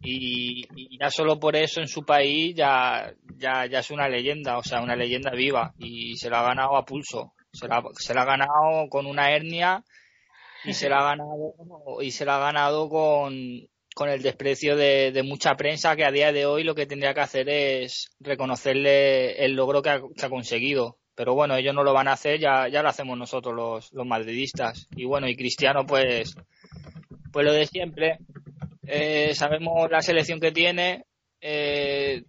Y, 0.00 0.64
y 0.74 0.98
ya 0.98 1.10
solo 1.10 1.38
por 1.38 1.54
eso 1.54 1.82
en 1.82 1.88
su 1.88 2.02
país 2.02 2.54
ya, 2.56 3.12
ya, 3.36 3.66
ya 3.66 3.80
es 3.80 3.90
una 3.90 4.08
leyenda, 4.08 4.56
o 4.56 4.62
sea, 4.62 4.80
una 4.80 4.96
leyenda 4.96 5.32
viva. 5.32 5.74
Y 5.76 6.16
se 6.16 6.30
la 6.30 6.40
ha 6.40 6.44
ganado 6.44 6.78
a 6.78 6.86
pulso, 6.86 7.34
se 7.52 7.68
la, 7.68 7.82
se 7.98 8.14
la 8.14 8.22
ha 8.22 8.24
ganado 8.24 8.88
con 8.88 9.04
una 9.04 9.32
hernia 9.32 9.84
y 10.64 10.72
se 10.72 10.88
la 10.88 11.00
ha 11.00 11.04
ganado 11.10 11.52
y 12.00 12.10
se 12.10 12.24
la 12.24 12.36
ha 12.36 12.40
ganado 12.40 12.88
con, 12.88 13.68
con 13.98 14.08
el 14.08 14.22
desprecio 14.22 14.76
de, 14.76 15.24
mucha 15.24 15.56
prensa 15.56 15.96
que 15.96 16.04
a 16.04 16.12
día 16.12 16.30
de 16.30 16.46
hoy 16.46 16.62
lo 16.62 16.76
que 16.76 16.86
tendría 16.86 17.14
que 17.14 17.20
hacer 17.20 17.48
es 17.48 18.08
reconocerle 18.20 19.44
el 19.44 19.56
logro 19.56 19.82
que 19.82 19.90
ha, 19.90 20.00
que 20.00 20.24
ha 20.24 20.30
conseguido. 20.30 20.98
Pero 21.16 21.34
bueno, 21.34 21.56
ellos 21.56 21.74
no 21.74 21.82
lo 21.82 21.92
van 21.92 22.06
a 22.06 22.12
hacer, 22.12 22.38
ya, 22.38 22.68
ya 22.68 22.80
lo 22.84 22.90
hacemos 22.90 23.18
nosotros 23.18 23.56
los, 23.56 23.92
los 23.92 24.06
madridistas. 24.06 24.86
Y 24.94 25.04
bueno, 25.04 25.26
y 25.26 25.34
Cristiano 25.34 25.84
pues, 25.84 26.36
pues 27.32 27.44
lo 27.44 27.52
de 27.52 27.66
siempre, 27.66 28.18
eh, 28.86 29.34
sabemos 29.34 29.90
la 29.90 30.00
selección 30.00 30.38
que 30.38 30.52
tiene, 30.52 31.04
eh, 31.40 32.22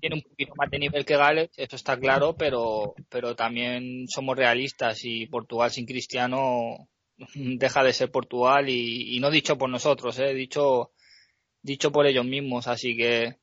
tiene 0.00 0.16
un 0.16 0.22
poquito 0.22 0.54
más 0.56 0.68
de 0.72 0.78
nivel 0.80 1.04
que 1.04 1.16
Gales, 1.16 1.50
eso 1.56 1.76
está 1.76 1.96
claro, 1.96 2.34
pero, 2.36 2.96
pero 3.08 3.36
también 3.36 4.08
somos 4.08 4.36
realistas 4.36 5.04
y 5.04 5.26
Portugal 5.26 5.70
sin 5.70 5.86
Cristiano 5.86 6.88
deja 7.34 7.82
de 7.82 7.92
ser 7.92 8.10
Portugal 8.10 8.68
y, 8.68 9.18
no 9.20 9.30
dicho 9.30 9.58
por 9.58 9.70
nosotros, 9.70 10.18
eh, 10.18 10.34
dicho, 10.34 10.92
dicho 11.62 11.92
por 11.92 12.06
ellos 12.06 12.24
mismos, 12.24 12.68
así 12.68 12.96
que 12.96 13.36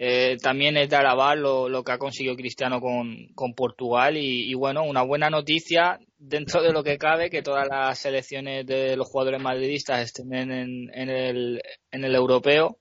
eh, 0.00 0.36
también 0.40 0.76
es 0.76 0.88
de 0.88 0.96
alabar 0.96 1.36
lo, 1.36 1.68
lo 1.68 1.82
que 1.82 1.92
ha 1.92 1.98
conseguido 1.98 2.36
Cristiano 2.36 2.80
con, 2.80 3.28
con 3.34 3.54
Portugal 3.54 4.16
y, 4.16 4.48
y 4.50 4.54
bueno, 4.54 4.84
una 4.84 5.02
buena 5.02 5.28
noticia 5.28 5.98
dentro 6.18 6.62
de 6.62 6.72
lo 6.72 6.84
que 6.84 6.98
cabe 6.98 7.30
que 7.30 7.42
todas 7.42 7.66
las 7.68 7.98
selecciones 7.98 8.66
de 8.66 8.96
los 8.96 9.08
jugadores 9.08 9.40
madridistas 9.40 10.00
estén 10.00 10.32
en, 10.32 10.90
en 10.92 11.08
el, 11.08 11.62
en 11.90 12.04
el 12.04 12.14
europeo. 12.14 12.78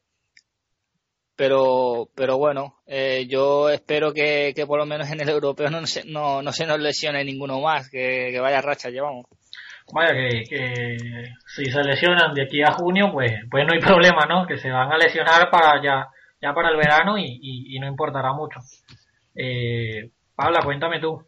Pero, 1.35 2.09
pero 2.15 2.37
bueno, 2.37 2.81
eh, 2.87 3.27
yo 3.29 3.69
espero 3.69 4.11
que, 4.11 4.53
que 4.55 4.65
por 4.65 4.79
lo 4.79 4.87
menos 4.87 5.09
en 5.11 5.21
el 5.21 5.29
europeo 5.29 5.69
no 5.69 5.85
se, 5.85 6.03
no, 6.03 6.41
no 6.41 6.51
se 6.51 6.65
nos 6.65 6.79
lesione 6.79 7.23
ninguno 7.23 7.61
más, 7.61 7.89
que, 7.89 8.29
que 8.31 8.39
vaya 8.39 8.59
racha 8.59 8.89
llevamos. 8.89 9.27
Vaya, 9.93 10.13
que, 10.13 10.97
si 11.45 11.65
se 11.65 11.83
lesionan 11.83 12.33
de 12.33 12.43
aquí 12.43 12.61
a 12.61 12.73
junio, 12.73 13.09
pues, 13.11 13.31
pues 13.49 13.65
no 13.65 13.73
hay 13.73 13.79
problema, 13.91 14.25
¿no? 14.27 14.45
Que 14.45 14.57
se 14.57 14.69
van 14.69 14.91
a 14.91 14.97
lesionar 14.97 15.49
para 15.49 15.81
ya, 15.81 16.07
ya 16.41 16.53
para 16.53 16.69
el 16.69 16.77
verano 16.77 17.17
y 17.17 17.77
no 17.79 17.87
importará 17.87 18.33
mucho. 18.33 18.59
Eh, 19.37 20.09
Paula, 20.35 20.61
cuéntame 20.63 20.99
tú. 20.99 21.23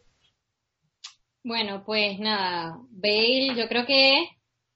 Bueno, 1.44 1.84
pues 1.86 2.20
nada, 2.20 2.78
Bale 2.90 3.56
yo 3.56 3.68
creo 3.68 3.86
que 3.86 4.24
es 4.24 4.30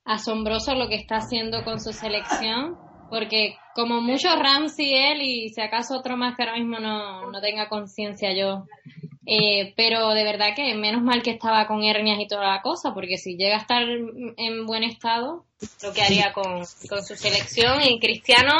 asombroso 0.04 0.74
lo 0.74 0.88
que 0.88 0.94
está 0.94 1.16
haciendo 1.16 1.64
con 1.64 1.80
su 1.80 1.92
selección, 1.92 2.76
porque 3.10 3.56
como 3.74 4.00
mucho 4.00 4.28
Ramsey 4.34 4.94
él 4.94 5.22
y 5.22 5.48
si 5.50 5.60
acaso 5.60 5.98
otro 5.98 6.16
más 6.16 6.36
que 6.36 6.44
ahora 6.44 6.56
mismo 6.56 6.78
no, 6.78 7.30
no 7.30 7.40
tenga 7.40 7.68
conciencia 7.68 8.32
yo, 8.32 8.64
eh, 9.26 9.72
pero 9.76 10.10
de 10.10 10.24
verdad 10.24 10.54
que 10.54 10.74
menos 10.74 11.02
mal 11.02 11.22
que 11.22 11.30
estaba 11.30 11.66
con 11.66 11.82
hernias 11.82 12.20
y 12.20 12.28
toda 12.28 12.48
la 12.48 12.62
cosa, 12.62 12.92
porque 12.92 13.16
si 13.16 13.36
llega 13.36 13.56
a 13.56 13.60
estar 13.60 13.82
en 13.82 14.66
buen 14.66 14.84
estado, 14.84 15.44
lo 15.82 15.92
que 15.92 16.02
haría 16.02 16.32
con, 16.32 16.64
con 16.88 17.04
su 17.04 17.16
selección 17.16 17.82
y 17.82 17.98
Cristiano, 18.00 18.52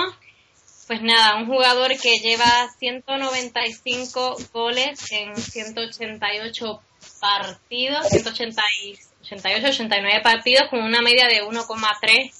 pues 0.86 1.02
nada, 1.02 1.36
un 1.36 1.46
jugador 1.46 1.92
que 2.00 2.18
lleva 2.18 2.68
195 2.78 4.36
goles 4.52 5.12
en 5.12 5.36
188 5.36 6.80
partidos, 7.20 8.08
188, 8.08 9.66
89 9.68 10.20
partidos 10.22 10.68
con 10.70 10.82
una 10.82 11.00
media 11.00 11.26
de 11.26 11.42
1,3 11.42 12.30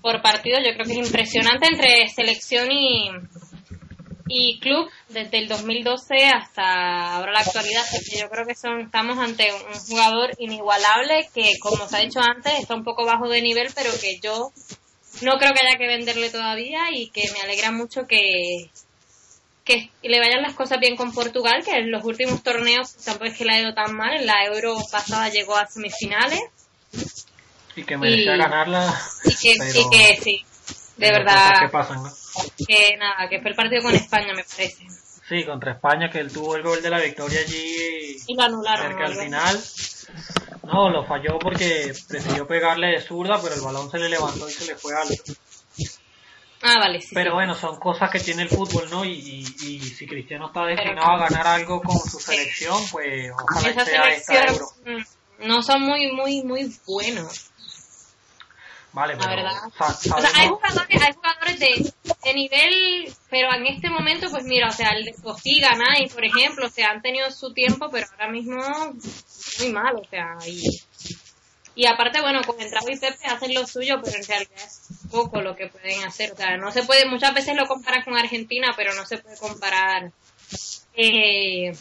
por 0.00 0.22
partido. 0.22 0.58
Yo 0.58 0.74
creo 0.74 0.86
que 0.86 0.92
es 0.92 1.06
impresionante 1.06 1.66
entre 1.66 2.08
selección 2.08 2.70
y, 2.70 3.10
y 4.28 4.58
club 4.60 4.88
desde 5.08 5.38
el 5.38 5.48
2012 5.48 6.26
hasta 6.26 7.16
ahora 7.16 7.32
la 7.32 7.40
actualidad. 7.40 7.82
Así 7.82 8.10
que 8.10 8.18
yo 8.20 8.28
creo 8.30 8.46
que 8.46 8.54
son, 8.54 8.80
estamos 8.80 9.18
ante 9.18 9.52
un 9.52 9.74
jugador 9.88 10.30
inigualable 10.38 11.28
que, 11.34 11.58
como 11.60 11.88
se 11.88 11.96
ha 11.96 12.00
dicho 12.00 12.20
antes, 12.20 12.52
está 12.58 12.74
un 12.74 12.84
poco 12.84 13.04
bajo 13.04 13.28
de 13.28 13.42
nivel, 13.42 13.68
pero 13.74 13.90
que 14.00 14.18
yo 14.20 14.52
no 15.22 15.38
creo 15.38 15.52
que 15.52 15.66
haya 15.66 15.76
que 15.78 15.86
venderle 15.86 16.30
todavía 16.30 16.84
y 16.92 17.08
que 17.10 17.22
me 17.32 17.40
alegra 17.40 17.70
mucho 17.70 18.06
que, 18.06 18.70
que 19.64 19.90
le 20.02 20.18
vayan 20.20 20.42
las 20.42 20.54
cosas 20.54 20.78
bien 20.80 20.96
con 20.96 21.12
Portugal, 21.12 21.62
que 21.64 21.72
en 21.76 21.90
los 21.90 22.04
últimos 22.04 22.42
torneos 22.42 22.94
tampoco 23.04 23.26
es 23.26 23.36
que 23.36 23.44
le 23.44 23.52
ha 23.54 23.60
ido 23.60 23.74
tan 23.74 23.94
mal. 23.94 24.14
En 24.14 24.26
la 24.26 24.44
Euro 24.46 24.76
pasada 24.90 25.28
llegó 25.28 25.56
a 25.56 25.66
semifinales 25.66 26.40
Y 27.76 27.84
que 27.84 27.96
merecía 27.96 28.36
ganarla. 28.36 29.00
y 29.24 29.34
que, 29.36 29.54
pero- 29.58 29.80
y 29.80 29.90
que 29.90 30.20
sí, 30.22 30.44
de 30.96 31.10
verdad. 31.10 31.50
Que 32.66 32.96
nada, 32.96 33.28
que 33.28 33.40
fue 33.40 33.50
el 33.50 33.56
partido 33.56 33.82
con 33.82 33.94
España, 33.94 34.32
me 34.34 34.44
parece. 34.44 34.86
Sí, 35.28 35.44
contra 35.44 35.72
España, 35.72 36.10
que 36.10 36.18
él 36.18 36.32
tuvo 36.32 36.56
el 36.56 36.62
gol 36.62 36.82
de 36.82 36.90
la 36.90 36.98
victoria 37.00 37.40
allí 37.40 38.16
Y 38.26 38.34
lo 38.34 38.42
anularon. 38.42 38.86
cerca 38.88 39.04
al 39.06 39.14
final. 39.14 39.60
No, 40.64 40.90
lo 40.90 41.04
falló 41.06 41.38
porque 41.38 41.92
prefirió 42.08 42.46
pegarle 42.46 42.88
de 42.88 43.00
zurda, 43.00 43.40
pero 43.40 43.54
el 43.54 43.60
balón 43.60 43.90
se 43.90 43.98
le 43.98 44.08
levantó 44.08 44.48
y 44.48 44.52
se 44.52 44.66
le 44.66 44.76
fue 44.76 44.92
alto. 44.94 45.32
Ah, 46.64 46.78
vale, 46.78 47.00
sí. 47.00 47.10
Pero 47.14 47.30
sí. 47.30 47.34
bueno, 47.34 47.54
son 47.56 47.78
cosas 47.80 48.10
que 48.10 48.20
tiene 48.20 48.42
el 48.42 48.48
fútbol, 48.48 48.88
¿no? 48.90 49.04
Y, 49.04 49.10
y, 49.12 49.44
y 49.66 49.80
si 49.80 50.06
Cristiano 50.06 50.46
está 50.46 50.64
destinado 50.64 51.10
a 51.10 51.18
ganar 51.28 51.46
algo 51.46 51.80
con 51.82 51.98
su 51.98 52.20
selección, 52.20 52.80
pues 52.90 53.32
ojalá 53.32 53.68
Esa 53.70 53.84
sea 53.84 54.10
esta 54.10 54.44
Euro. 54.44 54.66
mm, 54.86 55.46
no 55.48 55.62
son 55.62 55.82
muy, 55.82 56.12
muy, 56.12 56.42
muy 56.44 56.72
buenos. 56.86 57.51
Vale, 58.92 59.14
la 59.14 59.20
pero 59.20 59.42
verdad. 59.42 59.62
O 59.78 60.20
sea, 60.20 60.30
hay 60.34 60.48
jugadores, 60.48 61.02
hay 61.02 61.12
jugadores 61.14 61.58
de, 61.58 61.92
de 62.24 62.34
nivel, 62.34 63.14
pero 63.30 63.54
en 63.54 63.66
este 63.66 63.88
momento, 63.88 64.30
pues 64.30 64.44
mira, 64.44 64.68
o 64.68 64.72
sea, 64.72 64.90
el 64.90 65.04
de 65.04 65.14
Sofía, 65.14 65.70
Nai, 65.70 66.08
por 66.08 66.24
ejemplo, 66.24 66.66
o 66.66 66.70
sea, 66.70 66.90
han 66.90 67.00
tenido 67.00 67.30
su 67.30 67.54
tiempo, 67.54 67.88
pero 67.90 68.06
ahora 68.12 68.30
mismo 68.30 68.62
muy 69.60 69.72
mal, 69.72 69.96
o 69.96 70.04
sea, 70.04 70.36
y, 70.46 70.62
y 71.74 71.86
aparte, 71.86 72.20
bueno, 72.20 72.42
con 72.42 72.60
Entrado 72.60 72.90
y 72.90 72.98
Pepe 72.98 73.26
hacen 73.26 73.54
lo 73.54 73.66
suyo, 73.66 74.00
pero 74.04 74.16
en 74.16 74.26
realidad 74.26 74.52
es 74.56 74.88
poco 75.10 75.40
lo 75.40 75.56
que 75.56 75.68
pueden 75.68 76.04
hacer, 76.04 76.32
o 76.32 76.36
sea, 76.36 76.58
no 76.58 76.70
se 76.70 76.82
puede, 76.82 77.06
muchas 77.06 77.32
veces 77.32 77.56
lo 77.56 77.66
comparan 77.66 78.04
con 78.04 78.16
Argentina, 78.16 78.74
pero 78.76 78.94
no 78.94 79.06
se 79.06 79.18
puede 79.18 79.38
comparar 79.38 80.12
eh, 80.94 81.72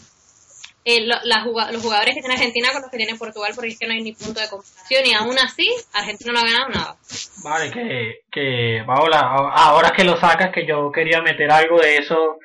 eh, 0.84 1.05
lo- 1.05 1.19
la 1.23 1.41
juga- 1.41 1.71
los 1.71 1.82
jugadores 1.82 2.15
que 2.15 2.21
tiene 2.21 2.34
Argentina 2.36 2.69
con 2.71 2.82
los 2.82 2.89
que 2.91 2.97
tiene 2.97 3.15
Portugal, 3.15 3.51
porque 3.55 3.69
es 3.69 3.79
que 3.79 3.88
no 3.88 3.93
hay 3.93 4.01
ni 4.01 4.13
punto 4.13 4.39
de 4.39 4.49
comparación, 4.49 5.05
y 5.05 5.13
aún 5.13 5.38
así, 5.38 5.69
Argentina 5.93 6.32
no 6.34 6.39
ha 6.39 6.43
ganado 6.43 6.69
nada. 6.69 6.97
Vale, 7.43 7.71
que, 7.71 8.21
que 8.32 8.84
Paola, 8.86 9.19
a- 9.19 9.65
ahora 9.69 9.91
que 9.91 10.03
lo 10.03 10.17
sacas, 10.19 10.51
que 10.51 10.65
yo 10.65 10.91
quería 10.91 11.21
meter 11.21 11.51
algo 11.51 11.79
de 11.79 11.97
eso, 11.97 12.38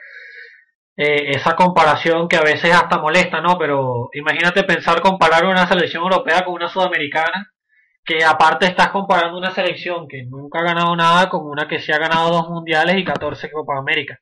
eh, 0.99 1.31
esa 1.37 1.55
comparación 1.57 2.29
que 2.29 2.37
a 2.37 2.43
veces 2.43 2.73
hasta 2.75 2.99
molesta, 2.99 3.41
¿no? 3.41 3.59
Pero 3.59 4.09
imagínate 4.15 4.65
pensar 4.65 5.01
comparar 5.01 5.45
una 5.45 5.67
selección 5.69 6.03
europea 6.03 6.45
con 6.45 6.55
una 6.55 6.69
sudamericana, 6.69 7.53
que 8.05 8.25
aparte 8.25 8.67
estás 8.67 8.89
comparando 8.91 9.37
una 9.37 9.53
selección 9.55 10.07
que 10.09 10.23
nunca 10.25 10.61
ha 10.61 10.63
ganado 10.65 10.95
nada 10.95 11.29
con 11.29 11.45
una 11.47 11.67
que 11.69 11.81
sí 11.81 11.91
ha 11.93 11.99
ganado 11.99 12.31
dos 12.31 12.49
mundiales 12.49 12.97
y 12.99 13.05
14 13.05 13.51
Copa 13.51 13.77
América. 13.79 14.19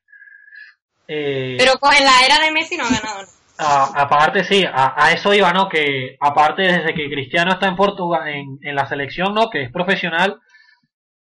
Eh, 1.07 1.55
Pero 1.59 1.73
con 1.79 1.93
en 1.93 2.03
la 2.03 2.25
era 2.25 2.39
de 2.39 2.51
Messi 2.51 2.77
no 2.77 2.85
ha 2.85 2.89
ganado 2.89 3.21
nada. 3.21 3.27
Aparte 3.57 4.43
sí, 4.43 4.65
a, 4.67 5.11
eso 5.13 5.33
iba, 5.33 5.51
¿no? 5.53 5.69
Que 5.69 6.17
aparte 6.19 6.63
desde 6.63 6.93
que 6.93 7.09
Cristiano 7.09 7.53
está 7.53 7.67
en 7.67 7.75
Portugal, 7.75 8.27
en, 8.27 8.59
en 8.61 8.75
la 8.75 8.87
selección, 8.87 9.33
¿no? 9.33 9.49
Que 9.49 9.63
es 9.63 9.71
profesional, 9.71 10.39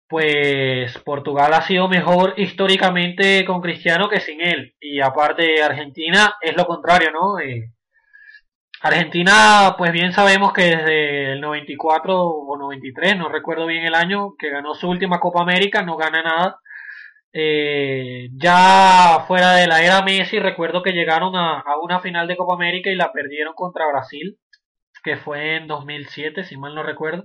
pues 0.08 0.96
Portugal 0.98 1.52
ha 1.54 1.62
sido 1.62 1.88
mejor 1.88 2.34
históricamente 2.36 3.44
con 3.44 3.60
Cristiano 3.60 4.08
que 4.08 4.20
sin 4.20 4.40
él. 4.40 4.74
Y 4.80 5.00
aparte 5.00 5.62
Argentina 5.62 6.36
es 6.40 6.56
lo 6.56 6.66
contrario, 6.66 7.10
¿no? 7.10 7.38
Eh, 7.40 7.72
Argentina, 8.82 9.74
pues 9.76 9.92
bien 9.92 10.12
sabemos 10.12 10.52
que 10.52 10.62
desde 10.62 11.32
el 11.32 11.40
94 11.40 12.22
o 12.22 12.56
93, 12.56 13.16
no 13.16 13.28
recuerdo 13.28 13.66
bien 13.66 13.84
el 13.84 13.94
año, 13.94 14.34
que 14.38 14.50
ganó 14.50 14.74
su 14.74 14.88
última 14.88 15.18
Copa 15.18 15.42
América, 15.42 15.82
no 15.82 15.96
gana 15.96 16.22
nada. 16.22 16.60
Eh, 17.38 18.30
ya 18.32 19.26
fuera 19.28 19.52
de 19.56 19.66
la 19.66 19.82
era 19.82 20.00
Messi, 20.00 20.38
recuerdo 20.38 20.82
que 20.82 20.92
llegaron 20.92 21.36
a, 21.36 21.62
una 21.82 22.00
final 22.00 22.26
de 22.26 22.36
Copa 22.36 22.54
América 22.54 22.88
y 22.88 22.94
la 22.94 23.12
perdieron 23.12 23.52
contra 23.54 23.86
Brasil, 23.86 24.38
que 25.04 25.18
fue 25.18 25.56
en 25.56 25.66
2007, 25.66 26.44
si 26.44 26.56
mal 26.56 26.74
no 26.74 26.82
recuerdo. 26.82 27.24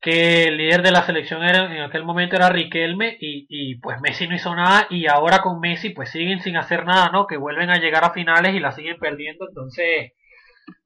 Que 0.00 0.44
el 0.44 0.56
líder 0.56 0.82
de 0.82 0.92
la 0.92 1.04
selección 1.04 1.44
era, 1.44 1.64
en 1.76 1.82
aquel 1.82 2.04
momento 2.04 2.36
era 2.36 2.48
Riquelme 2.48 3.18
y, 3.20 3.46
y 3.50 3.74
pues 3.80 4.00
Messi 4.00 4.26
no 4.26 4.34
hizo 4.34 4.54
nada 4.54 4.86
y 4.88 5.08
ahora 5.08 5.42
con 5.42 5.60
Messi 5.60 5.90
pues 5.90 6.10
siguen 6.10 6.40
sin 6.40 6.56
hacer 6.56 6.86
nada, 6.86 7.10
¿no? 7.10 7.26
Que 7.26 7.36
vuelven 7.36 7.68
a 7.68 7.78
llegar 7.78 8.02
a 8.04 8.14
finales 8.14 8.54
y 8.54 8.60
la 8.60 8.72
siguen 8.72 8.98
perdiendo, 8.98 9.46
entonces 9.48 10.12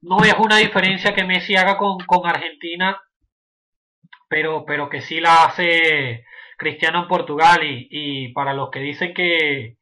no 0.01 0.23
es 0.25 0.33
una 0.37 0.57
diferencia 0.57 1.13
que 1.13 1.23
Messi 1.23 1.55
haga 1.55 1.77
con, 1.77 1.99
con 1.99 2.27
Argentina, 2.27 3.01
pero, 4.27 4.65
pero 4.65 4.89
que 4.89 4.99
sí 4.99 5.21
la 5.21 5.45
hace 5.45 6.25
Cristiano 6.59 7.03
en 7.03 7.07
Portugal 7.07 7.63
y, 7.63 7.87
y 7.89 8.33
para 8.33 8.53
los 8.53 8.69
que 8.69 8.81
dicen 8.81 9.13
que, 9.13 9.77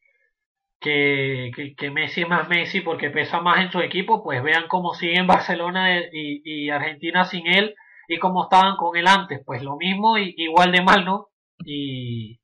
que, 0.80 1.52
que, 1.76 1.92
Messi 1.92 2.22
es 2.22 2.30
más 2.30 2.48
Messi 2.50 2.82
porque 2.82 3.10
pesa 3.10 3.42
más 3.42 3.60
en 3.62 3.72
su 3.72 3.80
equipo, 3.82 4.24
pues 4.24 4.44
vean 4.44 4.68
cómo 4.68 4.94
siguen 4.94 5.28
Barcelona 5.28 6.00
y, 6.14 6.42
y 6.46 6.70
Argentina 6.70 7.26
sin 7.26 7.48
él 7.48 7.76
y 8.08 8.20
cómo 8.20 8.44
estaban 8.44 8.78
con 8.78 8.96
él 8.96 9.08
antes, 9.08 9.42
pues 9.46 9.64
lo 9.64 9.76
mismo 9.78 10.18
y 10.20 10.36
igual 10.38 10.72
de 10.72 10.84
mal, 10.84 11.04
¿no? 11.04 11.30
Y, 11.66 12.40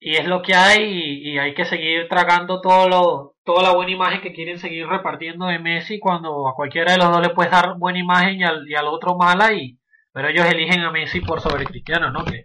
y 0.00 0.16
es 0.16 0.26
lo 0.26 0.42
que 0.42 0.54
hay 0.54 0.82
y, 0.82 1.30
y 1.32 1.38
hay 1.38 1.54
que 1.54 1.64
seguir 1.64 2.08
tragando 2.08 2.60
todo 2.60 2.88
lo, 2.88 3.34
toda 3.44 3.62
la 3.62 3.72
buena 3.74 3.92
imagen 3.92 4.20
que 4.20 4.32
quieren 4.32 4.58
seguir 4.58 4.88
repartiendo 4.88 5.46
de 5.46 5.60
Messi 5.60 6.00
cuando 6.00 6.48
a 6.48 6.54
cualquiera 6.54 6.92
de 6.92 6.98
los 6.98 7.10
dos 7.12 7.22
le 7.22 7.34
puedes 7.34 7.52
dar 7.52 7.78
buena 7.78 8.00
imagen 8.00 8.40
y 8.40 8.44
al, 8.44 8.68
y 8.68 8.74
al 8.74 8.88
otro 8.88 9.16
mala 9.16 9.52
y 9.52 9.78
pero 10.12 10.28
ellos 10.28 10.46
eligen 10.46 10.80
a 10.80 10.90
Messi 10.90 11.20
por 11.20 11.40
sobre 11.42 11.66
Cristiano, 11.66 12.10
¿no? 12.10 12.24
Que, 12.24 12.44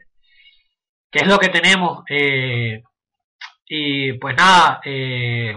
que 1.11 1.19
es 1.19 1.27
lo 1.27 1.37
que 1.39 1.49
tenemos. 1.49 2.03
Eh, 2.09 2.83
y 3.65 4.13
pues 4.13 4.35
nada, 4.35 4.81
eh, 4.85 5.55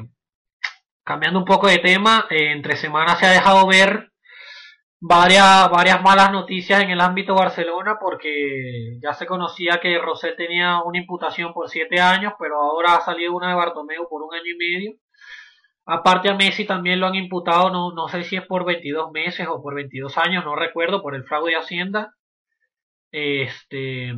cambiando 1.05 1.39
un 1.39 1.45
poco 1.45 1.69
de 1.69 1.79
tema, 1.79 2.27
eh, 2.31 2.53
entre 2.53 2.77
semanas 2.77 3.19
se 3.19 3.27
ha 3.27 3.31
dejado 3.31 3.67
ver 3.67 4.13
varias, 5.01 5.71
varias 5.71 6.03
malas 6.03 6.33
noticias 6.33 6.83
en 6.83 6.91
el 6.91 7.01
ámbito 7.01 7.35
Barcelona 7.35 7.99
porque 8.01 8.99
ya 9.03 9.15
se 9.15 9.27
conocía 9.27 9.81
que 9.81 9.99
Rosell 9.99 10.37
tenía 10.37 10.83
una 10.83 10.99
imputación 10.99 11.53
por 11.53 11.69
siete 11.69 12.01
años, 12.01 12.35
pero 12.39 12.61
ahora 12.61 12.97
ha 12.97 13.01
salido 13.03 13.35
una 13.35 13.49
de 13.51 13.55
Bartomeu 13.55 14.09
por 14.09 14.23
un 14.23 14.35
año 14.35 14.47
y 14.47 14.57
medio. 14.57 14.97
Aparte 15.87 16.31
a 16.31 16.35
Messi 16.35 16.65
también 16.65 17.01
lo 17.01 17.07
han 17.07 17.15
imputado, 17.15 17.71
no, 17.71 17.93
no 17.93 18.09
sé 18.09 18.25
si 18.25 18.37
es 18.37 18.47
por 18.47 18.65
22 18.65 19.13
meses 19.13 19.47
o 19.49 19.63
por 19.63 19.75
22 19.75 20.17
años, 20.19 20.45
no 20.45 20.57
recuerdo, 20.57 21.03
por 21.03 21.15
el 21.15 21.25
fraude 21.25 21.53
de 21.53 21.59
Hacienda. 21.59 22.15
Este, 23.13 24.15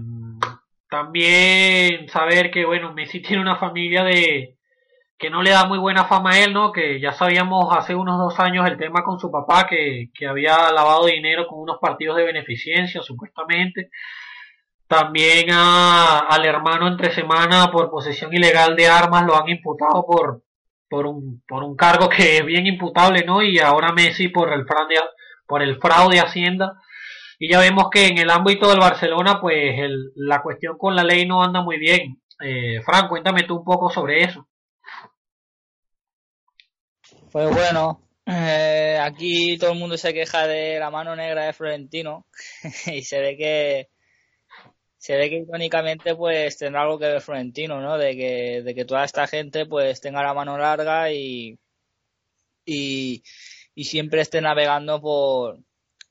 también 0.89 2.09
saber 2.09 2.51
que, 2.51 2.65
bueno, 2.65 2.93
Messi 2.93 3.21
tiene 3.21 3.43
una 3.43 3.57
familia 3.57 4.05
de 4.05 4.57
que 5.19 5.31
no 5.31 5.43
le 5.43 5.51
da 5.51 5.67
muy 5.67 5.79
buena 5.79 6.05
fama 6.05 6.33
a 6.33 6.39
él, 6.41 6.53
¿no? 6.53 6.73
Que 6.73 7.01
ya 7.01 7.13
sabíamos 7.13 7.75
hace 7.77 7.95
unos 7.95 8.19
dos 8.19 8.39
años 8.39 8.67
el 8.67 8.77
tema 8.77 9.03
con 9.03 9.19
su 9.19 9.31
papá, 9.31 9.67
que, 9.67 10.11
que 10.15 10.27
había 10.27 10.71
lavado 10.73 11.07
dinero 11.07 11.47
con 11.47 11.61
unos 11.61 11.79
partidos 11.81 12.17
de 12.17 12.25
beneficencia, 12.25 13.03
supuestamente. 13.03 13.91
También 14.87 15.51
a, 15.51 16.21
al 16.21 16.45
hermano 16.45 16.87
entre 16.87 17.11
semana 17.11 17.71
por 17.73 17.91
posesión 17.91 18.33
ilegal 18.33 18.77
de 18.77 18.89
armas 18.89 19.25
lo 19.27 19.37
han 19.37 19.49
imputado 19.49 20.05
por, 20.07 20.43
por 20.89 21.07
un, 21.07 21.43
por 21.49 21.65
un 21.65 21.77
cargo 21.77 22.09
que 22.09 22.39
es 22.39 22.45
bien 22.45 22.67
imputable, 22.67 23.25
¿no? 23.25 23.43
Y 23.43 23.59
ahora 23.59 23.93
Messi 23.93 24.29
por 24.29 24.53
el 24.53 24.65
fraude, 24.67 24.97
por 25.47 25.63
el 25.63 25.81
fraude 25.81 26.21
Hacienda. 26.21 26.75
Y 27.39 27.51
ya 27.51 27.61
vemos 27.61 27.91
que 27.91 28.07
en 28.07 28.19
el 28.19 28.31
ámbito 28.31 28.69
del 28.69 28.81
Barcelona, 28.81 29.41
pues 29.41 29.79
el, 29.79 30.13
la 30.17 30.43
cuestión 30.43 30.79
con 30.79 30.97
la 30.97 31.05
ley 31.05 31.27
no 31.27 31.43
anda 31.43 31.63
muy 31.63 31.79
bien. 31.79 32.21
Eh, 32.41 32.81
Fran, 32.83 33.09
cuéntame 33.09 33.45
tú 33.45 33.57
un 33.57 33.65
poco 33.65 33.91
sobre 33.91 34.25
eso. 34.25 34.49
Pues 37.31 37.51
bueno, 37.51 38.03
eh, 38.27 38.99
aquí 39.01 39.59
todo 39.59 39.73
el 39.73 39.79
mundo 39.79 39.97
se 39.97 40.15
queja 40.15 40.47
de 40.47 40.79
la 40.79 40.91
mano 40.91 41.15
negra 41.15 41.45
de 41.47 41.53
Florentino 41.53 42.27
y 42.87 43.03
se 43.03 43.21
ve 43.21 43.37
que 43.37 43.89
se 44.99 45.17
ve 45.17 45.31
que 45.31 45.37
irónicamente 45.37 46.15
pues 46.17 46.59
tendrá 46.59 46.83
algo 46.83 46.99
que 46.99 47.07
ver 47.07 47.21
Florentino, 47.21 47.81
¿no? 47.81 47.99
De 47.99 48.17
que, 48.17 48.63
de 48.63 48.75
que 48.75 48.85
toda 48.85 49.05
esta 49.05 49.27
gente 49.27 49.67
pues 49.67 50.01
tenga 50.01 50.23
la 50.23 50.35
mano 50.35 50.59
larga 50.59 51.13
y, 51.13 51.59
y, 52.65 53.23
y 53.75 53.85
siempre 53.85 54.23
esté 54.23 54.41
navegando 54.41 55.01
por, 55.01 55.61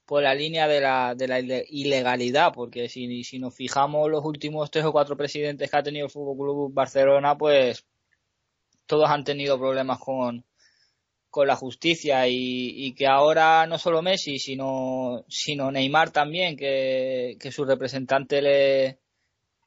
por 0.05 0.21
la 0.21 0.35
línea 0.35 0.67
de 0.67 0.81
la, 0.81 1.15
de 1.15 1.27
la 1.27 1.39
ile- 1.39 1.65
ilegalidad, 1.69 2.53
porque 2.53 2.89
si, 2.89 3.23
si 3.23 3.39
nos 3.39 3.55
fijamos 3.55 4.09
los 4.09 4.23
últimos 4.23 4.69
tres 4.69 4.85
o 4.85 4.91
cuatro 4.91 5.17
presidentes 5.17 5.69
que 5.69 5.77
ha 5.77 5.83
tenido 5.83 6.05
el 6.05 6.11
Fútbol 6.11 6.37
Club 6.37 6.73
Barcelona, 6.73 7.37
pues 7.37 7.85
todos 8.85 9.09
han 9.09 9.23
tenido 9.23 9.57
problemas 9.57 9.99
con, 9.99 10.45
con 11.31 11.47
la 11.47 11.55
justicia. 11.55 12.27
Y, 12.27 12.85
y 12.85 12.93
que 12.93 13.07
ahora 13.07 13.65
no 13.65 13.77
solo 13.79 14.01
Messi, 14.03 14.37
sino, 14.37 15.25
sino 15.27 15.71
Neymar 15.71 16.11
también, 16.11 16.55
que, 16.55 17.35
que 17.39 17.51
su 17.51 17.65
representante 17.65 18.41
le, 18.43 18.99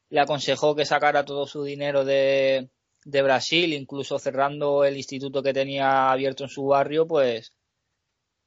le 0.09 0.19
aconsejó 0.21 0.73
que 0.73 0.85
sacara 0.85 1.25
todo 1.25 1.45
su 1.45 1.63
dinero 1.63 2.05
de, 2.05 2.69
de 3.03 3.21
Brasil, 3.21 3.73
incluso 3.73 4.17
cerrando 4.19 4.85
el 4.85 4.95
instituto 4.95 5.43
que 5.43 5.53
tenía 5.53 6.09
abierto 6.11 6.45
en 6.45 6.49
su 6.49 6.65
barrio, 6.65 7.05
pues, 7.05 7.53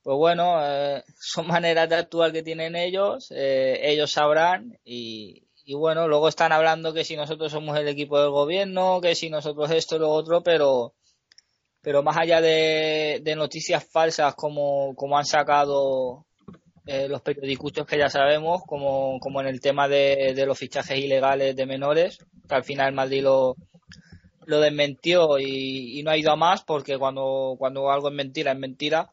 pues 0.03 0.16
bueno, 0.16 0.57
eh, 0.64 1.05
son 1.20 1.46
maneras 1.46 1.88
de 1.88 1.96
actuar 1.96 2.32
que 2.32 2.42
tienen 2.42 2.76
ellos, 2.76 3.30
eh, 3.30 3.80
ellos 3.82 4.11
sabrán 4.12 4.78
y, 4.84 5.46
y 5.64 5.74
bueno, 5.74 6.09
luego 6.09 6.28
están 6.28 6.53
hablando 6.53 6.92
que 6.92 7.05
si 7.05 7.16
nosotros 7.16 7.53
somos 7.53 7.78
el 7.78 7.88
equipo 7.88 8.20
del 8.20 8.30
gobierno, 8.30 9.00
que 9.00 9.14
si 9.14 9.30
nosotros 9.30 9.70
esto 9.70 9.98
lo 9.98 10.11
otro, 10.11 10.42
pero 10.42 10.94
pero 11.82 12.03
más 12.03 12.16
allá 12.16 12.40
de, 12.40 13.34
noticias 13.36 13.84
falsas 13.84 14.34
como, 14.36 14.94
como 14.94 15.18
han 15.18 15.26
sacado 15.26 16.26
eh, 16.86 17.09
los 17.09 17.22
periodicustos 17.22 17.86
que 17.86 17.98
ya 17.98 18.09
sabemos, 18.09 18.62
como, 18.66 19.18
como 19.18 19.40
en 19.40 19.48
el 19.48 19.61
tema 19.61 19.88
de, 19.88 20.32
de 20.34 20.46
los 20.46 20.57
fichajes 20.59 20.98
ilegales 20.98 21.57
de 21.57 21.66
menores, 21.66 22.18
que 22.48 22.55
al 22.55 22.64
final 22.64 22.92
Madrid 22.94 23.24
lo, 23.24 23.57
lo 24.46 24.61
desmentió 24.61 25.38
y, 25.40 25.98
y 25.98 26.03
no 26.05 26.12
ha 26.12 26.16
ido 26.16 26.30
a 26.30 26.36
más 26.36 26.62
porque 26.62 26.98
cuando, 26.98 27.57
cuando 27.59 27.90
algo 27.90 28.09
es 28.09 28.14
mentira 28.14 28.53
es 28.53 28.59
mentira. 28.59 29.12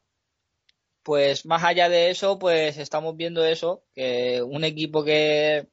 Pues 1.04 1.46
más 1.46 1.64
allá 1.64 1.90
de 1.90 2.10
eso, 2.10 2.40
pues 2.40 2.78
estamos 2.78 3.16
viendo 3.16 3.46
eso, 3.46 3.84
que 3.94 4.42
un 4.44 4.64
equipo 4.64 5.04
que, 5.04 5.68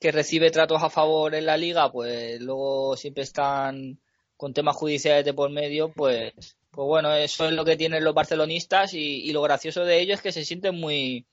que 0.00 0.12
recibe 0.12 0.50
tratos 0.50 0.82
a 0.82 0.90
favor 0.90 1.34
en 1.34 1.46
la 1.46 1.56
liga, 1.56 1.90
pues 1.90 2.40
luego 2.40 2.96
siempre 2.96 3.22
están 3.22 4.00
con 4.36 4.52
temas 4.52 4.76
judiciales 4.76 5.24
de 5.24 5.34
por 5.34 5.50
medio, 5.50 5.92
pues, 5.92 6.34
pues 6.70 6.86
bueno, 6.86 7.14
eso 7.14 7.46
es 7.46 7.52
lo 7.52 7.64
que 7.64 7.76
tienen 7.76 8.04
los 8.04 8.14
barcelonistas 8.14 8.92
y, 8.94 9.32
lo 9.32 9.42
gracioso 9.42 9.84
de 9.84 10.00
ello 10.00 10.14
es 10.14 10.22
que 10.22 10.32
se 10.32 10.44
sienten 10.44 10.76
muy, 10.78 11.26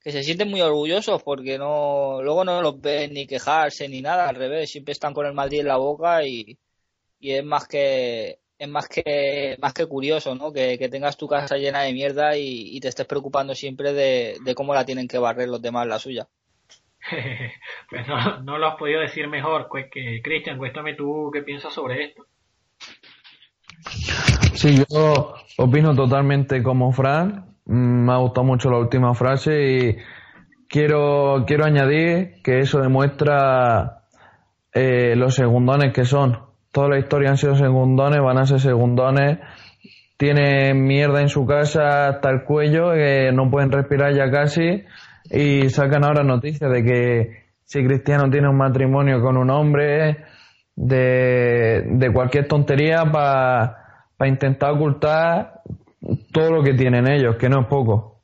que 0.00 0.12
se 0.12 0.22
sienten 0.22 0.50
muy 0.50 0.60
orgullosos 0.60 1.22
porque 1.22 1.58
no 1.58 2.22
luego 2.22 2.44
no 2.44 2.62
los 2.62 2.80
ven 2.80 3.14
ni 3.14 3.26
quejarse 3.26 3.88
ni 3.88 4.02
nada, 4.02 4.28
al 4.28 4.36
revés, 4.36 4.70
siempre 4.70 4.92
están 4.92 5.14
con 5.14 5.26
el 5.26 5.34
Madrid 5.34 5.60
en 5.60 5.68
la 5.68 5.78
boca 5.78 6.24
y, 6.26 6.58
y 7.20 7.32
es 7.32 7.44
más 7.44 7.66
que 7.68 8.40
es 8.58 8.68
más 8.68 8.88
que 8.88 9.56
más 9.60 9.72
que 9.72 9.86
curioso, 9.86 10.34
¿no? 10.34 10.52
Que, 10.52 10.88
tengas 10.90 11.16
tu 11.16 11.28
casa 11.28 11.56
llena 11.56 11.82
de 11.82 11.92
mierda 11.92 12.36
y, 12.36 12.78
te 12.80 12.88
estés 12.88 13.06
preocupando 13.06 13.54
siempre 13.54 13.92
de, 13.92 14.54
cómo 14.54 14.74
la 14.74 14.84
tienen 14.84 15.06
que 15.08 15.18
barrer 15.18 15.48
los 15.48 15.62
demás 15.62 15.86
la 15.86 15.98
suya. 15.98 16.26
pues 17.90 18.06
no, 18.42 18.58
lo 18.58 18.66
has 18.66 18.76
podido 18.76 19.00
decir 19.00 19.28
mejor. 19.28 19.68
Pues 19.70 19.86
que, 19.90 20.20
Cristian, 20.22 20.58
cuéntame 20.58 20.94
tú 20.94 21.30
qué 21.32 21.42
piensas 21.42 21.72
sobre 21.72 22.06
esto. 22.06 22.26
Sí, 24.54 24.84
yo 24.90 25.34
opino 25.56 25.94
totalmente 25.94 26.62
como 26.62 26.92
Fran. 26.92 27.56
Mm, 27.66 28.06
me 28.06 28.12
ha 28.12 28.16
gustado 28.16 28.44
mucho 28.44 28.70
la 28.70 28.78
última 28.78 29.14
frase 29.14 29.72
y 29.72 29.96
quiero, 30.68 31.44
quiero 31.46 31.64
añadir 31.64 32.42
que 32.42 32.58
eso 32.60 32.80
demuestra 32.80 34.02
eh, 34.72 35.14
los 35.16 35.36
segundones 35.36 35.92
que 35.92 36.04
son. 36.04 36.47
Toda 36.72 36.88
la 36.88 36.98
historia 36.98 37.30
han 37.30 37.36
sido 37.36 37.54
segundones, 37.54 38.20
van 38.20 38.38
a 38.38 38.46
ser 38.46 38.60
segundones. 38.60 39.38
Tienen 40.16 40.84
mierda 40.84 41.20
en 41.20 41.28
su 41.28 41.46
casa 41.46 42.08
hasta 42.08 42.30
el 42.30 42.44
cuello, 42.44 42.92
que 42.92 43.30
no 43.32 43.50
pueden 43.50 43.70
respirar 43.70 44.14
ya 44.14 44.30
casi. 44.30 44.84
Y 45.30 45.68
sacan 45.70 46.04
ahora 46.04 46.22
noticias 46.22 46.70
de 46.70 46.82
que 46.82 47.44
si 47.64 47.84
Cristiano 47.84 48.30
tiene 48.30 48.48
un 48.48 48.56
matrimonio 48.56 49.20
con 49.20 49.36
un 49.36 49.50
hombre, 49.50 50.24
de, 50.80 51.82
de 51.86 52.12
cualquier 52.12 52.46
tontería 52.46 53.04
para 53.10 54.28
intentar 54.28 54.70
ocultar 54.70 55.62
todo 56.32 56.52
lo 56.52 56.62
que 56.62 56.74
tienen 56.74 57.10
ellos, 57.10 57.36
que 57.36 57.48
no 57.48 57.62
es 57.62 57.66
poco. 57.66 58.20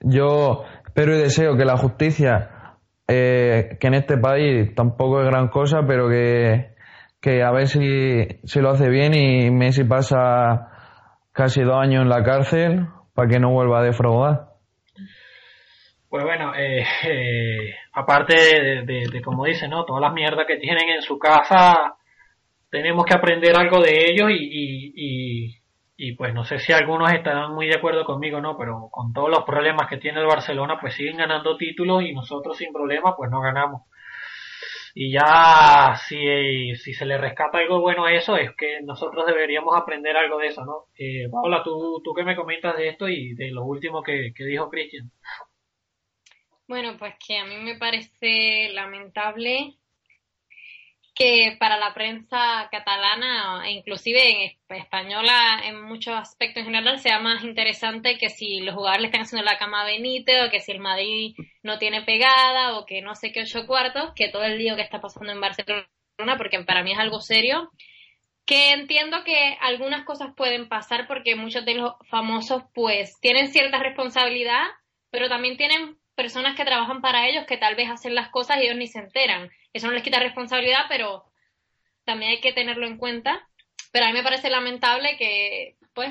Yo 0.00 0.64
espero 0.84 1.14
y 1.14 1.18
deseo 1.18 1.56
que 1.56 1.64
la 1.64 1.76
justicia, 1.76 2.76
eh, 3.06 3.76
que 3.78 3.86
en 3.86 3.94
este 3.94 4.18
país 4.18 4.74
tampoco 4.74 5.20
es 5.20 5.26
gran 5.26 5.48
cosa, 5.48 5.82
pero 5.86 6.08
que, 6.08 6.73
que 7.24 7.42
a 7.42 7.50
ver 7.52 7.68
si, 7.68 8.26
si 8.44 8.60
lo 8.60 8.68
hace 8.68 8.90
bien 8.90 9.14
y 9.14 9.50
Messi 9.50 9.84
pasa 9.84 10.68
casi 11.32 11.62
dos 11.62 11.76
años 11.80 12.02
en 12.02 12.10
la 12.10 12.22
cárcel 12.22 12.86
para 13.14 13.28
que 13.28 13.38
no 13.38 13.50
vuelva 13.50 13.80
a 13.80 13.82
defraudar. 13.82 14.48
Pues 16.10 16.22
bueno, 16.22 16.54
eh, 16.54 16.84
eh, 17.08 17.74
aparte 17.94 18.84
de, 18.84 19.22
como 19.24 19.46
dice, 19.46 19.66
¿no? 19.68 19.86
Todas 19.86 20.02
las 20.02 20.12
mierdas 20.12 20.46
que 20.46 20.58
tienen 20.58 20.86
en 20.90 21.00
su 21.00 21.18
casa, 21.18 21.94
tenemos 22.70 23.06
que 23.06 23.16
aprender 23.16 23.56
algo 23.56 23.80
de 23.80 24.04
ellos 24.10 24.28
y, 24.30 25.56
y 25.96 26.12
pues 26.16 26.34
no 26.34 26.44
sé 26.44 26.58
si 26.58 26.74
algunos 26.74 27.10
estarán 27.10 27.54
muy 27.54 27.68
de 27.68 27.76
acuerdo 27.76 28.04
conmigo, 28.04 28.38
¿no? 28.42 28.58
Pero 28.58 28.88
con 28.90 29.14
todos 29.14 29.30
los 29.30 29.44
problemas 29.44 29.88
que 29.88 29.96
tiene 29.96 30.20
el 30.20 30.26
Barcelona, 30.26 30.76
pues 30.78 30.92
siguen 30.94 31.16
ganando 31.16 31.56
títulos 31.56 32.02
y 32.02 32.12
nosotros 32.12 32.58
sin 32.58 32.70
problemas, 32.70 33.14
pues 33.16 33.30
no 33.30 33.40
ganamos. 33.40 33.82
Y 34.96 35.12
ya 35.12 35.96
si, 36.06 36.76
si 36.76 36.94
se 36.94 37.04
le 37.04 37.18
rescata 37.18 37.58
algo 37.58 37.80
bueno 37.80 38.04
a 38.04 38.12
eso, 38.12 38.36
es 38.36 38.54
que 38.56 38.80
nosotros 38.82 39.26
deberíamos 39.26 39.76
aprender 39.76 40.16
algo 40.16 40.38
de 40.38 40.46
eso, 40.46 40.64
¿no? 40.64 40.86
Eh, 40.96 41.28
Paula, 41.30 41.64
¿tú, 41.64 42.00
¿tú 42.04 42.14
qué 42.14 42.22
me 42.22 42.36
comentas 42.36 42.76
de 42.76 42.90
esto 42.90 43.08
y 43.08 43.34
de 43.34 43.50
lo 43.50 43.64
último 43.64 44.02
que, 44.02 44.32
que 44.32 44.44
dijo 44.44 44.70
Cristian? 44.70 45.10
Bueno, 46.68 46.96
pues 46.96 47.14
que 47.26 47.38
a 47.38 47.44
mí 47.44 47.56
me 47.56 47.76
parece 47.76 48.70
lamentable 48.72 49.74
que 51.14 51.56
para 51.60 51.78
la 51.78 51.94
prensa 51.94 52.68
catalana 52.72 53.66
e 53.68 53.72
inclusive 53.72 54.56
en 54.68 54.76
española 54.76 55.60
en 55.64 55.80
muchos 55.82 56.14
aspectos 56.14 56.60
en 56.60 56.66
general 56.66 56.98
sea 56.98 57.20
más 57.20 57.44
interesante 57.44 58.18
que 58.18 58.30
si 58.30 58.60
los 58.60 58.74
jugadores 58.74 59.02
le 59.02 59.06
están 59.06 59.22
haciendo 59.22 59.44
la 59.48 59.58
cama 59.58 59.82
a 59.82 59.86
Benítez 59.86 60.42
o 60.42 60.50
que 60.50 60.60
si 60.60 60.72
el 60.72 60.80
Madrid 60.80 61.36
no 61.62 61.78
tiene 61.78 62.02
pegada 62.02 62.76
o 62.76 62.84
que 62.84 63.00
no 63.00 63.14
sé 63.14 63.30
qué 63.30 63.42
ocho 63.42 63.66
cuartos 63.66 64.12
que 64.16 64.28
todo 64.28 64.42
el 64.42 64.58
lío 64.58 64.74
que 64.74 64.82
está 64.82 65.00
pasando 65.00 65.32
en 65.32 65.40
Barcelona 65.40 65.86
porque 66.36 66.62
para 66.64 66.82
mí 66.82 66.92
es 66.92 66.98
algo 66.98 67.20
serio 67.20 67.70
que 68.44 68.72
entiendo 68.72 69.22
que 69.24 69.56
algunas 69.60 70.04
cosas 70.04 70.34
pueden 70.36 70.68
pasar 70.68 71.06
porque 71.06 71.36
muchos 71.36 71.64
de 71.64 71.74
los 71.74 71.92
famosos 72.10 72.64
pues 72.74 73.20
tienen 73.20 73.48
cierta 73.48 73.78
responsabilidad 73.78 74.64
pero 75.10 75.28
también 75.28 75.56
tienen 75.56 75.96
personas 76.14 76.56
que 76.56 76.64
trabajan 76.64 77.00
para 77.00 77.28
ellos 77.28 77.46
que 77.46 77.56
tal 77.56 77.74
vez 77.74 77.90
hacen 77.90 78.14
las 78.14 78.28
cosas 78.28 78.58
y 78.58 78.64
ellos 78.64 78.76
ni 78.76 78.86
se 78.86 78.98
enteran. 78.98 79.50
Eso 79.72 79.86
no 79.86 79.92
les 79.92 80.02
quita 80.02 80.18
responsabilidad, 80.20 80.84
pero 80.88 81.24
también 82.04 82.32
hay 82.32 82.40
que 82.40 82.52
tenerlo 82.52 82.86
en 82.86 82.98
cuenta. 82.98 83.48
Pero 83.92 84.06
a 84.06 84.08
mí 84.08 84.14
me 84.14 84.22
parece 84.22 84.50
lamentable 84.50 85.16
que, 85.16 85.76
pues, 85.92 86.10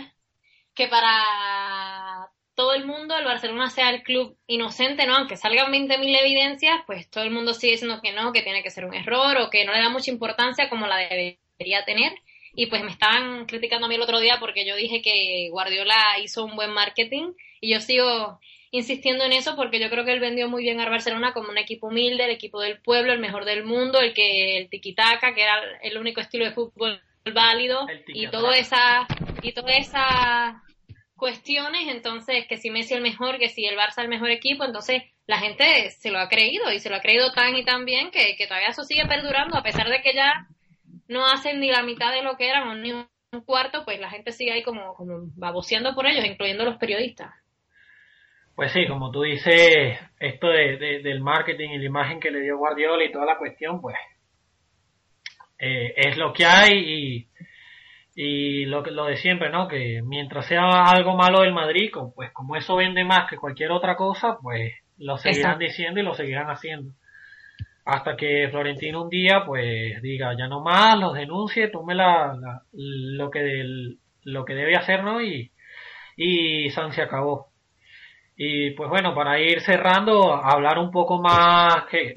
que 0.73 0.87
para 0.87 2.29
todo 2.55 2.73
el 2.73 2.85
mundo 2.85 3.17
el 3.17 3.25
Barcelona 3.25 3.69
sea 3.69 3.89
el 3.89 4.03
club 4.03 4.37
inocente, 4.47 5.07
¿no? 5.07 5.15
Aunque 5.15 5.37
salgan 5.37 5.71
20.000 5.71 6.15
evidencias, 6.15 6.81
pues 6.85 7.09
todo 7.09 7.23
el 7.23 7.31
mundo 7.31 7.53
sigue 7.53 7.73
diciendo 7.73 7.99
que 8.01 8.11
no, 8.11 8.31
que 8.31 8.41
tiene 8.41 8.63
que 8.63 8.69
ser 8.69 8.85
un 8.85 8.93
error 8.93 9.37
o 9.37 9.49
que 9.49 9.65
no 9.65 9.73
le 9.73 9.79
da 9.79 9.89
mucha 9.89 10.11
importancia 10.11 10.69
como 10.69 10.87
la 10.87 10.97
debería 10.97 11.83
tener. 11.85 12.13
Y 12.55 12.67
pues 12.67 12.83
me 12.83 12.91
estaban 12.91 13.45
criticando 13.47 13.87
a 13.87 13.89
mí 13.89 13.95
el 13.95 14.01
otro 14.01 14.19
día 14.19 14.37
porque 14.39 14.65
yo 14.65 14.75
dije 14.75 15.01
que 15.01 15.49
Guardiola 15.49 16.19
hizo 16.21 16.45
un 16.45 16.55
buen 16.55 16.71
marketing 16.71 17.33
y 17.59 17.73
yo 17.73 17.79
sigo 17.81 18.39
insistiendo 18.73 19.23
en 19.23 19.33
eso 19.33 19.55
porque 19.55 19.79
yo 19.79 19.87
creo 19.91 20.03
que 20.03 20.13
él 20.13 20.19
vendió 20.19 20.49
muy 20.49 20.63
bien 20.63 20.81
a 20.81 20.89
Barcelona 20.89 21.31
como 21.31 21.49
un 21.49 21.59
equipo 21.59 21.87
humilde, 21.87 22.25
el 22.25 22.31
equipo 22.31 22.59
del 22.59 22.81
pueblo, 22.81 23.13
el 23.13 23.19
mejor 23.19 23.45
del 23.45 23.63
mundo, 23.63 23.99
el 23.99 24.15
que 24.15 24.57
el 24.57 24.67
tiquitaca, 24.67 25.35
que 25.35 25.43
era 25.43 25.61
el 25.83 25.95
único 25.99 26.19
estilo 26.19 26.43
de 26.43 26.53
fútbol 26.53 26.99
válido 27.31 27.85
y 28.07 28.27
todo 28.29 28.51
esa 28.51 29.05
y 29.43 29.51
todas 29.51 29.77
esas 29.77 30.55
cuestiones, 31.15 31.87
entonces 31.87 32.47
que 32.47 32.57
si 32.57 32.71
Messi 32.71 32.95
el 32.95 33.01
mejor, 33.01 33.37
que 33.37 33.47
si 33.47 33.63
el 33.63 33.77
Barça 33.77 34.01
el 34.01 34.09
mejor 34.09 34.31
equipo, 34.31 34.63
entonces 34.63 35.03
la 35.27 35.37
gente 35.37 35.91
se 35.91 36.09
lo 36.09 36.17
ha 36.17 36.27
creído 36.27 36.71
y 36.71 36.79
se 36.79 36.89
lo 36.89 36.95
ha 36.95 37.01
creído 37.01 37.31
tan 37.31 37.55
y 37.55 37.63
tan 37.63 37.85
bien 37.85 38.09
que, 38.09 38.35
todavía 38.47 38.69
eso 38.69 38.83
sigue 38.85 39.05
perdurando 39.05 39.55
a 39.55 39.61
pesar 39.61 39.87
de 39.87 40.01
que 40.01 40.15
ya 40.15 40.47
no 41.07 41.27
hacen 41.27 41.59
ni 41.59 41.69
la 41.69 41.83
mitad 41.83 42.11
de 42.11 42.23
lo 42.23 42.37
que 42.37 42.49
eran 42.49 42.67
o 42.67 42.73
ni 42.73 42.91
un 42.91 43.07
cuarto, 43.45 43.85
pues 43.85 43.99
la 43.99 44.09
gente 44.09 44.31
sigue 44.31 44.51
ahí 44.51 44.63
como, 44.63 44.95
como 44.95 45.19
baboseando 45.35 45.93
por 45.93 46.07
ellos, 46.07 46.25
incluyendo 46.25 46.65
los 46.65 46.77
periodistas. 46.77 47.42
Pues 48.55 48.71
sí, 48.71 48.87
como 48.87 49.11
tú 49.11 49.23
dices, 49.23 49.99
esto 50.19 50.47
de, 50.47 51.01
del 51.03 51.21
marketing 51.21 51.69
y 51.69 51.77
la 51.79 51.85
imagen 51.85 52.19
que 52.19 52.29
le 52.29 52.41
dio 52.41 52.57
Guardiola 52.57 53.03
y 53.03 53.11
toda 53.11 53.25
la 53.25 53.37
cuestión, 53.37 53.81
pues 53.81 53.95
eh, 55.57 55.93
es 55.95 56.17
lo 56.17 56.33
que 56.33 56.45
hay 56.45 56.73
y, 56.73 57.27
y 58.15 58.65
lo, 58.65 58.81
lo 58.81 59.05
de 59.05 59.17
siempre, 59.17 59.49
¿no? 59.49 59.67
Que 59.67 60.01
mientras 60.03 60.45
sea 60.45 60.83
algo 60.83 61.15
malo 61.15 61.41
del 61.41 61.53
Madrid, 61.53 61.89
pues 62.15 62.31
como 62.31 62.55
eso 62.55 62.75
vende 62.75 63.03
más 63.03 63.29
que 63.29 63.37
cualquier 63.37 63.71
otra 63.71 63.95
cosa, 63.95 64.37
pues 64.41 64.73
lo 64.97 65.17
seguirán 65.17 65.57
diciendo 65.57 65.99
y 65.99 66.03
lo 66.03 66.13
seguirán 66.13 66.49
haciendo. 66.49 66.93
Hasta 67.85 68.15
que 68.15 68.47
Florentino 68.49 69.03
un 69.03 69.09
día, 69.09 69.43
pues 69.45 70.01
diga, 70.01 70.35
ya 70.37 70.47
no 70.47 70.61
más, 70.61 70.97
los 70.97 71.13
denuncie, 71.13 71.69
tome 71.69 71.95
la, 71.95 72.61
lo, 72.71 73.29
que 73.29 73.95
lo 74.23 74.45
que 74.45 74.53
debe 74.53 74.75
hacer, 74.75 75.03
¿no? 75.03 75.21
Y, 75.21 75.51
y 76.15 76.69
San 76.69 76.93
se 76.93 77.01
acabó. 77.01 77.52
Y 78.35 78.71
pues 78.71 78.89
bueno, 78.89 79.13
para 79.13 79.39
ir 79.39 79.61
cerrando, 79.61 80.33
hablar 80.33 80.79
un 80.79 80.89
poco 80.89 81.21
más 81.21 81.85
que 81.89 82.13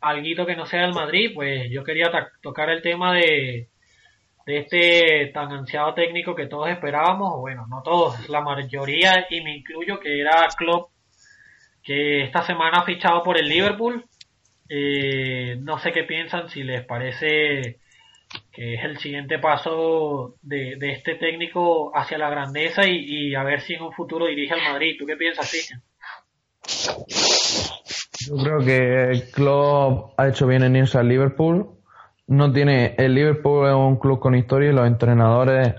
algo 0.00 0.46
que 0.46 0.56
no 0.56 0.66
sea 0.66 0.84
el 0.84 0.92
Madrid, 0.92 1.30
pues 1.34 1.70
yo 1.70 1.84
quería 1.84 2.10
tocar 2.42 2.68
el 2.70 2.82
tema 2.82 3.14
de, 3.14 3.68
de 4.44 4.58
este 4.58 5.30
tan 5.32 5.52
ansiado 5.52 5.94
técnico 5.94 6.34
que 6.34 6.46
todos 6.46 6.68
esperábamos, 6.68 7.38
bueno, 7.38 7.66
no 7.68 7.82
todos, 7.82 8.28
la 8.28 8.40
mayoría 8.40 9.26
y 9.30 9.40
me 9.40 9.56
incluyo 9.56 10.00
que 10.00 10.20
era 10.20 10.48
Klopp, 10.56 10.90
que 11.82 12.24
esta 12.24 12.42
semana 12.42 12.78
ha 12.80 12.84
fichado 12.84 13.22
por 13.22 13.38
el 13.38 13.48
Liverpool. 13.48 14.04
Eh, 14.68 15.56
no 15.60 15.78
sé 15.78 15.92
qué 15.92 16.04
piensan, 16.04 16.48
si 16.48 16.62
les 16.62 16.84
parece 16.84 17.78
que 18.52 18.74
es 18.74 18.84
el 18.84 18.98
siguiente 18.98 19.38
paso 19.38 20.36
de, 20.42 20.76
este 20.80 21.14
técnico 21.14 21.96
hacia 21.96 22.18
la 22.18 22.30
grandeza 22.30 22.82
y, 22.86 23.34
a 23.34 23.42
ver 23.42 23.60
si 23.60 23.74
en 23.74 23.82
un 23.82 23.92
futuro 23.92 24.26
dirige 24.26 24.54
al 24.54 24.72
Madrid. 24.72 24.96
¿Tú 24.98 25.06
qué 25.06 25.16
piensas, 25.16 25.50
Cristian? 25.50 25.82
Yo 28.28 28.36
creo 28.36 28.58
que 28.58 29.10
el 29.10 29.30
club 29.30 30.12
ha 30.16 30.28
hecho 30.28 30.46
bien 30.46 30.62
en 30.62 30.76
irse 30.76 30.98
al 30.98 31.08
Liverpool. 31.08 31.70
No 32.26 32.52
tiene, 32.52 32.94
el 32.98 33.14
Liverpool 33.14 33.68
es 33.68 33.74
un 33.74 33.98
club 33.98 34.20
con 34.20 34.34
historia 34.34 34.70
y 34.70 34.74
los 34.74 34.86
entrenadores 34.86 35.74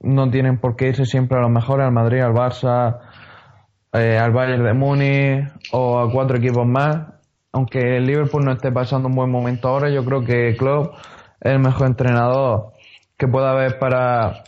no 0.00 0.30
tienen 0.30 0.58
por 0.58 0.76
qué 0.76 0.88
irse 0.88 1.04
siempre 1.04 1.38
a 1.38 1.42
lo 1.42 1.48
mejor 1.48 1.80
al 1.80 1.92
Madrid, 1.92 2.20
al 2.20 2.32
Barça, 2.32 2.98
eh, 3.92 4.18
al 4.18 4.32
Bayern 4.32 4.64
de 4.64 4.72
Múnich 4.72 5.44
o 5.72 5.98
a 5.98 6.10
cuatro 6.10 6.38
equipos 6.38 6.66
más. 6.66 7.14
Aunque 7.52 7.96
el 7.96 8.06
Liverpool 8.06 8.44
no 8.44 8.52
esté 8.52 8.70
pasando 8.72 9.08
un 9.08 9.14
buen 9.14 9.30
momento 9.30 9.68
ahora, 9.68 9.88
yo 9.90 10.04
creo 10.04 10.24
que 10.24 10.48
el 10.48 10.56
club 10.56 10.92
el 11.40 11.58
mejor 11.58 11.88
entrenador 11.88 12.72
que 13.16 13.28
pueda 13.28 13.50
haber 13.50 13.78
para, 13.78 14.44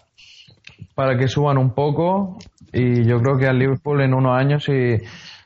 para 0.95 1.16
que 1.16 1.28
suban 1.28 1.59
un 1.59 1.74
poco 1.74 2.38
y 2.72 3.05
yo 3.05 3.20
creo 3.20 3.38
que 3.38 3.47
al 3.47 3.59
Liverpool 3.59 4.01
en 4.01 4.14
unos 4.14 4.38
años 4.38 4.64
si, 4.64 4.99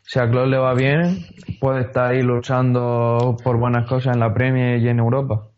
si 0.03 0.19
a 0.19 0.29
Klopp 0.29 0.49
le 0.49 0.59
va 0.59 0.75
bien 0.75 1.27
puede 1.61 1.83
estar 1.83 2.13
ahí 2.13 2.23
luchando 2.23 3.37
por 3.43 3.59
buenas 3.59 3.89
cosas 3.89 4.15
en 4.15 4.21
la 4.21 4.33
Premier 4.33 4.79
y 4.79 4.89
en 4.89 4.99
Europa. 4.99 5.49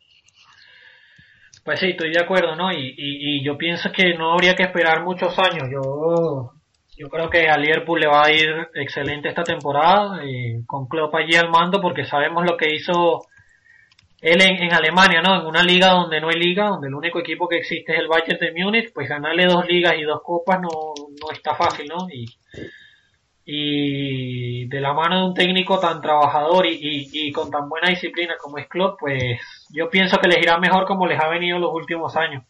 Pues 1.64 1.80
sí, 1.80 1.90
estoy 1.90 2.12
de 2.12 2.22
acuerdo, 2.22 2.54
¿no? 2.54 2.70
Y, 2.70 2.94
y, 2.96 3.44
yo 3.44 3.58
pienso 3.58 3.90
que 3.90 4.14
no 4.16 4.32
habría 4.32 4.54
que 4.54 4.62
esperar 4.62 5.02
muchos 5.02 5.36
años. 5.36 5.68
Yo 5.68 6.52
Yo 6.96 7.08
creo 7.08 7.28
que 7.28 7.48
a 7.48 7.58
Liverpool 7.58 7.98
le 7.98 8.06
va 8.06 8.24
a 8.24 8.30
ir 8.30 8.68
excelente 8.74 9.28
esta 9.28 9.42
temporada, 9.42 10.24
eh, 10.24 10.62
con 10.64 10.86
Klopp 10.86 11.14
allí 11.16 11.34
al 11.34 11.50
mando, 11.50 11.80
porque 11.80 12.04
sabemos 12.04 12.44
lo 12.48 12.56
que 12.56 12.72
hizo 12.72 13.22
él 14.20 14.40
en, 14.42 14.72
Alemania, 14.72 15.20
¿no? 15.20 15.40
En 15.40 15.46
una 15.46 15.62
liga 15.62 15.90
donde 15.90 16.20
no 16.20 16.28
hay 16.28 16.38
liga, 16.40 16.68
donde 16.68 16.88
el 16.88 16.94
único 16.94 17.18
equipo 17.18 17.48
que 17.48 17.58
existe 17.58 17.92
es 17.92 17.98
el 18.00 18.08
Bayern 18.08 18.38
de 18.38 18.52
Múnich, 18.52 18.92
pues 18.92 19.08
ganarle 19.08 19.46
dos 19.46 19.66
ligas 19.66 19.94
y 19.98 20.02
dos 20.02 20.20
copas 20.22 20.60
no, 20.60 20.68
no 20.68 21.30
está 21.32 21.54
fácil, 21.54 21.86
¿no? 21.88 22.08
Y, 22.10 22.26
y 23.44 24.66
de 24.66 24.80
la 24.80 24.92
mano 24.92 25.20
de 25.20 25.26
un 25.28 25.34
técnico 25.34 25.78
tan 25.78 26.00
trabajador 26.00 26.66
y, 26.66 27.08
y, 27.12 27.30
con 27.30 27.50
tan 27.50 27.68
buena 27.68 27.90
disciplina 27.90 28.34
como 28.40 28.58
es 28.58 28.66
Klopp, 28.68 28.98
pues 28.98 29.40
yo 29.70 29.88
pienso 29.88 30.18
que 30.18 30.28
les 30.28 30.42
irá 30.42 30.58
mejor 30.58 30.86
como 30.86 31.06
les 31.06 31.20
ha 31.20 31.28
venido 31.28 31.58
los 31.58 31.72
últimos 31.72 32.16
años. 32.16 32.42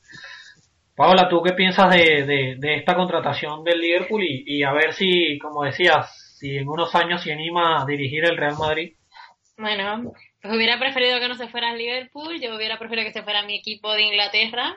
Paola, 0.95 1.29
¿tú 1.29 1.43
qué 1.43 1.53
piensas 1.53 1.91
de, 1.91 2.57
de, 2.59 2.75
esta 2.77 2.95
contratación 2.95 3.63
del 3.63 3.81
Liverpool 3.81 4.23
y, 4.23 4.45
y, 4.47 4.63
a 4.63 4.73
ver 4.73 4.95
si, 4.95 5.39
como 5.39 5.65
decías, 5.65 6.37
si 6.39 6.57
en 6.57 6.69
unos 6.69 6.95
años 6.95 7.23
se 7.23 7.33
anima 7.33 7.83
a 7.83 7.85
dirigir 7.85 8.25
el 8.25 8.39
Real 8.39 8.57
Madrid? 8.59 8.95
Bueno, 9.57 10.13
pues 10.43 10.55
hubiera 10.55 10.79
preferido 10.79 11.19
que 11.19 11.29
no 11.29 11.35
se 11.35 11.49
fuera 11.49 11.71
al 11.71 11.79
Liverpool, 11.79 12.39
yo 12.41 12.55
hubiera 12.55 12.79
preferido 12.79 13.07
que 13.07 13.13
se 13.13 13.23
fuera 13.23 13.41
a 13.41 13.47
mi 13.47 13.57
equipo 13.57 13.93
de 13.95 14.03
Inglaterra. 14.03 14.77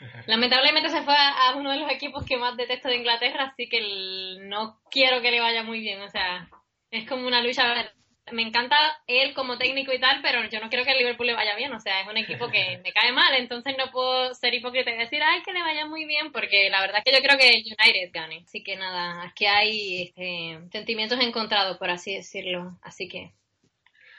Lamentablemente 0.26 0.90
se 0.90 1.02
fue 1.02 1.14
a 1.16 1.54
uno 1.56 1.72
de 1.72 1.78
los 1.78 1.90
equipos 1.90 2.24
que 2.24 2.36
más 2.36 2.56
detesto 2.56 2.88
de 2.88 2.96
Inglaterra, 2.96 3.44
así 3.52 3.68
que 3.68 4.38
no 4.42 4.80
quiero 4.90 5.20
que 5.22 5.30
le 5.30 5.40
vaya 5.40 5.62
muy 5.64 5.80
bien. 5.80 6.00
O 6.02 6.08
sea, 6.08 6.48
es 6.90 7.08
como 7.08 7.26
una 7.26 7.42
lucha. 7.42 7.92
Me 8.32 8.42
encanta 8.42 8.76
él 9.06 9.34
como 9.34 9.56
técnico 9.56 9.92
y 9.92 10.00
tal, 10.00 10.20
pero 10.20 10.44
yo 10.48 10.60
no 10.60 10.68
quiero 10.68 10.84
que 10.84 10.90
el 10.92 10.98
Liverpool 10.98 11.28
le 11.28 11.34
vaya 11.34 11.56
bien. 11.56 11.72
O 11.72 11.80
sea, 11.80 12.00
es 12.00 12.08
un 12.08 12.16
equipo 12.16 12.48
que 12.48 12.78
me 12.82 12.92
cae 12.92 13.12
mal, 13.12 13.34
entonces 13.34 13.76
no 13.78 13.90
puedo 13.90 14.34
ser 14.34 14.52
hipócrita 14.54 14.90
y 14.90 14.98
decir, 14.98 15.22
ay, 15.22 15.42
que 15.42 15.52
le 15.52 15.62
vaya 15.62 15.86
muy 15.86 16.06
bien, 16.06 16.32
porque 16.32 16.68
la 16.70 16.80
verdad 16.80 16.98
es 16.98 17.04
que 17.04 17.16
yo 17.16 17.24
creo 17.24 17.38
que 17.38 17.62
United 17.64 18.10
gane. 18.12 18.42
Así 18.44 18.62
que 18.62 18.76
nada, 18.76 19.22
aquí 19.24 19.46
hay 19.46 20.02
este, 20.02 20.60
sentimientos 20.70 21.20
encontrados, 21.20 21.78
por 21.78 21.90
así 21.90 22.14
decirlo. 22.14 22.76
Así 22.82 23.08
que 23.08 23.32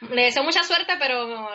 le 0.02 0.24
deseo 0.24 0.44
mucha 0.44 0.64
suerte, 0.64 0.94
pero 1.00 1.50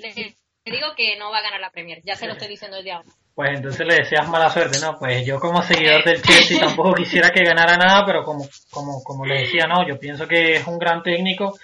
le 0.00 0.72
digo 0.72 0.88
que 0.96 1.16
no 1.16 1.30
va 1.30 1.38
a 1.38 1.42
ganar 1.42 1.60
la 1.60 1.70
Premier. 1.70 2.00
Ya 2.04 2.16
se 2.16 2.26
lo 2.26 2.32
estoy 2.32 2.48
diciendo 2.48 2.76
desde 2.76 2.92
ahora. 2.92 3.08
Pues 3.34 3.50
entonces 3.54 3.86
le 3.86 3.94
deseas 3.94 4.28
mala 4.28 4.50
suerte, 4.50 4.78
¿no? 4.80 4.98
Pues 4.98 5.24
yo 5.24 5.40
como 5.40 5.62
seguidor 5.62 6.04
del 6.04 6.20
Chelsea 6.20 6.60
tampoco 6.66 6.92
quisiera 6.94 7.30
que 7.30 7.44
ganara 7.44 7.76
nada, 7.76 8.04
pero 8.04 8.22
como, 8.22 8.46
como, 8.70 9.02
como 9.02 9.24
le 9.24 9.42
decía, 9.42 9.66
no, 9.66 9.86
yo 9.88 9.98
pienso 9.98 10.26
que 10.26 10.56
es 10.56 10.66
un 10.66 10.78
gran 10.78 11.02
técnico 11.02 11.56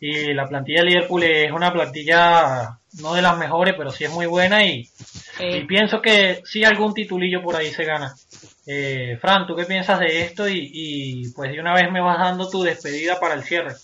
y 0.00 0.32
la 0.32 0.48
plantilla 0.48 0.80
de 0.80 0.90
Liverpool 0.90 1.22
es 1.22 1.52
una 1.52 1.72
plantilla 1.72 2.78
no 3.00 3.14
de 3.14 3.22
las 3.22 3.36
mejores, 3.38 3.74
pero 3.76 3.90
sí 3.90 4.04
es 4.04 4.10
muy 4.10 4.26
buena 4.26 4.64
y, 4.64 4.88
pienso 5.68 6.00
que 6.02 6.40
sí 6.44 6.64
algún 6.64 6.94
titulillo 6.94 7.42
por 7.42 7.54
ahí 7.54 7.70
se 7.70 7.84
gana. 7.84 8.12
Eh, 8.66 9.16
Fran, 9.20 9.46
¿tú 9.46 9.54
qué 9.54 9.64
piensas 9.64 10.00
de 10.00 10.22
esto? 10.22 10.48
Y, 10.48 10.70
y 10.72 11.32
pues 11.32 11.52
de 11.52 11.60
una 11.60 11.74
vez 11.74 11.90
me 11.92 12.00
vas 12.00 12.18
dando 12.18 12.48
tu 12.48 12.62
despedida 12.62 13.20
para 13.20 13.34
el 13.34 13.44
cierre. 13.44 13.74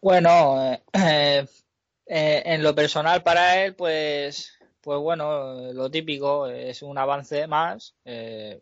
Bueno, 0.00 0.72
eh, 0.72 0.82
eh, 2.06 2.42
en 2.46 2.62
lo 2.62 2.74
personal 2.74 3.22
para 3.22 3.62
él, 3.64 3.74
pues, 3.74 4.52
pues 4.80 4.98
bueno, 5.00 5.72
lo 5.72 5.90
típico, 5.90 6.46
es 6.48 6.82
un 6.82 6.98
avance 6.98 7.46
más. 7.46 7.94
Eh, 8.04 8.60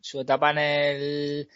su 0.00 0.20
etapa 0.20 0.50
en 0.52 0.58
el 0.58 1.48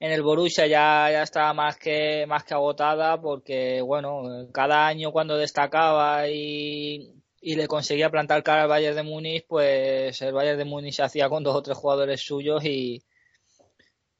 en 0.00 0.12
el 0.12 0.22
Borussia 0.22 0.66
ya, 0.66 1.10
ya 1.12 1.22
estaba 1.22 1.54
más 1.54 1.76
que 1.78 2.26
más 2.26 2.44
que 2.44 2.54
agotada 2.54 3.20
porque 3.20 3.80
bueno, 3.82 4.48
cada 4.52 4.86
año 4.86 5.12
cuando 5.12 5.36
destacaba 5.36 6.28
y, 6.28 7.14
y 7.40 7.56
le 7.56 7.68
conseguía 7.68 8.10
plantar 8.10 8.42
cara 8.42 8.62
al 8.64 8.68
Bayern 8.68 8.96
de 8.96 9.02
Múnich, 9.04 9.46
pues 9.48 10.20
el 10.22 10.34
Bayern 10.34 10.58
de 10.58 10.64
Múnich 10.66 10.94
se 10.96 11.02
hacía 11.04 11.28
con 11.28 11.42
dos 11.44 11.56
o 11.56 11.62
tres 11.62 11.76
jugadores 11.78 12.20
suyos 12.22 12.64
y, 12.64 13.02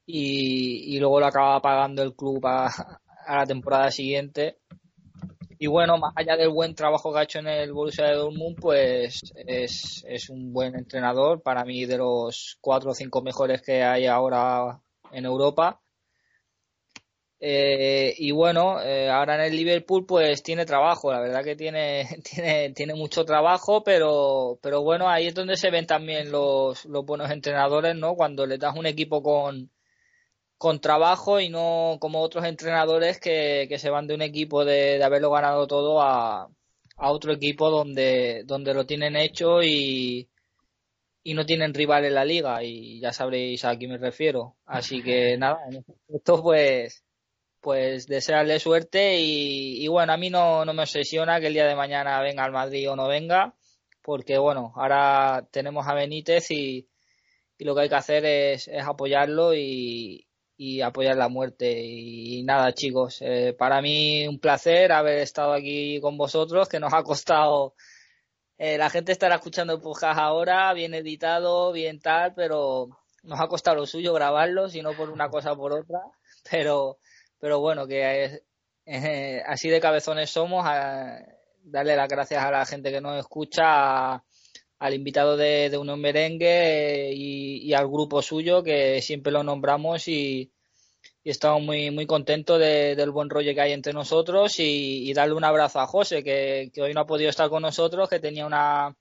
y, 0.05 0.95
y 0.95 0.99
luego 0.99 1.19
lo 1.19 1.27
acababa 1.27 1.61
pagando 1.61 2.03
el 2.03 2.15
club 2.15 2.45
a, 2.47 2.69
a 3.29 3.37
la 3.37 3.45
temporada 3.45 3.91
siguiente. 3.91 4.57
Y 5.59 5.67
bueno, 5.67 5.97
más 5.97 6.13
allá 6.15 6.35
del 6.35 6.49
buen 6.49 6.73
trabajo 6.73 7.13
que 7.13 7.19
ha 7.19 7.23
hecho 7.23 7.39
en 7.39 7.47
el 7.47 7.73
Borussia 7.73 8.05
de 8.05 8.15
Dortmund, 8.15 8.57
pues 8.59 9.21
es, 9.35 10.03
es 10.07 10.29
un 10.29 10.51
buen 10.51 10.75
entrenador, 10.75 11.41
para 11.41 11.63
mí 11.63 11.85
de 11.85 11.97
los 11.97 12.57
cuatro 12.61 12.91
o 12.91 12.95
cinco 12.95 13.21
mejores 13.21 13.61
que 13.61 13.83
hay 13.83 14.07
ahora 14.07 14.79
en 15.11 15.25
Europa. 15.25 15.79
Eh, 17.41 18.15
y 18.17 18.31
bueno, 18.31 18.81
eh, 18.81 19.09
ahora 19.09 19.35
en 19.35 19.41
el 19.41 19.55
Liverpool 19.55 20.05
pues 20.05 20.43
tiene 20.43 20.65
trabajo, 20.65 21.11
la 21.11 21.21
verdad 21.21 21.43
que 21.43 21.55
tiene, 21.55 22.05
tiene, 22.23 22.71
tiene 22.71 22.95
mucho 22.95 23.23
trabajo, 23.23 23.83
pero, 23.83 24.59
pero 24.61 24.81
bueno, 24.81 25.07
ahí 25.07 25.27
es 25.27 25.35
donde 25.35 25.55
se 25.55 25.69
ven 25.71 25.85
también 25.85 26.31
los, 26.31 26.85
los 26.85 27.05
buenos 27.05 27.29
entrenadores, 27.31 27.95
¿no? 27.95 28.15
Cuando 28.15 28.45
le 28.45 28.57
das 28.57 28.75
un 28.75 28.87
equipo 28.87 29.21
con, 29.21 29.69
con 30.59 30.81
trabajo 30.81 31.39
y 31.39 31.47
no 31.49 31.97
como 32.01 32.21
otros 32.21 32.43
entrenadores 32.43 33.17
que, 33.17 33.65
que 33.69 33.79
se 33.79 33.89
van 33.89 34.07
de 34.07 34.15
un 34.15 34.21
equipo 34.21 34.65
de, 34.65 34.97
de 34.97 35.03
haberlo 35.03 35.31
ganado 35.31 35.67
todo 35.67 36.01
a, 36.01 36.49
a, 36.97 37.11
otro 37.11 37.31
equipo 37.31 37.69
donde, 37.71 38.43
donde 38.45 38.73
lo 38.73 38.85
tienen 38.85 39.15
hecho 39.15 39.63
y, 39.63 40.29
y 41.23 41.33
no 41.33 41.45
tienen 41.45 41.73
rival 41.73 42.03
en 42.05 42.13
la 42.15 42.25
liga 42.25 42.61
y 42.61 42.99
ya 42.99 43.13
sabréis 43.13 43.63
a 43.63 43.77
quién 43.77 43.91
me 43.91 43.97
refiero. 43.97 44.57
Así 44.65 45.01
que 45.01 45.37
nada, 45.39 45.59
en 45.71 45.85
esto 46.09 46.43
pues 46.43 47.05
pues 47.61 48.07
desearle 48.07 48.59
suerte 48.59 49.17
y, 49.19 49.83
y, 49.83 49.87
bueno, 49.87 50.13
a 50.13 50.17
mí 50.17 50.29
no, 50.29 50.65
no 50.65 50.73
me 50.73 50.83
obsesiona 50.83 51.39
que 51.39 51.47
el 51.47 51.53
día 51.53 51.67
de 51.67 51.75
mañana 51.75 52.21
venga 52.21 52.43
al 52.43 52.51
Madrid 52.53 52.89
o 52.89 52.95
no 52.95 53.07
venga, 53.07 53.53
porque 54.01 54.37
bueno, 54.37 54.73
ahora 54.75 55.47
tenemos 55.51 55.87
a 55.87 55.93
Benítez 55.93 56.51
y, 56.51 56.89
y 57.57 57.65
lo 57.65 57.75
que 57.75 57.81
hay 57.81 57.89
que 57.89 57.95
hacer 57.95 58.25
es, 58.25 58.67
es 58.69 58.83
apoyarlo 58.85 59.53
y, 59.55 60.28
y 60.61 60.81
apoyar 60.81 61.15
la 61.15 61.29
muerte. 61.29 61.71
Y, 61.81 62.43
nada, 62.43 62.73
chicos, 62.73 63.19
eh, 63.21 63.55
para 63.57 63.81
mí 63.81 64.27
un 64.27 64.39
placer 64.39 64.91
haber 64.91 65.19
estado 65.19 65.53
aquí 65.53 66.01
con 66.01 66.17
vosotros, 66.17 66.67
que 66.67 66.81
nos 66.81 66.93
ha 66.93 67.01
costado. 67.01 67.75
Eh, 68.57 68.77
la 68.77 68.89
gente 68.89 69.13
estará 69.13 69.35
escuchando 69.35 69.73
el 69.73 69.81
podcast 69.81 70.19
ahora, 70.19 70.73
bien 70.73 70.93
editado, 70.93 71.71
bien 71.71 72.01
tal, 72.01 72.33
pero 72.35 72.89
nos 73.23 73.39
ha 73.39 73.47
costado 73.47 73.77
lo 73.77 73.85
suyo 73.85 74.13
grabarlo, 74.13 74.67
si 74.67 74.81
no 74.81 74.91
por 74.93 75.09
una 75.11 75.29
cosa 75.29 75.53
o 75.53 75.57
por 75.57 75.71
otra. 75.71 75.99
Pero, 76.51 76.99
pero 77.39 77.59
bueno, 77.59 77.87
que 77.87 78.41
eh, 78.85 79.43
así 79.45 79.69
de 79.69 79.79
cabezones 79.79 80.29
somos. 80.29 80.65
A, 80.65 81.19
darle 81.63 81.95
las 81.95 82.07
gracias 82.07 82.43
a 82.43 82.51
la 82.51 82.65
gente 82.65 82.91
que 82.91 83.01
nos 83.01 83.19
escucha, 83.19 84.23
al 84.79 84.93
invitado 84.93 85.37
de, 85.37 85.69
de 85.69 85.95
Merengue 85.97 87.11
y, 87.13 87.73
al 87.73 87.87
grupo 87.87 88.21
suyo 88.21 88.63
que 88.63 89.01
siempre 89.01 89.31
lo 89.31 89.43
nombramos 89.43 90.07
y, 90.07 90.51
estamos 91.23 91.61
muy 91.61 91.91
muy 91.91 92.07
contentos 92.07 92.59
del 92.59 93.11
buen 93.11 93.29
rollo 93.29 93.53
que 93.53 93.61
hay 93.61 93.73
entre 93.73 93.93
nosotros 93.93 94.55
y, 94.59 95.13
darle 95.13 95.35
un 95.35 95.43
abrazo 95.43 95.79
a 95.79 95.87
José 95.87 96.23
que, 96.23 96.71
hoy 96.81 96.93
no 96.93 97.01
ha 97.01 97.05
podido 97.05 97.29
estar 97.29 97.49
con 97.49 97.61
nosotros 97.61 98.09
que 98.09 98.19
tenía 98.19 98.45
una, 98.45 98.95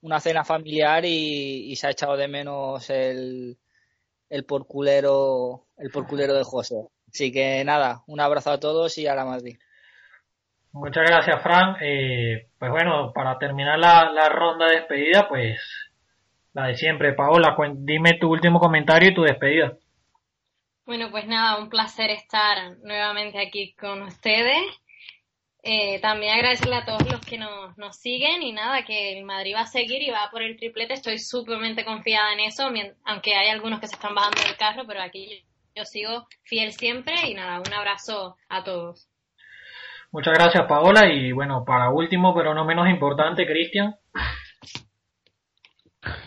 una 0.00 0.20
cena 0.20 0.44
familiar 0.44 1.04
y, 1.04 1.74
se 1.76 1.88
ha 1.88 1.90
echado 1.90 2.16
de 2.16 2.28
menos 2.28 2.88
el, 2.90 3.58
el 4.30 4.44
porculero 4.44 5.66
el 5.76 5.90
porculero 5.90 6.34
de 6.34 6.44
José. 6.44 6.76
Así 7.12 7.32
que 7.32 7.64
nada 7.64 8.04
un 8.06 8.20
abrazo 8.20 8.50
a 8.52 8.60
todos 8.60 8.96
y 8.98 9.06
a 9.06 9.14
la 9.14 9.24
Madrid 9.24 9.58
Muchas 10.72 11.04
gracias, 11.08 11.42
Fran. 11.42 11.76
Eh, 11.80 12.48
pues 12.58 12.70
bueno, 12.70 13.12
para 13.12 13.38
terminar 13.38 13.78
la, 13.78 14.28
ronda 14.28 14.66
de 14.66 14.76
despedida, 14.76 15.28
pues 15.28 15.58
la 16.52 16.66
de 16.66 16.74
siempre. 16.74 17.14
Paola, 17.14 17.56
dime 17.76 18.14
tu 18.14 18.30
último 18.30 18.60
comentario 18.60 19.10
y 19.10 19.14
tu 19.14 19.22
despedida. 19.22 19.72
Bueno, 20.84 21.10
pues 21.10 21.26
nada, 21.26 21.58
un 21.58 21.68
placer 21.68 22.10
estar 22.10 22.78
nuevamente 22.82 23.38
aquí 23.40 23.74
con 23.74 24.02
ustedes. 24.02 24.62
Eh, 25.62 26.00
también 26.00 26.34
agradecerle 26.34 26.76
a 26.76 26.84
todos 26.84 27.10
los 27.10 27.20
que 27.20 27.36
nos, 27.36 27.76
nos 27.76 27.96
siguen 27.96 28.42
y 28.42 28.52
nada, 28.52 28.84
que 28.84 29.18
el 29.18 29.24
Madrid 29.24 29.54
va 29.54 29.62
a 29.62 29.66
seguir 29.66 30.02
y 30.02 30.10
va 30.10 30.28
por 30.30 30.42
el 30.42 30.56
triplete. 30.56 30.94
Estoy 30.94 31.18
súpermente 31.18 31.84
confiada 31.84 32.32
en 32.32 32.40
eso, 32.40 32.70
aunque 33.04 33.34
hay 33.34 33.48
algunos 33.50 33.80
que 33.80 33.88
se 33.88 33.96
están 33.96 34.14
bajando 34.14 34.40
del 34.42 34.56
carro, 34.56 34.84
pero 34.86 35.02
aquí 35.02 35.44
yo 35.74 35.84
sigo 35.84 36.26
fiel 36.42 36.72
siempre 36.72 37.14
y 37.28 37.34
nada, 37.34 37.60
un 37.60 37.72
abrazo 37.72 38.36
a 38.48 38.64
todos. 38.64 39.07
Muchas 40.10 40.34
gracias, 40.34 40.66
Paola. 40.66 41.06
Y 41.12 41.32
bueno, 41.32 41.64
para 41.64 41.90
último, 41.90 42.34
pero 42.34 42.54
no 42.54 42.64
menos 42.64 42.88
importante, 42.88 43.46
Cristian. 43.46 43.96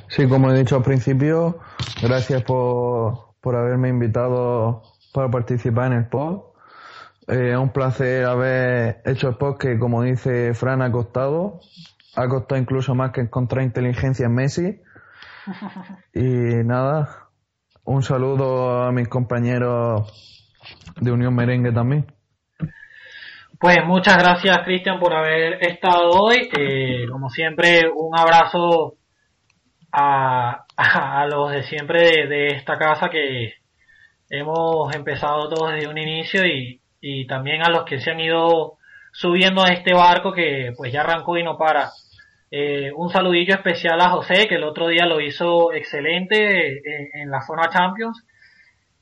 Sí, 0.08 0.28
como 0.28 0.52
he 0.52 0.58
dicho 0.58 0.76
al 0.76 0.84
principio, 0.84 1.60
gracias 2.02 2.44
por, 2.44 3.36
por 3.40 3.56
haberme 3.56 3.90
invitado 3.90 4.84
para 5.14 5.30
participar 5.30 5.92
en 5.92 6.00
el 6.00 6.08
pod. 6.08 6.52
Eh, 7.28 7.56
un 7.56 7.70
placer 7.70 8.26
haber 8.26 9.02
hecho 9.06 9.30
el 9.30 9.36
pod 9.36 9.58
que, 9.58 9.80
como 9.80 10.04
dice 10.04 10.54
Fran, 10.54 10.82
ha 10.82 10.92
costado. 10.92 11.62
Ha 12.16 12.28
costado 12.28 12.60
incluso 12.60 12.94
más 12.94 13.12
que 13.12 13.22
encontrar 13.22 13.64
inteligencia 13.64 14.26
en 14.26 14.36
Messi. 14.36 14.82
Y 16.14 16.64
nada, 16.66 17.30
un 17.84 18.04
saludo 18.04 18.84
a 18.84 18.92
mis 18.92 19.08
compañeros 19.08 20.54
de 21.00 21.12
Unión 21.12 21.34
Merengue 21.34 21.72
también. 21.72 22.06
Pues 23.62 23.78
muchas 23.86 24.18
gracias 24.18 24.58
Cristian 24.66 25.00
por 25.00 25.14
haber 25.14 25.64
estado 25.64 26.10
hoy. 26.10 26.50
Eh, 26.58 27.06
como 27.12 27.30
siempre, 27.30 27.84
un 27.96 28.18
abrazo 28.18 28.96
a, 29.92 30.66
a, 30.76 31.28
los 31.28 31.52
de 31.52 31.62
siempre 31.62 32.26
de, 32.28 32.48
esta 32.48 32.80
casa 32.80 33.12
que 33.12 33.54
hemos 34.32 34.96
empezado 34.96 35.48
todos 35.48 35.74
desde 35.74 35.88
un 35.88 36.00
inicio 36.00 36.44
y, 36.44 36.82
y 37.02 37.28
también 37.28 37.62
a 37.62 37.70
los 37.70 37.84
que 37.84 38.00
se 38.00 38.10
han 38.10 38.20
ido 38.20 38.80
subiendo 39.14 39.64
a 39.64 39.68
este 39.68 39.94
barco 39.94 40.34
que 40.34 40.74
pues 40.76 40.92
ya 40.92 41.02
arrancó 41.02 41.38
y 41.38 41.44
no 41.44 41.56
para. 41.56 41.92
Eh, 42.50 42.92
un 42.96 43.12
saludillo 43.12 43.54
especial 43.54 44.02
a 44.02 44.10
José, 44.10 44.48
que 44.48 44.56
el 44.56 44.64
otro 44.64 44.88
día 44.88 45.06
lo 45.06 45.22
hizo 45.22 45.72
excelente 45.72 46.80
en, 46.80 47.22
en 47.22 47.30
la 47.30 47.42
zona 47.44 47.70
Champions. 47.70 48.26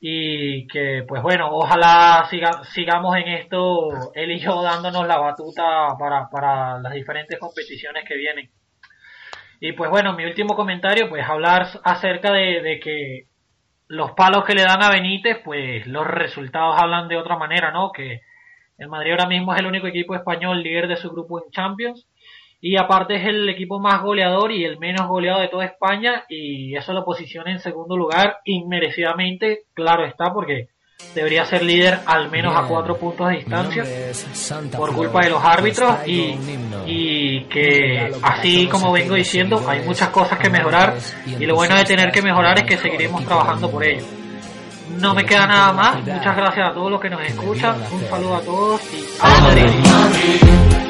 Y 0.02 0.66
que, 0.68 1.04
pues 1.08 1.22
bueno, 1.22 1.50
ojalá 1.52 2.26
siga, 2.30 2.64
sigamos 2.74 3.18
en 3.18 3.28
esto, 3.28 4.12
él 4.14 4.32
y 4.32 4.40
yo 4.40 4.62
dándonos 4.62 5.06
la 5.06 5.18
batuta 5.18 5.98
para, 6.00 6.30
para 6.30 6.80
las 6.80 6.94
diferentes 6.94 7.38
competiciones 7.38 8.06
que 8.08 8.16
vienen. 8.16 8.50
Y 9.60 9.74
pues 9.74 9.90
bueno, 9.90 10.14
mi 10.14 10.24
último 10.24 10.56
comentario, 10.56 11.10
pues 11.10 11.28
hablar 11.28 11.68
acerca 11.84 12.32
de, 12.32 12.62
de 12.62 12.80
que 12.80 13.28
los 13.88 14.12
palos 14.12 14.46
que 14.46 14.54
le 14.54 14.64
dan 14.64 14.82
a 14.82 14.90
Benítez, 14.90 15.40
pues 15.44 15.86
los 15.86 16.08
resultados 16.08 16.80
hablan 16.80 17.10
de 17.10 17.18
otra 17.18 17.38
manera, 17.38 17.72
¿no? 17.72 17.92
Que 17.92 18.22
el 18.78 18.88
Madrid 18.88 19.12
ahora 19.12 19.28
mismo 19.28 19.54
es 19.54 19.60
el 19.60 19.66
único 19.66 19.88
equipo 19.88 20.16
español 20.16 20.64
líder 20.64 20.88
de 20.88 20.96
su 20.96 21.10
grupo 21.10 21.44
en 21.44 21.52
Champions 21.52 22.08
y 22.62 22.78
aparte 22.78 23.16
es 23.16 23.26
el 23.26 23.48
equipo 23.50 23.80
más 23.80 24.02
goleador 24.02 24.52
y 24.52 24.66
el 24.66 24.80
menos 24.80 25.08
goleado 25.08 25.40
de 25.40 25.48
toda 25.48 25.66
España 25.66 26.26
y 26.28 26.76
eso 26.76 26.94
lo 26.94 27.06
posiciona 27.06 27.52
en 27.52 27.60
segundo 27.60 27.96
lugar 27.96 28.40
inmerecidamente, 28.44 29.64
claro 29.74 30.06
está, 30.06 30.34
porque 30.34 30.68
debería 31.16 31.46
ser 31.46 31.64
líder 31.64 32.00
al 32.06 32.30
menos 32.30 32.54
a 32.56 32.68
cuatro 32.68 32.98
puntos 32.98 33.30
de 33.30 33.36
distancia 33.36 33.86
por 34.76 34.94
culpa 34.94 35.24
de 35.24 35.30
los 35.30 35.44
árbitros 35.44 36.06
y, 36.06 36.36
y 36.86 37.44
que 37.46 38.12
así 38.22 38.68
como 38.68 38.92
vengo 38.92 39.16
diciendo 39.16 39.64
hay 39.66 39.80
muchas 39.86 40.10
cosas 40.10 40.38
que 40.38 40.50
mejorar 40.50 40.96
y 41.26 41.46
lo 41.46 41.56
bueno 41.56 41.78
de 41.78 41.86
tener 41.86 42.12
que 42.12 42.22
mejorar 42.22 42.60
es 42.60 42.66
que 42.66 42.78
seguiremos 42.78 43.24
trabajando 43.24 43.72
por 43.72 43.86
ello. 43.86 44.04
No 44.98 45.14
me 45.14 45.24
queda 45.24 45.48
nada 45.48 45.72
más, 45.72 46.06
muchas 46.06 46.36
gracias 46.36 46.72
a 46.72 46.74
todos 46.74 46.92
los 46.92 47.00
que 47.00 47.10
nos 47.10 47.22
escuchan, 47.22 47.76
un 47.92 48.02
saludo 48.02 48.36
a 48.36 48.42
todos 48.42 48.82
y 48.94 49.06
a 49.22 50.89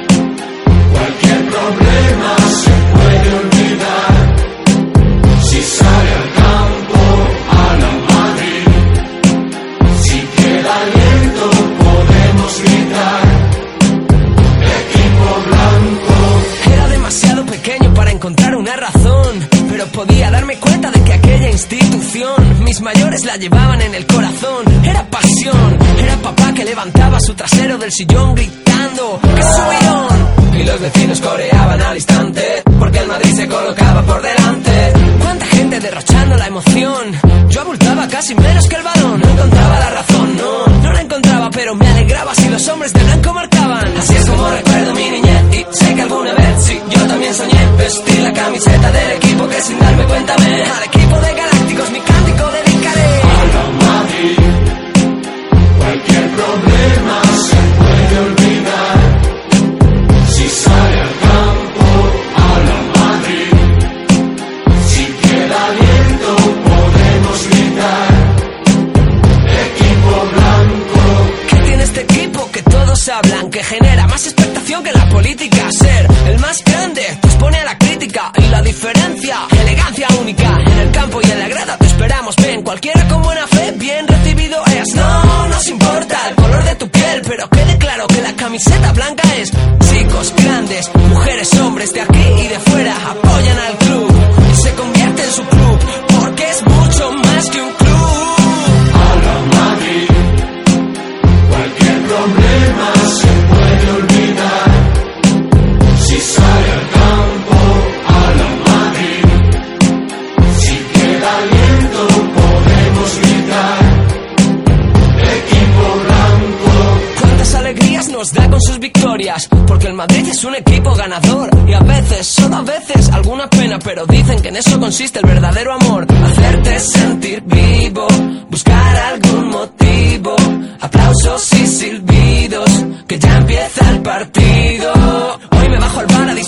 la 7.80 7.92
Madrid. 8.14 8.68
Si 10.02 10.20
queda 10.20 10.82
aliento 10.82 11.50
podemos 11.84 12.62
gritar. 12.64 13.24
Equipo 14.82 15.28
blanco. 15.48 16.74
Era 16.74 16.88
demasiado 16.88 17.46
pequeño 17.46 17.94
para 17.94 18.12
encontrar 18.12 18.56
una 18.56 18.76
razón, 18.76 19.48
pero 19.70 19.86
podía 19.88 20.32
darme 20.32 20.56
cuenta 20.58 20.92
de 20.92 21.04
que 21.04 21.14
aquella 21.14 21.50
institución 21.50 22.64
mis 22.64 22.82
mayores 22.82 23.26
la 23.26 23.38
llevaban 23.38 23.82
en 23.82 23.96
el 23.96 24.06
corazón. 24.06 24.66
Era 24.84 25.04
pasión, 25.10 25.78
era 25.98 26.16
papá 26.18 26.54
que 26.54 26.66
levantaba 26.66 27.20
su 27.20 27.34
trasero 27.34 27.78
del 27.78 27.92
sillón 27.92 28.36
gritando 28.36 29.20
y 30.54 30.64
los 30.64 30.80
vecinos 30.80 31.22
coreaban 31.22 31.82
al 31.82 31.96
instante 31.96 32.64
porque 32.80 33.00
el 33.00 33.08
Madrid 33.08 33.36
se 33.36 33.48
colocaba 33.48 34.02
por 34.04 34.22
delante. 34.22 34.94
Cuánta 35.22 35.46
gente 35.46 35.80
derrochando 35.80 36.36
la 36.36 36.48
emoción. 36.48 37.20
Yo 37.50 37.62
abultaba 37.62 38.08
casi 38.08 38.36
menos 38.36 38.68
que 38.68 38.76
el 38.76 38.84
balón. 38.84 39.22
No 39.22 39.30
encontraba 39.30 39.80
la 39.80 39.90
razón, 39.90 40.38
no, 40.38 40.68
no 40.84 40.94
la 40.94 41.02
encontraba, 41.02 41.50
pero 41.52 41.76
me 41.76 41.88
alegraba 41.88 42.34
si 42.36 42.50
los 42.50 42.68
hombres 42.68 42.94
de 42.94 43.04
blanco 43.04 43.34
marcaban. 43.34 43.98
Así 43.98 44.16
es 44.16 44.26
como 44.26 44.50
recuerdo 44.50 44.94
mi 44.94 45.10
niñez 45.10 45.44
y 45.52 45.76
sé 45.76 45.96
que 45.96 46.02
alguna 46.02 46.34
vez 46.34 46.64
sí 46.64 46.80
yo 46.90 47.08
también 47.08 47.34
soñé 47.34 47.72
vestir 47.78 48.20
la 48.22 48.34
camiseta 48.34 48.92
del 48.92 49.12
equipo 49.12 49.48
que 49.48 49.62
sin 49.62 49.80
darme 49.80 50.04
cuenta 50.06 50.38
me 50.38 50.64
al 50.64 50.84
equipo 50.84 51.20
de 51.20 51.34
galácticos 51.34 51.92
mi 51.92 52.00
cántico 52.00 52.44
dedicaré. 52.44 52.69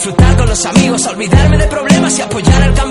Disfrutar 0.02 0.36
con 0.36 0.48
los 0.48 0.66
amigos, 0.66 1.06
olvidarme 1.06 1.58
de 1.60 1.68
problemas 1.68 2.18
y 2.18 2.22
apoyar 2.24 2.64
al 2.64 2.74
campeón. 2.74 2.91